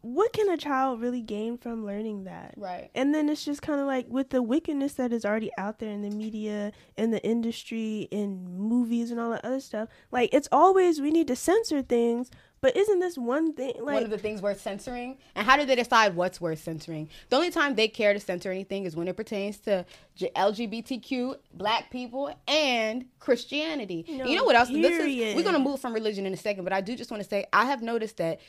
what 0.00 0.32
can 0.32 0.48
a 0.50 0.56
child 0.56 1.00
really 1.00 1.20
gain 1.20 1.56
from 1.56 1.86
learning 1.86 2.24
that 2.24 2.54
right. 2.56 2.90
And 2.94 3.14
then 3.14 3.28
it's 3.28 3.44
just 3.44 3.62
kind 3.62 3.80
of 3.80 3.86
like 3.86 4.06
with 4.08 4.30
the 4.30 4.42
wickedness 4.42 4.94
that 4.94 5.12
is 5.12 5.24
already 5.24 5.50
out 5.56 5.78
there 5.78 5.90
in 5.90 6.02
the 6.02 6.10
media, 6.10 6.72
in 6.96 7.12
the 7.12 7.22
industry, 7.24 8.08
in 8.10 8.58
movies, 8.58 9.10
and 9.10 9.20
all 9.20 9.30
that 9.30 9.44
other 9.44 9.60
stuff. 9.60 9.88
Like 10.10 10.30
it's 10.32 10.48
always 10.50 11.00
we 11.00 11.10
need 11.10 11.28
to 11.28 11.36
censor 11.36 11.82
things, 11.82 12.30
but 12.60 12.76
isn't 12.76 12.98
this 12.98 13.16
one 13.16 13.52
thing 13.54 13.74
One 13.76 13.94
like 13.94 14.04
of 14.04 14.10
the 14.10 14.18
things 14.18 14.42
worth 14.42 14.60
censoring. 14.60 15.18
And 15.34 15.46
how 15.46 15.56
do 15.56 15.64
they 15.64 15.76
decide 15.76 16.16
what's 16.16 16.40
worth 16.40 16.58
censoring? 16.58 17.08
The 17.28 17.36
only 17.36 17.50
time 17.50 17.76
they 17.76 17.88
care 17.88 18.12
to 18.12 18.20
censor 18.20 18.50
anything 18.50 18.84
is 18.84 18.96
when 18.96 19.08
it 19.08 19.16
pertains 19.16 19.58
to 19.60 19.86
LGBTQ, 20.20 21.36
black 21.54 21.90
people, 21.90 22.34
and 22.46 23.06
Christianity. 23.18 24.04
No, 24.08 24.26
you 24.26 24.36
know 24.36 24.44
what 24.44 24.56
else? 24.56 24.68
This 24.68 25.00
is, 25.00 25.34
we're 25.34 25.42
going 25.42 25.54
to 25.54 25.60
move 25.60 25.80
from 25.80 25.94
religion 25.94 26.26
in 26.26 26.34
a 26.34 26.36
second, 26.36 26.64
but 26.64 26.72
I 26.72 26.80
do 26.80 26.96
just 26.96 27.10
want 27.10 27.22
to 27.22 27.28
say 27.28 27.46
I 27.52 27.64
have 27.66 27.82
noticed 27.82 28.18
that 28.18 28.40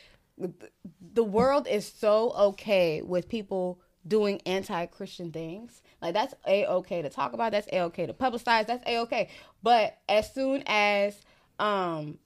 the 1.12 1.24
world 1.24 1.66
is 1.66 1.86
so 1.86 2.32
okay 2.32 3.02
with 3.02 3.28
people 3.28 3.80
doing 4.06 4.40
anti-Christian 4.46 5.30
things. 5.30 5.82
Like 6.00 6.14
that's 6.14 6.34
a 6.46 6.66
okay 6.66 7.02
to 7.02 7.08
talk 7.08 7.32
about. 7.32 7.52
That's 7.52 7.68
a 7.72 7.82
okay 7.82 8.06
to 8.06 8.12
publicize. 8.12 8.66
That's 8.66 8.82
a 8.86 8.98
okay. 9.00 9.30
But 9.62 9.98
as 10.08 10.32
soon 10.32 10.62
as 10.66 11.20
um 11.58 12.18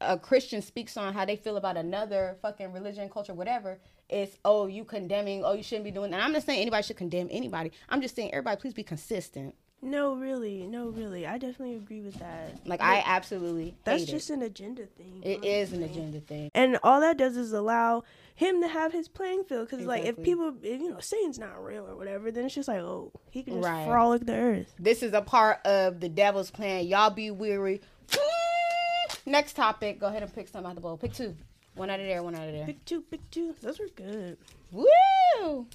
a 0.00 0.18
Christian 0.18 0.60
speaks 0.60 0.96
on 0.96 1.14
how 1.14 1.24
they 1.24 1.36
feel 1.36 1.56
about 1.56 1.76
another 1.76 2.36
fucking 2.42 2.72
religion, 2.72 3.08
culture, 3.08 3.34
whatever, 3.34 3.78
it's 4.08 4.36
oh 4.44 4.66
you 4.66 4.84
condemning. 4.84 5.42
Oh 5.44 5.54
you 5.54 5.62
shouldn't 5.62 5.84
be 5.84 5.90
doing 5.90 6.10
that. 6.10 6.16
And 6.18 6.24
I'm 6.24 6.32
not 6.32 6.44
saying 6.44 6.60
anybody 6.60 6.82
should 6.82 6.96
condemn 6.96 7.28
anybody. 7.30 7.72
I'm 7.88 8.00
just 8.00 8.14
saying 8.14 8.32
everybody 8.32 8.60
please 8.60 8.74
be 8.74 8.84
consistent. 8.84 9.54
No, 9.84 10.14
really, 10.14 10.66
no, 10.66 10.88
really. 10.88 11.26
I 11.26 11.38
definitely 11.38 11.76
agree 11.76 12.00
with 12.00 12.18
that. 12.18 12.66
Like 12.66 12.80
I 12.80 13.02
absolutely 13.06 13.74
that's 13.84 14.04
just 14.04 14.30
it. 14.30 14.34
an 14.34 14.42
agenda 14.42 14.86
thing. 14.86 15.20
It 15.22 15.44
is 15.44 15.72
an 15.72 15.82
agenda 15.82 16.20
thing. 16.20 16.50
and 16.54 16.78
all 16.82 17.00
that 17.00 17.16
does 17.18 17.36
is 17.36 17.52
allow 17.52 18.02
him 18.34 18.60
to 18.62 18.68
have 18.68 18.92
his 18.92 19.06
playing 19.08 19.44
field. 19.44 19.68
Because 19.68 19.86
like 19.86 20.04
if 20.04 20.20
people, 20.22 20.54
if, 20.62 20.80
you 20.80 20.90
know, 20.90 20.98
Satan's 21.00 21.38
not 21.38 21.62
real 21.62 21.86
or 21.86 21.94
whatever, 21.96 22.30
then 22.32 22.46
it's 22.46 22.54
just 22.54 22.66
like 22.68 22.80
oh 22.80 23.12
he 23.30 23.42
can 23.42 23.54
just 23.60 23.68
Right. 23.68 23.86
frolic 23.86 24.24
the 24.26 24.34
earth. 24.34 24.74
This 24.78 25.02
is 25.02 25.12
a 25.12 25.22
part 25.22 25.64
of 25.66 26.00
the 26.00 26.08
devil's 26.08 26.50
plan. 26.50 26.86
Y'all 26.86 27.10
be 27.10 27.30
weary. 27.30 27.80
Next 29.26 29.54
topic. 29.54 30.00
Go 30.00 30.06
ahead 30.06 30.22
and 30.22 30.34
pick 30.34 30.48
some 30.48 30.64
out 30.66 30.70
of 30.70 30.74
the 30.76 30.80
bowl. 30.80 30.96
Pick 30.96 31.12
two. 31.12 31.36
One 31.74 31.90
out 31.90 31.98
of 32.00 32.06
there, 32.06 32.22
one 32.22 32.34
out 32.34 32.46
of 32.46 32.52
there. 32.54 32.66
Pick 32.66 32.84
two, 32.84 33.00
pick 33.02 33.28
two. 33.30 33.54
Those 33.62 33.78
were 33.80 33.88
good. 33.96 34.36
Woo! 34.70 35.66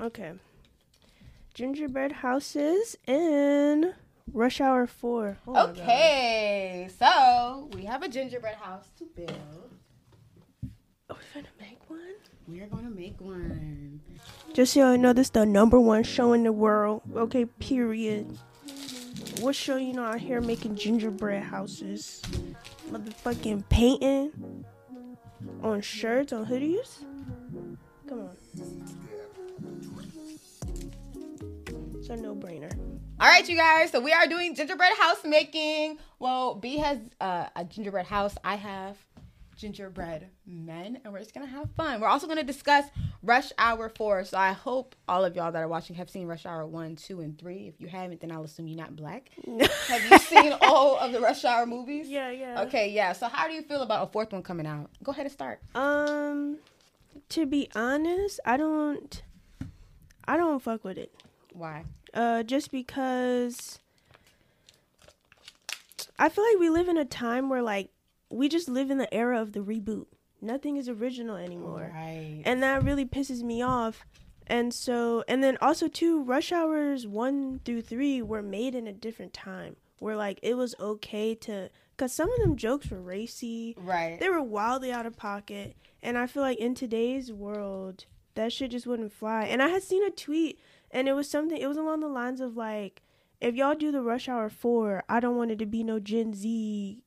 Okay. 0.00 0.32
Gingerbread 1.54 2.12
houses 2.12 2.96
in 3.06 3.92
Rush 4.32 4.60
Hour 4.60 4.86
4. 4.86 5.38
Oh. 5.48 5.68
Okay, 5.68 6.88
so 6.98 7.68
we 7.74 7.84
have 7.84 8.02
a 8.02 8.08
gingerbread 8.08 8.54
house 8.54 8.86
to 8.98 9.04
build. 9.04 9.30
Are 11.10 11.16
we 11.16 11.24
gonna 11.34 11.48
make 11.60 11.90
one? 11.90 12.14
We 12.46 12.60
are 12.60 12.66
gonna 12.66 12.90
make 12.90 13.20
one. 13.20 14.00
Just 14.52 14.74
so 14.74 14.92
you 14.92 14.98
know, 14.98 15.12
this 15.12 15.26
is 15.26 15.30
the 15.30 15.44
number 15.44 15.80
one 15.80 16.04
show 16.04 16.32
in 16.32 16.44
the 16.44 16.52
world. 16.52 17.02
Okay, 17.14 17.44
period. 17.44 18.38
What 19.40 19.56
show 19.56 19.76
you 19.76 19.92
know 19.92 20.04
out 20.04 20.20
here 20.20 20.40
making 20.40 20.76
gingerbread 20.76 21.42
houses? 21.42 22.22
Motherfucking 22.90 23.68
painting 23.68 24.64
on 25.62 25.80
shirts, 25.80 26.32
on 26.32 26.46
hoodies? 26.46 27.04
Come 28.08 28.20
on. 28.20 28.36
A 32.10 32.16
no 32.16 32.34
brainer. 32.34 32.72
All 33.20 33.28
right, 33.28 33.48
you 33.48 33.56
guys. 33.56 33.90
So 33.90 34.00
we 34.00 34.12
are 34.12 34.26
doing 34.26 34.54
gingerbread 34.54 34.96
house 34.98 35.24
making. 35.24 35.98
Well, 36.18 36.54
B 36.56 36.78
has 36.78 36.98
uh, 37.20 37.46
a 37.54 37.64
gingerbread 37.64 38.06
house. 38.06 38.34
I 38.42 38.56
have 38.56 38.96
gingerbread 39.56 40.26
men, 40.46 41.00
and 41.04 41.12
we're 41.12 41.20
just 41.20 41.34
gonna 41.34 41.46
have 41.46 41.70
fun. 41.76 42.00
We're 42.00 42.08
also 42.08 42.26
gonna 42.26 42.42
discuss 42.42 42.86
Rush 43.22 43.52
Hour 43.58 43.90
Four. 43.90 44.24
So 44.24 44.38
I 44.38 44.52
hope 44.52 44.96
all 45.08 45.24
of 45.24 45.36
y'all 45.36 45.52
that 45.52 45.62
are 45.62 45.68
watching 45.68 45.96
have 45.96 46.10
seen 46.10 46.26
Rush 46.26 46.46
Hour 46.46 46.66
One, 46.66 46.96
Two, 46.96 47.20
and 47.20 47.38
Three. 47.38 47.68
If 47.68 47.80
you 47.80 47.86
haven't, 47.86 48.20
then 48.20 48.32
I'll 48.32 48.44
assume 48.44 48.66
you're 48.66 48.78
not 48.78 48.96
black. 48.96 49.30
have 49.86 50.10
you 50.10 50.18
seen 50.18 50.52
all 50.62 50.98
of 50.98 51.12
the 51.12 51.20
Rush 51.20 51.44
Hour 51.44 51.66
movies? 51.66 52.08
Yeah, 52.08 52.30
yeah. 52.30 52.62
Okay, 52.62 52.90
yeah. 52.90 53.12
So 53.12 53.28
how 53.28 53.46
do 53.46 53.54
you 53.54 53.62
feel 53.62 53.82
about 53.82 54.08
a 54.08 54.10
fourth 54.10 54.32
one 54.32 54.42
coming 54.42 54.66
out? 54.66 54.90
Go 55.04 55.12
ahead 55.12 55.26
and 55.26 55.32
start. 55.32 55.60
Um, 55.76 56.58
to 57.28 57.46
be 57.46 57.68
honest, 57.76 58.40
I 58.44 58.56
don't, 58.56 59.22
I 60.24 60.36
don't 60.36 60.60
fuck 60.60 60.82
with 60.84 60.98
it. 60.98 61.12
Why? 61.52 61.84
Uh, 62.12 62.42
just 62.42 62.70
because 62.70 63.78
I 66.18 66.28
feel 66.28 66.44
like 66.44 66.58
we 66.58 66.68
live 66.70 66.88
in 66.88 66.96
a 66.98 67.04
time 67.04 67.48
where 67.48 67.62
like 67.62 67.90
we 68.30 68.48
just 68.48 68.68
live 68.68 68.90
in 68.90 68.98
the 68.98 69.12
era 69.12 69.40
of 69.40 69.52
the 69.52 69.60
reboot. 69.60 70.06
Nothing 70.42 70.76
is 70.76 70.88
original 70.88 71.36
anymore, 71.36 71.90
Right. 71.94 72.42
and 72.46 72.62
that 72.62 72.82
really 72.82 73.04
pisses 73.04 73.42
me 73.42 73.60
off. 73.62 74.06
And 74.46 74.72
so, 74.72 75.22
and 75.28 75.44
then 75.44 75.58
also 75.60 75.86
too, 75.86 76.22
Rush 76.22 76.50
Hours 76.50 77.06
one 77.06 77.60
through 77.64 77.82
three 77.82 78.22
were 78.22 78.42
made 78.42 78.74
in 78.74 78.86
a 78.86 78.92
different 78.92 79.32
time, 79.34 79.76
where 79.98 80.16
like 80.16 80.38
it 80.42 80.56
was 80.56 80.74
okay 80.80 81.34
to, 81.36 81.68
cause 81.98 82.12
some 82.14 82.32
of 82.32 82.38
them 82.40 82.56
jokes 82.56 82.90
were 82.90 83.00
racy. 83.00 83.74
Right. 83.78 84.18
They 84.18 84.30
were 84.30 84.42
wildly 84.42 84.90
out 84.90 85.04
of 85.06 85.16
pocket. 85.16 85.76
And 86.02 86.16
I 86.16 86.26
feel 86.26 86.42
like 86.42 86.58
in 86.58 86.74
today's 86.74 87.30
world, 87.30 88.06
that 88.34 88.52
shit 88.52 88.70
just 88.70 88.86
wouldn't 88.86 89.12
fly. 89.12 89.44
And 89.44 89.62
I 89.62 89.68
had 89.68 89.82
seen 89.82 90.02
a 90.06 90.10
tweet 90.10 90.58
and 90.90 91.08
it 91.08 91.12
was 91.14 91.28
something 91.30 91.56
it 91.58 91.68
was 91.68 91.76
along 91.76 92.00
the 92.00 92.08
lines 92.08 92.40
of 92.40 92.56
like, 92.56 93.02
if 93.40 93.54
y'all 93.54 93.74
do 93.74 93.90
the 93.92 94.02
rush 94.02 94.28
hour 94.28 94.48
four, 94.50 95.02
I 95.08 95.20
don't 95.20 95.36
want 95.36 95.50
it 95.50 95.58
to 95.60 95.66
be 95.66 95.82
no 95.82 95.98
Gen 95.98 96.34
Z 96.34 97.02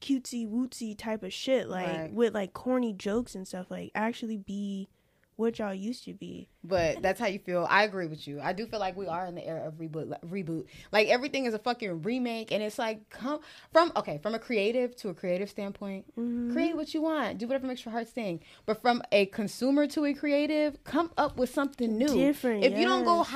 cutesy 0.00 0.48
wootsy 0.48 0.96
type 0.96 1.22
of 1.22 1.32
shit, 1.32 1.68
like 1.68 1.86
Right. 1.86 2.12
with 2.12 2.34
like 2.34 2.52
corny 2.52 2.92
jokes 2.92 3.34
and 3.34 3.46
stuff. 3.48 3.70
Like 3.70 3.90
actually 3.94 4.36
be 4.36 4.88
what 5.36 5.58
y'all 5.58 5.74
used 5.74 6.04
to 6.04 6.14
be. 6.14 6.48
But 6.62 7.02
that's 7.02 7.20
how 7.20 7.26
you 7.26 7.38
feel. 7.38 7.66
I 7.68 7.84
agree 7.84 8.06
with 8.06 8.26
you. 8.26 8.40
I 8.40 8.52
do 8.52 8.66
feel 8.66 8.80
like 8.80 8.96
we 8.96 9.06
are 9.06 9.26
in 9.26 9.34
the 9.34 9.46
era 9.46 9.66
of 9.66 9.74
reboot. 9.74 10.08
like, 10.08 10.22
Reboot. 10.22 10.66
Like 10.92 11.08
everything 11.08 11.44
is 11.44 11.54
a 11.54 11.58
fucking 11.58 12.02
remake, 12.02 12.52
and 12.52 12.62
it's 12.62 12.78
like 12.78 13.10
come 13.10 13.40
from 13.72 13.92
okay 13.96 14.18
from 14.22 14.34
a 14.34 14.38
creative 14.38 14.96
to 14.96 15.10
a 15.10 15.14
creative 15.14 15.50
standpoint. 15.50 16.06
Mm-hmm. 16.18 16.52
Create 16.52 16.76
what 16.76 16.94
you 16.94 17.02
want. 17.02 17.38
Do 17.38 17.46
whatever 17.46 17.66
makes 17.66 17.84
your 17.84 17.92
heart 17.92 18.08
sing. 18.08 18.40
But 18.66 18.80
from 18.80 19.02
a 19.12 19.26
consumer 19.26 19.86
to 19.88 20.04
a 20.06 20.14
creative, 20.14 20.82
come 20.84 21.10
up 21.18 21.36
with 21.36 21.50
something 21.50 21.98
new. 21.98 22.08
Different, 22.08 22.64
If 22.64 22.78
you 22.78 22.84
don't 22.84 23.04
go 23.04 23.18
yes. 23.18 23.28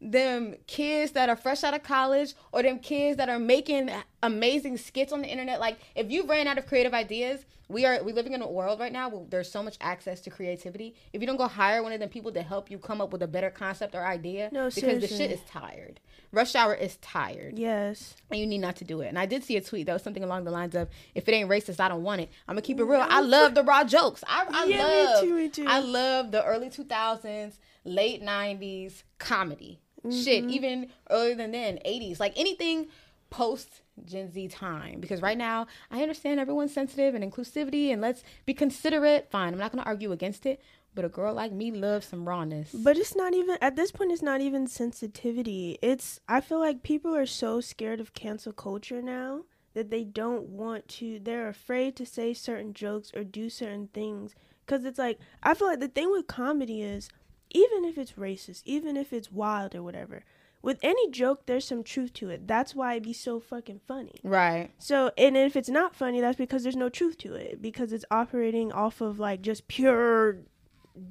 Them 0.00 0.54
kids 0.66 1.12
that 1.12 1.28
are 1.28 1.36
fresh 1.36 1.64
out 1.64 1.74
of 1.74 1.82
college 1.82 2.34
or 2.52 2.62
them 2.62 2.78
kids 2.78 3.16
that 3.16 3.28
are 3.28 3.38
making 3.38 3.90
amazing 4.22 4.76
skits 4.76 5.12
on 5.12 5.22
the 5.22 5.28
internet, 5.28 5.60
like 5.60 5.78
if 5.94 6.10
you 6.10 6.24
ran 6.26 6.46
out 6.46 6.58
of 6.58 6.66
creative 6.66 6.94
ideas, 6.94 7.44
we 7.68 7.84
are 7.84 8.02
we 8.02 8.12
living 8.12 8.32
in 8.32 8.40
a 8.40 8.48
world 8.48 8.80
right 8.80 8.92
now 8.92 9.08
where 9.10 9.26
there's 9.28 9.50
so 9.50 9.62
much 9.62 9.76
access 9.80 10.20
to 10.22 10.30
creativity. 10.30 10.94
If 11.12 11.20
you 11.20 11.26
don't 11.26 11.36
go 11.36 11.48
hire 11.48 11.82
one 11.82 11.92
of 11.92 12.00
them 12.00 12.08
people 12.08 12.32
to 12.32 12.42
help 12.42 12.70
you 12.70 12.78
come 12.78 13.00
up 13.02 13.12
with 13.12 13.22
a 13.22 13.26
better 13.26 13.50
concept 13.50 13.94
or 13.94 14.02
idea, 14.06 14.48
No, 14.52 14.70
because 14.74 15.00
the 15.00 15.08
shit 15.08 15.30
is 15.30 15.40
tired. 15.42 16.00
Rush 16.32 16.54
hour 16.54 16.74
is 16.74 16.96
tired 16.98 17.58
Yes. 17.58 18.14
and 18.30 18.40
you 18.40 18.46
need 18.46 18.58
not 18.58 18.76
to 18.76 18.84
do 18.84 19.00
it. 19.02 19.08
And 19.08 19.18
I 19.18 19.26
did 19.26 19.44
see 19.44 19.56
a 19.56 19.60
tweet 19.60 19.86
that 19.86 19.92
was 19.92 20.02
something 20.02 20.24
along 20.24 20.44
the 20.44 20.50
lines 20.50 20.74
of, 20.74 20.88
"If 21.14 21.28
it 21.28 21.32
ain't 21.32 21.50
racist, 21.50 21.78
I 21.80 21.88
don't 21.88 22.02
want 22.02 22.20
it." 22.22 22.30
I'm 22.46 22.54
gonna 22.54 22.62
keep 22.62 22.78
it 22.80 22.84
real. 22.84 23.04
I 23.06 23.20
love 23.20 23.54
the 23.54 23.62
raw 23.64 23.84
jokes. 23.84 24.24
I, 24.26 24.46
I 24.48 24.64
Yeah, 24.66 24.76
me 24.76 24.82
love, 25.04 25.20
too, 25.24 25.34
me 25.34 25.48
too. 25.48 25.66
I 25.68 25.80
love 25.80 26.30
the 26.30 26.44
early 26.44 26.70
2000s, 26.70 27.58
late 27.84 28.22
90s 28.22 29.02
comedy 29.18 29.80
shit. 30.04 30.44
Mm-hmm. 30.44 30.50
Even 30.50 30.90
earlier 31.10 31.34
than 31.34 31.52
then, 31.52 31.78
80s, 31.86 32.20
like 32.20 32.32
anything 32.36 32.88
post 33.30 33.82
Gen 34.04 34.30
Z 34.32 34.48
time. 34.48 35.00
Because 35.00 35.22
right 35.22 35.38
now, 35.38 35.66
I 35.90 36.02
understand 36.02 36.40
everyone's 36.40 36.72
sensitive 36.72 37.14
and 37.14 37.24
inclusivity, 37.24 37.92
and 37.92 38.00
let's 38.00 38.22
be 38.46 38.54
considerate. 38.54 39.30
Fine, 39.30 39.52
I'm 39.52 39.58
not 39.58 39.72
gonna 39.72 39.82
argue 39.82 40.12
against 40.12 40.46
it. 40.46 40.60
But 40.94 41.04
a 41.04 41.08
girl 41.08 41.34
like 41.34 41.52
me 41.52 41.70
loves 41.70 42.06
some 42.06 42.26
rawness. 42.26 42.72
But 42.72 42.96
it's 42.96 43.14
not 43.14 43.34
even 43.34 43.56
at 43.60 43.76
this 43.76 43.92
point. 43.92 44.10
It's 44.10 44.22
not 44.22 44.40
even 44.40 44.66
sensitivity. 44.66 45.78
It's 45.80 46.18
I 46.28 46.40
feel 46.40 46.58
like 46.58 46.82
people 46.82 47.14
are 47.14 47.26
so 47.26 47.60
scared 47.60 48.00
of 48.00 48.14
cancel 48.14 48.52
culture 48.52 49.00
now 49.02 49.44
that 49.74 49.90
they 49.90 50.02
don't 50.02 50.48
want 50.48 50.88
to. 50.88 51.20
They're 51.20 51.48
afraid 51.48 51.94
to 51.96 52.06
say 52.06 52.34
certain 52.34 52.72
jokes 52.72 53.12
or 53.14 53.22
do 53.22 53.48
certain 53.48 53.88
things 53.94 54.34
because 54.66 54.84
it's 54.84 54.98
like 54.98 55.18
I 55.42 55.54
feel 55.54 55.68
like 55.68 55.80
the 55.80 55.88
thing 55.88 56.10
with 56.10 56.26
comedy 56.26 56.82
is 56.82 57.10
even 57.50 57.84
if 57.84 57.96
it's 57.98 58.12
racist, 58.12 58.62
even 58.64 58.96
if 58.96 59.12
it's 59.12 59.30
wild 59.32 59.74
or 59.74 59.82
whatever. 59.82 60.24
With 60.60 60.78
any 60.82 61.08
joke, 61.10 61.46
there's 61.46 61.64
some 61.64 61.84
truth 61.84 62.12
to 62.14 62.30
it. 62.30 62.48
That's 62.48 62.74
why 62.74 62.94
it 62.94 63.04
be 63.04 63.12
so 63.12 63.38
fucking 63.38 63.80
funny. 63.86 64.18
Right. 64.24 64.70
So, 64.78 65.12
and 65.16 65.36
if 65.36 65.54
it's 65.54 65.68
not 65.68 65.94
funny, 65.94 66.20
that's 66.20 66.36
because 66.36 66.64
there's 66.64 66.74
no 66.76 66.88
truth 66.88 67.16
to 67.18 67.34
it 67.34 67.62
because 67.62 67.92
it's 67.92 68.04
operating 68.10 68.72
off 68.72 69.00
of 69.00 69.20
like 69.20 69.40
just 69.40 69.68
pure 69.68 70.38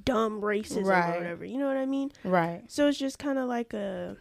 dumb 0.03 0.41
racism 0.41 0.83
Right. 0.85 1.15
or 1.15 1.17
whatever. 1.19 1.45
You 1.45 1.57
know 1.59 1.67
what 1.67 1.77
I 1.77 1.85
mean? 1.85 2.11
Right. 2.25 2.63
So 2.67 2.87
it's 2.89 2.97
just 2.97 3.19
kind 3.19 3.39
of 3.39 3.47
like 3.47 3.73
a. 3.73 4.17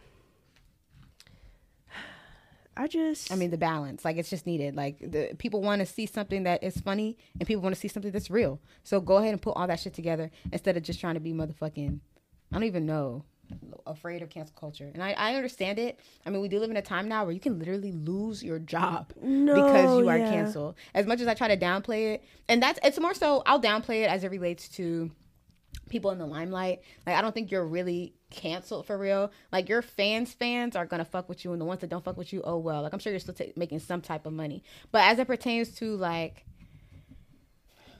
I 2.77 2.87
just. 2.87 3.31
I 3.31 3.35
mean, 3.35 3.49
the 3.51 3.57
balance, 3.57 4.05
like 4.05 4.17
it's 4.17 4.29
just 4.29 4.45
needed. 4.45 4.75
Like 4.75 4.99
the 4.99 5.31
people 5.37 5.61
want 5.61 5.79
to 5.79 5.85
see 5.85 6.05
something 6.05 6.43
that 6.43 6.63
is 6.63 6.79
funny, 6.79 7.17
and 7.39 7.47
people 7.47 7.61
want 7.63 7.75
to 7.75 7.79
see 7.81 7.87
something 7.87 8.11
that's 8.11 8.29
real. 8.29 8.59
So 8.83 9.01
go 9.01 9.17
ahead 9.17 9.33
and 9.33 9.41
put 9.41 9.51
all 9.57 9.67
that 9.67 9.79
shit 9.79 9.93
together 9.93 10.29
instead 10.51 10.77
of 10.77 10.83
just 10.83 10.99
trying 10.99 11.15
to 11.15 11.19
be 11.19 11.33
motherfucking. 11.33 11.99
I 12.51 12.55
don't 12.55 12.63
even 12.63 12.85
know. 12.85 13.23
Afraid 13.85 14.21
of 14.21 14.29
cancel 14.29 14.53
culture, 14.59 14.91
and 14.93 15.01
I, 15.01 15.13
I 15.13 15.35
understand 15.35 15.79
it. 15.79 16.01
I 16.25 16.29
mean, 16.29 16.41
we 16.41 16.49
do 16.49 16.59
live 16.59 16.69
in 16.69 16.75
a 16.75 16.81
time 16.81 17.07
now 17.07 17.23
where 17.23 17.31
you 17.31 17.39
can 17.39 17.57
literally 17.57 17.93
lose 17.93 18.43
your 18.43 18.59
job 18.59 19.13
No, 19.21 19.55
because 19.55 19.99
you 19.99 20.09
are 20.09 20.17
yeah. 20.17 20.29
canceled. 20.29 20.75
As 20.93 21.05
much 21.05 21.21
as 21.21 21.27
I 21.27 21.33
try 21.33 21.47
to 21.47 21.55
downplay 21.57 22.15
it, 22.15 22.23
and 22.49 22.61
that's 22.61 22.77
it's 22.83 22.99
more 22.99 23.13
so 23.13 23.43
I'll 23.45 23.61
downplay 23.61 24.03
it 24.03 24.09
as 24.09 24.25
it 24.25 24.31
relates 24.31 24.67
to 24.69 25.11
people 25.89 26.11
in 26.11 26.17
the 26.17 26.25
limelight. 26.25 26.81
Like 27.05 27.15
I 27.15 27.21
don't 27.21 27.33
think 27.33 27.51
you're 27.51 27.65
really 27.65 28.13
canceled 28.29 28.85
for 28.85 28.97
real. 28.97 29.31
Like 29.51 29.69
your 29.69 29.81
fans, 29.81 30.33
fans 30.33 30.75
are 30.75 30.85
gonna 30.85 31.05
fuck 31.05 31.29
with 31.29 31.43
you, 31.43 31.51
and 31.51 31.61
the 31.61 31.65
ones 31.65 31.81
that 31.81 31.89
don't 31.89 32.03
fuck 32.03 32.17
with 32.17 32.33
you, 32.33 32.41
oh 32.43 32.57
well. 32.57 32.81
Like 32.81 32.93
I'm 32.93 32.99
sure 32.99 33.11
you're 33.11 33.19
still 33.19 33.33
ta 33.33 33.45
making 33.55 33.79
some 33.79 34.01
type 34.01 34.25
of 34.25 34.33
money. 34.33 34.63
But 34.91 35.03
as 35.03 35.19
it 35.19 35.27
pertains 35.27 35.73
to 35.75 35.95
like 35.95 36.45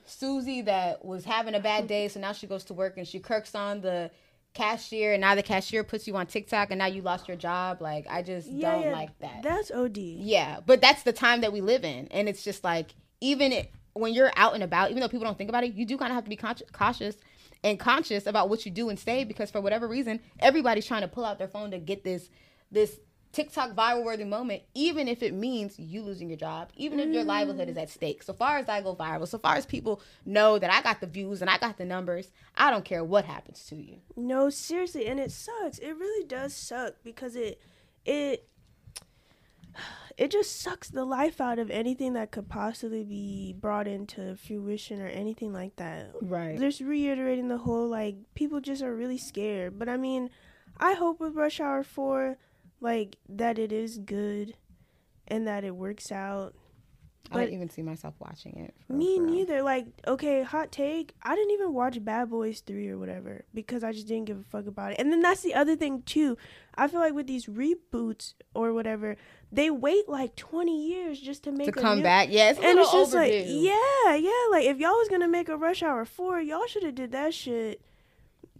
Susie 0.06 0.62
that 0.62 1.04
was 1.04 1.24
having 1.24 1.54
a 1.54 1.60
bad 1.60 1.86
day, 1.86 2.08
so 2.08 2.20
now 2.20 2.32
she 2.32 2.46
goes 2.46 2.64
to 2.64 2.74
work 2.74 2.96
and 2.96 3.06
she 3.06 3.18
kirks 3.18 3.54
on 3.54 3.80
the 3.80 4.10
cashier, 4.54 5.12
and 5.12 5.20
now 5.20 5.34
the 5.34 5.42
cashier 5.42 5.84
puts 5.84 6.06
you 6.06 6.16
on 6.16 6.26
TikTok, 6.26 6.70
and 6.70 6.78
now 6.78 6.86
you 6.86 7.02
lost 7.02 7.28
your 7.28 7.36
job. 7.36 7.80
Like 7.80 8.06
I 8.08 8.22
just 8.22 8.48
Yeah, 8.48 8.72
don't 8.72 8.84
yeah, 8.84 8.92
like 8.92 9.18
that. 9.20 9.42
That's 9.42 9.70
OD. 9.70 9.98
Yeah, 9.98 10.60
but 10.64 10.80
that's 10.80 11.02
the 11.02 11.12
time 11.12 11.42
that 11.42 11.52
we 11.52 11.60
live 11.60 11.84
in, 11.84 12.08
and 12.08 12.28
it's 12.28 12.42
just 12.42 12.64
like 12.64 12.94
even 13.20 13.52
it, 13.52 13.72
when 13.94 14.14
you're 14.14 14.32
out 14.36 14.54
and 14.54 14.62
about, 14.62 14.90
even 14.90 15.00
though 15.00 15.08
people 15.08 15.24
don't 15.24 15.36
think 15.36 15.50
about 15.50 15.64
it, 15.64 15.74
you 15.74 15.84
do 15.84 15.98
kind 15.98 16.10
of 16.10 16.14
have 16.14 16.24
to 16.24 16.30
be 16.30 16.38
cautious 16.72 17.16
and 17.64 17.78
conscious 17.78 18.26
about 18.26 18.48
what 18.48 18.64
you 18.64 18.70
do 18.70 18.88
and 18.88 18.98
say 18.98 19.24
because 19.24 19.50
for 19.50 19.60
whatever 19.60 19.88
reason, 19.88 20.20
everybody's 20.38 20.86
trying 20.86 21.02
to 21.02 21.08
pull 21.08 21.24
out 21.24 21.38
their 21.38 21.48
phone 21.48 21.70
to 21.70 21.78
get 21.78 22.04
this 22.04 22.30
this 22.70 22.98
TikTok 23.32 23.74
viral 23.74 24.04
worthy 24.04 24.24
moment, 24.24 24.62
even 24.74 25.06
if 25.06 25.22
it 25.22 25.34
means 25.34 25.78
you 25.78 26.02
losing 26.02 26.28
your 26.28 26.38
job, 26.38 26.70
even 26.76 26.98
if 26.98 27.12
your 27.12 27.24
livelihood 27.24 27.68
is 27.68 27.76
at 27.76 27.90
stake. 27.90 28.22
So 28.22 28.32
far 28.32 28.56
as 28.56 28.68
I 28.68 28.80
go 28.80 28.96
viral, 28.96 29.28
so 29.28 29.38
far 29.38 29.56
as 29.56 29.66
people 29.66 30.00
know 30.24 30.58
that 30.58 30.72
I 30.72 30.80
got 30.80 31.00
the 31.00 31.06
views 31.06 31.42
and 31.42 31.50
I 31.50 31.58
got 31.58 31.76
the 31.76 31.84
numbers, 31.84 32.30
I 32.56 32.70
don't 32.70 32.84
care 32.84 33.04
what 33.04 33.26
happens 33.26 33.64
to 33.66 33.76
you. 33.76 33.98
No, 34.16 34.48
seriously, 34.48 35.06
and 35.06 35.20
it 35.20 35.30
sucks. 35.30 35.78
It 35.78 35.92
really 35.92 36.26
does 36.26 36.54
suck 36.54 36.94
because 37.04 37.36
it 37.36 37.60
it 38.04 38.48
it 40.18 40.30
just 40.32 40.60
sucks 40.60 40.88
the 40.90 41.04
life 41.04 41.40
out 41.40 41.58
of 41.60 41.70
anything 41.70 42.12
that 42.14 42.32
could 42.32 42.48
possibly 42.48 43.04
be 43.04 43.54
brought 43.58 43.86
into 43.86 44.34
fruition 44.36 45.00
or 45.00 45.06
anything 45.06 45.52
like 45.52 45.76
that. 45.76 46.10
Right. 46.20 46.58
Just 46.58 46.80
reiterating 46.80 47.46
the 47.48 47.58
whole 47.58 47.88
like 47.88 48.16
people 48.34 48.60
just 48.60 48.82
are 48.82 48.94
really 48.94 49.16
scared. 49.18 49.78
But 49.78 49.88
I 49.88 49.96
mean, 49.96 50.28
I 50.76 50.94
hope 50.94 51.20
with 51.20 51.34
Rush 51.36 51.60
Hour 51.60 51.84
4 51.84 52.36
like 52.80 53.16
that 53.28 53.58
it 53.58 53.72
is 53.72 53.98
good 53.98 54.54
and 55.28 55.46
that 55.46 55.62
it 55.64 55.76
works 55.76 56.10
out. 56.10 56.54
I 57.30 57.34
But- 57.34 57.40
didn't 57.40 57.54
even 57.56 57.68
see 57.68 57.82
myself 57.82 58.14
watching 58.18 58.56
it. 58.56 58.74
Me 58.88 59.18
neither. 59.18 59.62
Like, 59.62 59.86
okay, 60.06 60.42
hot 60.42 60.72
take. 60.72 61.14
I 61.22 61.34
didn't 61.36 61.50
even 61.50 61.74
watch 61.74 62.02
Bad 62.02 62.30
Boys 62.30 62.60
3 62.60 62.88
or 62.88 62.96
whatever 62.98 63.44
because 63.52 63.84
I 63.84 63.92
just 63.92 64.08
didn't 64.08 64.24
give 64.24 64.38
a 64.38 64.44
fuck 64.44 64.66
about 64.66 64.92
it. 64.92 64.96
And 64.98 65.12
then 65.12 65.20
that's 65.20 65.42
the 65.42 65.54
other 65.54 65.76
thing, 65.76 66.02
too. 66.02 66.38
I 66.74 66.88
feel 66.88 67.00
like 67.00 67.12
with 67.12 67.26
these 67.26 67.44
reboots 67.44 68.32
or 68.54 68.72
whatever, 68.72 69.16
they 69.50 69.70
wait 69.70 70.08
like 70.08 70.36
20 70.36 70.88
years 70.88 71.18
just 71.20 71.44
to 71.44 71.52
make 71.52 71.72
To 71.72 71.78
a 71.78 71.82
come 71.82 71.98
new- 71.98 72.04
back, 72.04 72.28
yeah, 72.30 72.50
it's 72.50 72.58
a 72.58 72.62
And 72.62 72.76
little 72.78 72.82
it's 72.84 72.92
just 72.92 73.14
overdue. 73.14 73.34
like, 73.38 73.44
yeah, 73.48 74.14
yeah. 74.16 74.46
Like, 74.50 74.64
if 74.66 74.78
y'all 74.78 74.92
was 74.98 75.08
going 75.08 75.22
to 75.22 75.28
make 75.28 75.48
a 75.48 75.56
Rush 75.56 75.82
Hour 75.82 76.04
4, 76.04 76.40
y'all 76.42 76.66
should 76.66 76.82
have 76.82 76.94
did 76.94 77.12
that 77.12 77.32
shit. 77.32 77.80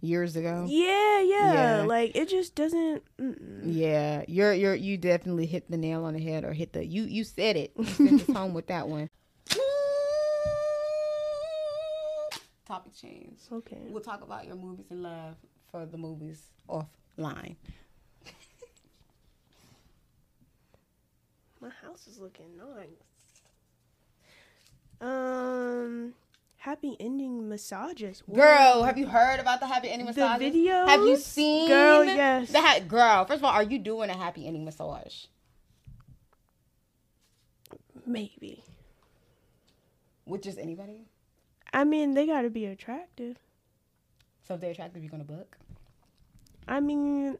years 0.01 0.35
ago. 0.35 0.65
Yeah, 0.67 1.19
yeah. 1.21 1.53
Yeah. 1.53 1.81
Like, 1.83 2.15
it 2.15 2.29
just 2.29 2.55
doesn't. 2.55 3.03
Mm-mm. 3.19 3.61
Yeah, 3.65 4.23
you're 4.27 4.53
you're 4.53 4.73
you 4.75 4.97
definitely 4.97 5.45
hit 5.45 5.69
the 5.69 5.77
nail 5.77 6.05
on 6.05 6.13
the 6.15 6.21
head 6.23 6.43
or 6.45 6.53
hit 6.53 6.73
the 6.73 6.85
you 6.85 7.03
you 7.03 7.23
said 7.23 7.55
it. 7.57 7.71
You 7.77 7.85
sent 7.85 8.29
us 8.29 8.35
home 8.35 8.53
with 8.53 8.67
that 8.67 8.87
one. 8.87 9.09
Topic 12.65 12.93
change. 12.95 13.39
Okay. 13.51 13.77
We'll 13.89 14.01
talk 14.01 14.21
about 14.21 14.45
your 14.45 14.55
movies 14.55 14.85
and 14.91 15.01
love 15.03 15.35
for 15.71 15.85
the 15.85 15.97
movies 15.97 16.41
offline. 16.69 17.55
My 21.61 21.69
house 21.83 22.07
is 22.07 22.19
looking 22.19 22.45
nice. 22.57 23.41
Um, 25.01 26.13
happy 26.57 26.95
ending 26.99 27.49
massages. 27.49 28.23
Girl, 28.33 28.83
have 28.83 28.97
you 28.97 29.07
heard 29.07 29.39
about 29.39 29.59
the 29.59 29.67
happy 29.67 29.89
ending 29.89 30.05
massages? 30.07 30.53
The 30.53 30.59
videos? 30.67 30.87
Have 30.87 31.01
you 31.01 31.17
seen? 31.17 31.67
Girl, 31.67 32.05
yes. 32.05 32.51
The 32.51 32.61
ha- 32.61 32.79
girl, 32.87 33.25
first 33.25 33.39
of 33.39 33.45
all, 33.45 33.51
are 33.51 33.63
you 33.63 33.79
doing 33.79 34.09
a 34.09 34.17
happy 34.17 34.45
ending 34.47 34.65
massage? 34.65 35.25
Maybe. 38.05 38.63
With 40.25 40.43
just 40.43 40.57
anybody? 40.57 41.07
I 41.73 41.83
mean, 41.83 42.13
they 42.13 42.25
got 42.25 42.41
to 42.41 42.49
be 42.49 42.65
attractive. 42.65 43.37
So 44.47 44.55
if 44.55 44.61
they're 44.61 44.71
attractive, 44.71 45.03
you're 45.03 45.11
gonna 45.11 45.23
book. 45.23 45.57
I 46.67 46.79
mean, 46.79 47.37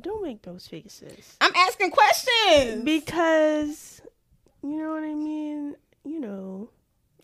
don't 0.00 0.22
make 0.22 0.42
those 0.42 0.66
faces. 0.66 1.36
I'm 1.40 1.54
asking 1.54 1.90
questions. 1.90 2.84
Because, 2.84 4.02
you 4.62 4.76
know 4.76 4.90
what 4.92 5.04
I 5.04 5.14
mean? 5.14 5.76
You 6.04 6.20
know, 6.20 6.70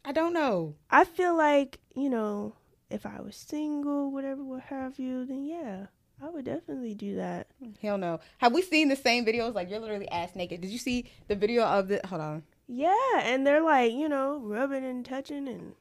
I 0.05 0.13
don't 0.13 0.33
know. 0.33 0.75
I 0.91 1.05
feel 1.05 1.37
like, 1.37 1.79
you 1.95 2.09
know, 2.09 2.55
if 2.91 3.07
I 3.07 3.21
was 3.21 3.37
single, 3.37 4.11
whatever, 4.11 4.43
what 4.43 4.63
have 4.63 4.99
you, 4.99 5.25
then 5.25 5.45
yeah, 5.45 5.87
I 6.23 6.29
would 6.29 6.45
definitely 6.45 6.95
do 6.95 7.17
that. 7.17 7.49
Hell 7.81 7.99
no. 7.99 8.21
Have 8.39 8.53
we 8.53 8.63
seen 8.63 8.89
the 8.89 8.97
same 8.97 9.25
videos? 9.25 9.55
Like 9.55 9.71
you're 9.71 9.81
literally 9.81 10.09
ass 10.09 10.35
naked. 10.35 10.61
Did 10.61 10.71
you 10.71 10.79
see 10.79 11.11
the 11.29 11.37
video 11.37 11.65
of 11.65 11.89
the? 11.89 12.01
Hold 12.07 12.21
on. 12.21 12.43
Yeah, 12.67 13.21
and 13.23 13.47
they're 13.47 13.63
like, 13.63 13.93
you 13.93 14.09
know, 14.09 14.39
rubbing 14.39 14.85
and 14.85 15.05
touching 15.05 15.49
and. 15.49 15.75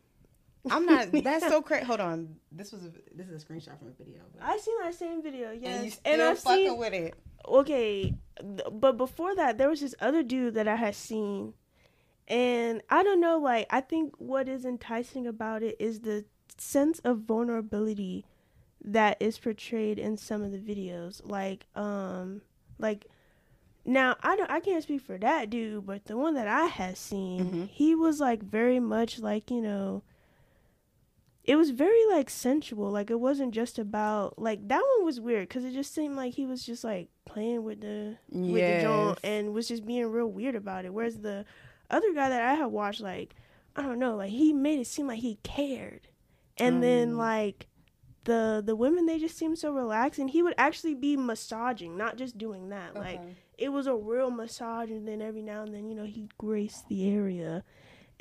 I'm 0.71 0.85
not. 0.85 1.11
That's 1.23 1.47
so 1.47 1.61
crazy. 1.61 1.85
Hold 1.85 1.99
on. 1.99 2.35
This 2.51 2.71
was 2.71 2.83
a. 2.85 2.91
This 3.13 3.27
is 3.27 3.41
a 3.41 3.45
screenshot 3.45 3.77
from 3.79 3.89
a 3.89 3.91
video. 4.03 4.21
But, 4.33 4.43
I 4.45 4.57
seen 4.57 4.75
that 4.83 4.95
same 4.95 5.21
video, 5.21 5.51
yes. 5.51 5.75
and 5.75 5.85
you 5.85 5.91
still 5.91 6.21
I've 6.31 6.39
fucking 6.39 6.65
seen 6.69 6.77
with 6.77 6.93
it. 6.93 7.13
okay, 7.47 8.13
but 8.71 8.97
before 8.97 9.35
that, 9.35 9.57
there 9.57 9.69
was 9.69 9.81
this 9.81 9.95
other 9.99 10.23
dude 10.23 10.53
that 10.55 10.67
I 10.67 10.75
had 10.75 10.95
seen, 10.95 11.53
And 12.27 12.81
I 12.89 13.03
don't 13.03 13.19
know, 13.21 13.37
like 13.39 13.67
I 13.69 13.81
think 13.81 14.13
what 14.17 14.47
is 14.47 14.65
enticing 14.65 15.25
about 15.27 15.63
it 15.63 15.75
is 15.79 16.01
the 16.01 16.25
sense 16.57 16.99
of 16.99 17.19
vulnerability 17.19 18.25
that 18.83 19.17
is 19.19 19.37
portrayed 19.37 19.97
in 19.99 20.15
some 20.17 20.41
of 20.43 20.51
the 20.51 20.57
videos. 20.57 21.21
Like, 21.23 21.65
um, 21.75 22.41
like 22.77 23.05
now 23.85 24.15
I 24.21 24.35
don't 24.35 24.49
I 24.51 24.59
can't 24.59 24.83
speak 24.83 25.01
for 25.01 25.17
that 25.17 25.49
dude, 25.49 25.85
but 25.85 26.05
the 26.05 26.17
one 26.17 26.35
that 26.35 26.47
I 26.47 26.65
had 26.65 26.97
seen, 26.97 27.45
Mhm. 27.51 27.67
he 27.69 27.95
was 27.95 28.19
like 28.19 28.43
very 28.43 28.79
much 28.79 29.19
like, 29.19 29.49
you 29.49 29.61
know, 29.61 30.03
it 31.49 31.55
was 31.55 31.71
very 31.71 32.05
like 32.11 32.29
sensual. 32.29 32.91
Like 32.91 33.09
it 33.09 33.19
wasn't 33.19 33.53
just 33.55 33.79
about 33.79 34.37
like 34.37 34.67
that 34.67 34.83
one 34.97 35.05
was 35.05 35.19
weird 35.19 35.47
because 35.49 35.65
it 35.65 35.73
just 35.73 35.93
seemed 35.95 36.15
like 36.15 36.33
he 36.35 36.45
was 36.45 36.63
just 36.63 36.83
like 36.83 37.07
playing 37.25 37.63
with 37.63 37.81
the 37.81 38.17
with 38.53 38.65
the 38.77 38.81
joint 38.81 39.19
and 39.23 39.53
was 39.53 39.67
just 39.67 39.83
being 39.85 40.05
real 40.11 40.27
weird 40.27 40.55
about 40.55 40.85
it. 40.85 40.93
Whereas 40.93 41.17
the 41.19 41.45
other 41.89 42.13
guy 42.13 42.29
that 42.29 42.41
I 42.43 42.53
had 42.53 42.67
watched, 42.67 43.01
like 43.01 43.35
I 43.75 43.81
don't 43.81 43.97
know, 43.99 44.15
like 44.15 44.29
he 44.29 44.53
made 44.53 44.79
it 44.79 44.87
seem 44.87 45.07
like 45.07 45.19
he 45.19 45.39
cared, 45.43 46.07
and 46.57 46.83
then 46.83 47.13
Mm. 47.13 47.17
like 47.17 47.65
the 48.25 48.61
the 48.63 48.75
women 48.75 49.05
they 49.07 49.17
just 49.17 49.37
seemed 49.37 49.57
so 49.57 49.71
relaxed, 49.71 50.19
and 50.19 50.29
he 50.29 50.43
would 50.43 50.55
actually 50.57 50.93
be 50.93 51.17
massaging, 51.17 51.97
not 51.97 52.15
just 52.17 52.37
doing 52.37 52.69
that. 52.69 52.95
Like 52.95 53.19
it 53.57 53.69
was 53.69 53.87
a 53.87 53.95
real 53.95 54.29
massage, 54.29 54.91
and 54.91 55.07
then 55.07 55.19
every 55.21 55.41
now 55.41 55.63
and 55.63 55.73
then 55.73 55.89
you 55.89 55.95
know 55.95 56.05
he'd 56.05 56.37
grace 56.37 56.83
the 56.89 57.09
area. 57.09 57.63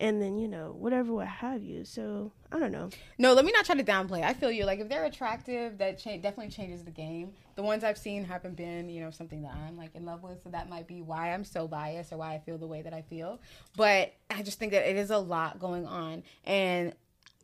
And 0.00 0.22
then 0.22 0.38
you 0.38 0.46
know 0.46 0.76
whatever 0.78 1.12
what 1.12 1.26
have 1.26 1.64
you. 1.64 1.84
So 1.84 2.30
I 2.52 2.58
don't 2.60 2.70
know. 2.70 2.90
No, 3.18 3.32
let 3.32 3.44
me 3.44 3.50
not 3.50 3.64
try 3.64 3.74
to 3.74 3.82
downplay. 3.82 4.22
I 4.22 4.32
feel 4.32 4.50
you. 4.50 4.64
Like 4.64 4.78
if 4.78 4.88
they're 4.88 5.04
attractive, 5.04 5.78
that 5.78 5.98
cha- 5.98 6.18
definitely 6.18 6.50
changes 6.50 6.84
the 6.84 6.92
game. 6.92 7.32
The 7.56 7.62
ones 7.62 7.82
I've 7.82 7.98
seen 7.98 8.24
haven't 8.24 8.54
been, 8.56 8.88
you 8.88 9.00
know, 9.00 9.10
something 9.10 9.42
that 9.42 9.54
I'm 9.66 9.76
like 9.76 9.96
in 9.96 10.04
love 10.04 10.22
with. 10.22 10.40
So 10.44 10.50
that 10.50 10.68
might 10.68 10.86
be 10.86 11.02
why 11.02 11.32
I'm 11.34 11.44
so 11.44 11.66
biased 11.66 12.12
or 12.12 12.18
why 12.18 12.34
I 12.34 12.38
feel 12.38 12.58
the 12.58 12.66
way 12.68 12.82
that 12.82 12.94
I 12.94 13.02
feel. 13.02 13.40
But 13.76 14.14
I 14.30 14.42
just 14.42 14.60
think 14.60 14.70
that 14.70 14.88
it 14.88 14.96
is 14.96 15.10
a 15.10 15.18
lot 15.18 15.58
going 15.58 15.84
on, 15.84 16.22
and 16.44 16.92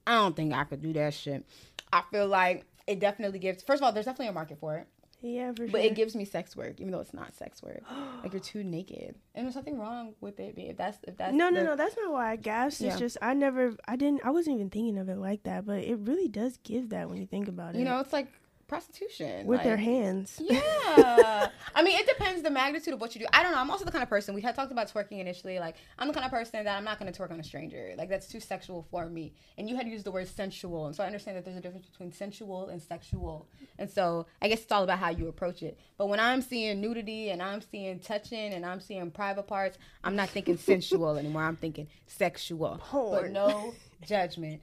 I 0.07 0.13
don't 0.13 0.37
think 0.37 0.53
I 0.55 0.63
could 0.63 0.81
do 0.81 0.93
that 0.93 1.15
shit. 1.15 1.45
I 1.93 2.03
feel 2.13 2.29
like 2.29 2.67
it 2.87 3.01
definitely 3.01 3.41
gives. 3.41 3.63
First 3.63 3.83
of 3.83 3.87
all, 3.87 3.93
there's 3.93 4.07
definitely 4.07 4.29
a 4.29 4.33
market 4.33 4.59
for 4.61 4.77
it, 4.77 4.87
Yeah, 5.27 5.53
for 5.53 5.67
but 5.67 5.81
sure. 5.81 5.91
it 5.91 5.95
gives 5.95 6.15
me 6.15 6.27
sex 6.27 6.55
work, 6.55 6.79
even 6.81 6.93
though 6.93 7.01
it's 7.01 7.15
not 7.15 7.35
sex 7.35 7.63
work. 7.63 7.81
like 8.23 8.33
you're 8.35 8.41
too 8.53 8.63
naked, 8.63 9.15
and 9.35 9.47
there's 9.47 9.55
nothing 9.57 9.79
wrong 9.79 10.15
with 10.21 10.39
it. 10.39 10.55
If 10.59 10.77
that's 10.77 10.99
if 11.09 11.17
that's 11.17 11.35
no, 11.35 11.49
no, 11.49 11.61
the- 11.61 11.65
no. 11.71 11.77
That's 11.77 11.97
not 11.97 12.13
why 12.13 12.33
I 12.33 12.37
gasped. 12.37 12.83
It's 12.83 12.95
Yeah. 12.95 12.99
just 12.99 13.17
I 13.23 13.33
never, 13.33 13.75
I 13.89 13.97
didn't, 13.97 14.21
I 14.25 14.31
wasn't 14.31 14.57
even 14.57 14.69
thinking 14.69 14.99
of 14.99 15.09
it 15.09 15.17
like 15.17 15.45
that. 15.45 15.65
But 15.65 15.79
it 15.79 15.99
really 16.01 16.29
does 16.29 16.59
give 16.59 16.91
that 16.91 17.09
when 17.09 17.19
you 17.19 17.27
think 17.27 17.49
about 17.49 17.75
it. 17.75 17.79
You 17.79 17.87
know, 17.87 18.01
it's 18.01 18.13
like 18.13 18.29
prostitution 18.67 19.47
with 19.47 19.63
their 19.63 19.77
hands. 19.77 20.41
Yeah. 20.55 21.49
I 21.75 21.83
mean, 21.83 21.99
it 21.99 22.07
depends 22.07 22.43
the 22.43 22.51
magnitude 22.51 22.95
of 22.95 23.01
what 23.01 23.15
you 23.15 23.21
do. 23.23 23.27
I 23.33 23.43
don't 23.43 23.53
know. 23.53 23.59
I'm 23.59 23.71
also 23.71 23.85
the 23.85 23.91
kind 23.91 24.03
of 24.03 24.09
person, 24.09 24.35
we 24.35 24.41
had 24.41 24.55
talked 24.55 24.71
about 24.71 24.93
twerking 24.93 25.19
initially. 25.19 25.59
Like, 25.59 25.77
I'm 25.99 26.07
the 26.07 26.15
kind 26.15 26.25
of 26.25 26.31
person 26.31 26.63
that 26.63 26.77
I'm 26.77 26.85
not 26.85 27.01
going 27.01 27.13
to 27.13 27.19
twerk 27.19 27.31
on 27.31 27.41
a 27.41 27.45
stranger. 27.45 27.95
Like, 27.97 28.09
that's 28.09 28.29
too 28.29 28.39
sexual 28.41 28.87
for 28.91 29.07
me. 29.07 29.33
And 29.59 29.69
you 29.69 29.77
had 29.77 29.89
used 29.89 30.05
the 30.05 30.13
word 30.13 30.29
sensual. 30.29 30.87
And 30.87 30.95
so 30.95 31.03
I 31.03 31.07
understand 31.07 31.37
that 31.37 31.45
there's 31.45 31.57
a 31.57 31.61
difference 31.61 31.87
between 31.87 32.13
sensual 32.13 32.69
and 32.69 32.81
sexual. 32.81 33.49
And 33.79 33.91
so 33.91 34.27
I 34.41 34.49
guess 34.49 34.63
it's 34.63 34.71
all 34.71 34.85
about 34.85 34.99
how 34.99 35.11
you 35.11 35.29
approach 35.29 35.63
it. 35.63 35.79
But 35.99 36.09
when 36.09 36.21
I'm 36.21 36.43
seeing 36.43 36.81
nudity 36.81 37.31
and 37.31 37.43
I'm 37.43 37.61
seeing 37.61 37.99
touching 37.99 38.53
and 38.53 38.65
I'm 38.65 38.81
seeing 38.81 39.11
private 39.11 39.47
parts, 39.47 39.79
I'm 40.05 40.15
not 40.15 40.29
thinking 40.29 40.57
sensual 40.59 41.17
anymore. 41.17 41.43
I'm 41.43 41.57
thinking 41.57 41.89
sexual. 42.07 42.81
But 42.93 43.31
no 43.31 43.75
judgment. 44.07 44.61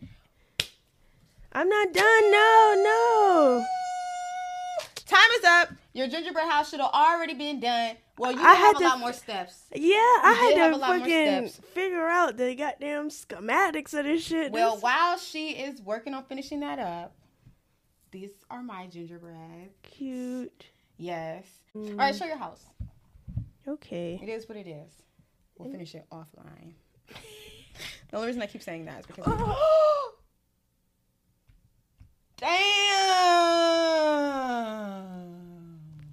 I'm 1.53 1.67
not 1.67 1.93
done. 1.93 2.31
No, 2.31 2.75
no. 2.77 3.65
Time 5.11 5.31
is 5.39 5.43
up. 5.45 5.69
Your 5.93 6.07
gingerbread 6.07 6.47
house 6.49 6.69
should 6.69 6.79
have 6.79 6.91
already 6.93 7.33
been 7.33 7.59
done. 7.59 7.97
Well, 8.17 8.31
you 8.31 8.39
I 8.39 8.53
have 8.53 8.57
had 8.57 8.75
a 8.75 8.79
to 8.79 8.83
lot 8.85 8.99
more 8.99 9.11
steps. 9.13 9.63
Yeah, 9.75 9.95
I 9.97 10.51
had 10.57 10.69
a 10.69 10.71
to 10.71 10.77
lot 10.77 10.97
more 10.99 10.99
fucking 10.99 11.47
steps. 11.49 11.67
figure 11.73 12.07
out 12.07 12.37
the 12.37 12.55
goddamn 12.55 13.09
schematics 13.09 13.93
of 13.97 14.05
this 14.05 14.23
shit. 14.23 14.51
Well, 14.53 14.75
This- 14.75 14.83
while 14.83 15.17
she 15.17 15.49
is 15.51 15.81
working 15.81 16.13
on 16.13 16.23
finishing 16.23 16.61
that 16.61 16.79
up, 16.79 17.13
these 18.11 18.31
are 18.49 18.63
my 18.63 18.87
gingerbread. 18.87 19.71
cute. 19.83 20.67
Yes. 20.97 21.43
Mm. 21.75 21.91
All 21.91 21.95
right, 21.97 22.15
show 22.15 22.25
your 22.25 22.37
house. 22.37 22.63
Okay. 23.67 24.17
It 24.23 24.29
is 24.29 24.47
what 24.47 24.57
it 24.57 24.67
is. 24.67 24.91
We'll 25.57 25.71
finish 25.71 25.93
it 25.93 26.05
offline. 26.11 26.73
the 28.09 28.15
only 28.15 28.27
reason 28.27 28.41
I 28.41 28.47
keep 28.47 28.63
saying 28.63 28.85
that 28.85 29.01
is 29.01 29.05
because. 29.07 29.25
Damn. 32.37 32.61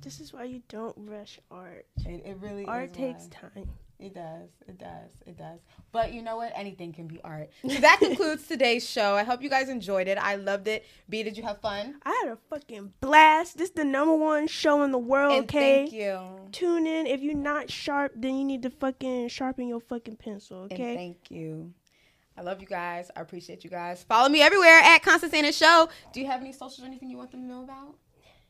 This 0.09 0.21
is 0.21 0.33
why 0.33 0.45
you 0.45 0.63
don't 0.71 0.95
rush 0.97 1.39
art. 1.51 1.85
It, 2.07 2.23
it 2.25 2.39
really 2.41 2.65
Art 2.65 2.95
takes 2.95 3.25
why. 3.25 3.51
time. 3.55 3.69
It 3.99 4.15
does. 4.15 4.49
It 4.67 4.79
does. 4.79 5.11
It 5.27 5.37
does. 5.37 5.59
But 5.93 6.15
you 6.15 6.23
know 6.23 6.37
what? 6.39 6.51
Anything 6.57 6.95
can 6.95 7.07
be 7.07 7.21
art. 7.23 7.51
So 7.69 7.79
that 7.79 7.99
concludes 8.03 8.47
today's 8.47 8.89
show. 8.89 9.17
I 9.17 9.23
hope 9.23 9.43
you 9.43 9.51
guys 9.51 9.69
enjoyed 9.69 10.09
it. 10.09 10.17
I 10.17 10.37
loved 10.37 10.67
it. 10.67 10.87
B, 11.11 11.23
did 11.23 11.37
you 11.37 11.43
have 11.43 11.61
fun? 11.61 11.97
I 12.07 12.23
had 12.25 12.33
a 12.33 12.39
fucking 12.49 12.95
blast. 13.03 13.59
This 13.59 13.69
is 13.69 13.75
the 13.75 13.85
number 13.85 14.17
one 14.17 14.47
show 14.47 14.83
in 14.83 14.93
the 14.93 14.99
world, 14.99 15.33
And 15.35 15.45
okay? 15.45 15.81
thank 15.91 15.93
you. 15.93 16.49
Tune 16.53 16.87
in. 16.87 17.07
If 17.07 17.21
you're 17.21 17.35
not 17.35 17.71
sharp, 17.71 18.13
then 18.17 18.37
you 18.37 18.45
need 18.47 18.63
to 18.63 18.71
fucking 18.71 19.29
sharpen 19.29 19.69
your 19.69 19.81
fucking 19.81 20.17
pencil, 20.17 20.63
And 20.63 20.73
okay? 20.73 20.95
thank 20.97 21.31
you. 21.31 21.75
I 22.35 22.41
love 22.41 22.63
you 22.63 22.67
guys. 22.67 23.11
I 23.15 23.21
appreciate 23.21 23.63
you 23.63 23.69
guys. 23.69 24.05
Follow 24.05 24.31
me 24.31 24.41
everywhere 24.41 24.79
at 24.85 25.03
Constance 25.03 25.35
Anna 25.35 25.53
Show. 25.53 25.91
Do 26.15 26.21
you 26.21 26.27
have 26.29 26.41
any 26.41 26.53
socials 26.53 26.81
or 26.83 26.87
anything 26.87 27.11
you 27.11 27.19
want 27.19 27.31
them 27.33 27.43
to 27.43 27.47
know 27.47 27.65
about? 27.65 27.97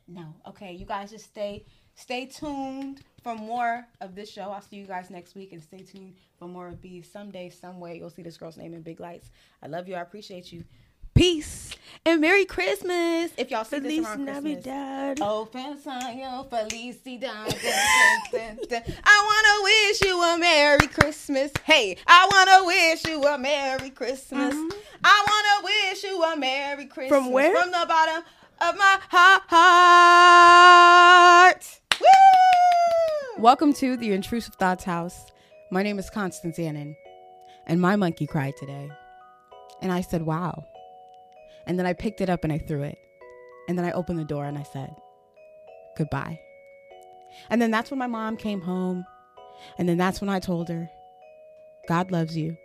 No. 0.09 0.35
Okay. 0.47 0.73
You 0.73 0.87
guys 0.87 1.11
just 1.11 1.27
stay 1.27 1.65
stay 1.95 2.27
tuned 2.27 3.03
for 3.23 3.35
more 3.35 3.87
of 4.01 4.15
this 4.15 4.31
show. 4.31 4.51
I'll 4.51 4.63
see 4.63 4.77
you 4.77 4.87
guys 4.87 5.11
next 5.11 5.35
week 5.35 5.53
and 5.53 5.63
stay 5.63 5.79
tuned 5.83 6.15
for 6.39 6.49
more 6.49 6.69
of 6.69 6.81
B. 6.81 7.03
Someday, 7.03 7.51
some 7.51 7.79
way, 7.81 7.99
you'll 7.99 8.11
see 8.11 8.23
this 8.23 8.37
girl's 8.37 8.57
name 8.57 8.73
in 8.73 8.83
big 8.83 9.01
lights. 9.01 9.31
I 9.63 9.67
love 9.67 9.89
you. 9.89 9.95
I 9.97 10.01
appreciate 10.01 10.53
you. 10.53 10.65
Peace 11.15 11.75
and 12.07 12.21
Merry 12.21 12.45
Christmas. 12.45 13.33
If 13.37 13.51
y'all 13.51 13.65
see 13.65 13.81
this 13.81 13.93
Feliz 13.93 14.07
around 14.07 14.25
Christmas. 14.25 14.45
Navidad. 14.45 15.19
Oh, 15.21 15.49
Felicidad. 15.53 17.25
I 19.05 19.25
wanna 19.27 19.65
wish 19.65 20.03
you 20.03 20.23
a 20.23 20.39
Merry 20.39 20.87
Christmas. 20.87 21.51
Hey, 21.65 21.97
I 22.07 22.29
wanna 22.31 22.67
wish 22.67 23.05
you 23.05 23.25
a 23.25 23.37
Merry 23.37 23.91
Christmas. 23.91 24.55
Mhm. 24.55 24.73
I 25.03 25.27
wanna 25.29 25.65
wish 25.65 26.05
you 26.05 26.23
a 26.23 26.37
Merry 26.37 26.87
Christmas. 26.87 27.19
From 27.19 27.33
where? 27.33 27.57
From 27.61 27.73
the 27.73 27.85
bottom 27.89 28.23
of 28.61 28.77
my 28.77 28.99
heart. 31.49 31.81
Woo! 32.01 32.07
Welcome 33.43 33.73
to 33.75 33.97
the 33.97 34.13
Intrusive 34.13 34.57
Thoughts 34.57 34.83
House. 34.83 35.31
My 35.71 35.85
name 35.85 35.97
is 35.99 36.11
Constance 36.11 36.59
Annan, 36.59 36.97
and 37.67 37.81
my 37.81 37.95
monkey 37.95 38.27
cried 38.27 38.57
today. 38.57 38.91
And 39.81 39.93
I 39.93 40.01
said, 40.01 40.23
wow. 40.23 40.65
And 41.67 41.79
then 41.79 41.87
I 41.87 41.93
picked 41.93 42.21
it 42.21 42.29
up 42.29 42.43
and 42.43 42.53
I 42.53 42.59
threw 42.59 42.83
it. 42.83 42.99
And 43.69 43.79
then 43.79 43.85
I 43.85 43.93
opened 43.93 44.19
the 44.19 44.25
door 44.25 44.45
and 44.45 44.59
I 44.59 44.65
said, 44.65 44.93
goodbye. 45.97 46.41
And 47.51 47.63
then 47.63 47.71
that's 47.71 47.93
when 47.93 47.99
my 47.99 48.09
mom 48.09 48.37
came 48.37 48.61
home. 48.61 49.05
And 49.79 49.89
then 49.89 49.99
that's 49.99 50.21
when 50.21 50.31
I 50.31 50.41
told 50.41 50.69
her, 50.69 50.91
God 51.87 52.11
loves 52.11 52.37
you. 52.37 52.57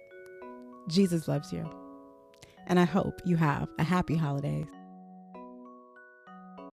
Jesus 0.89 1.27
loves 1.27 1.53
you. 1.53 1.69
And 2.65 2.79
I 2.79 2.85
hope 2.85 3.21
you 3.25 3.35
have 3.35 3.67
a 3.77 3.83
happy 3.83 4.15
holidays. 4.15 4.65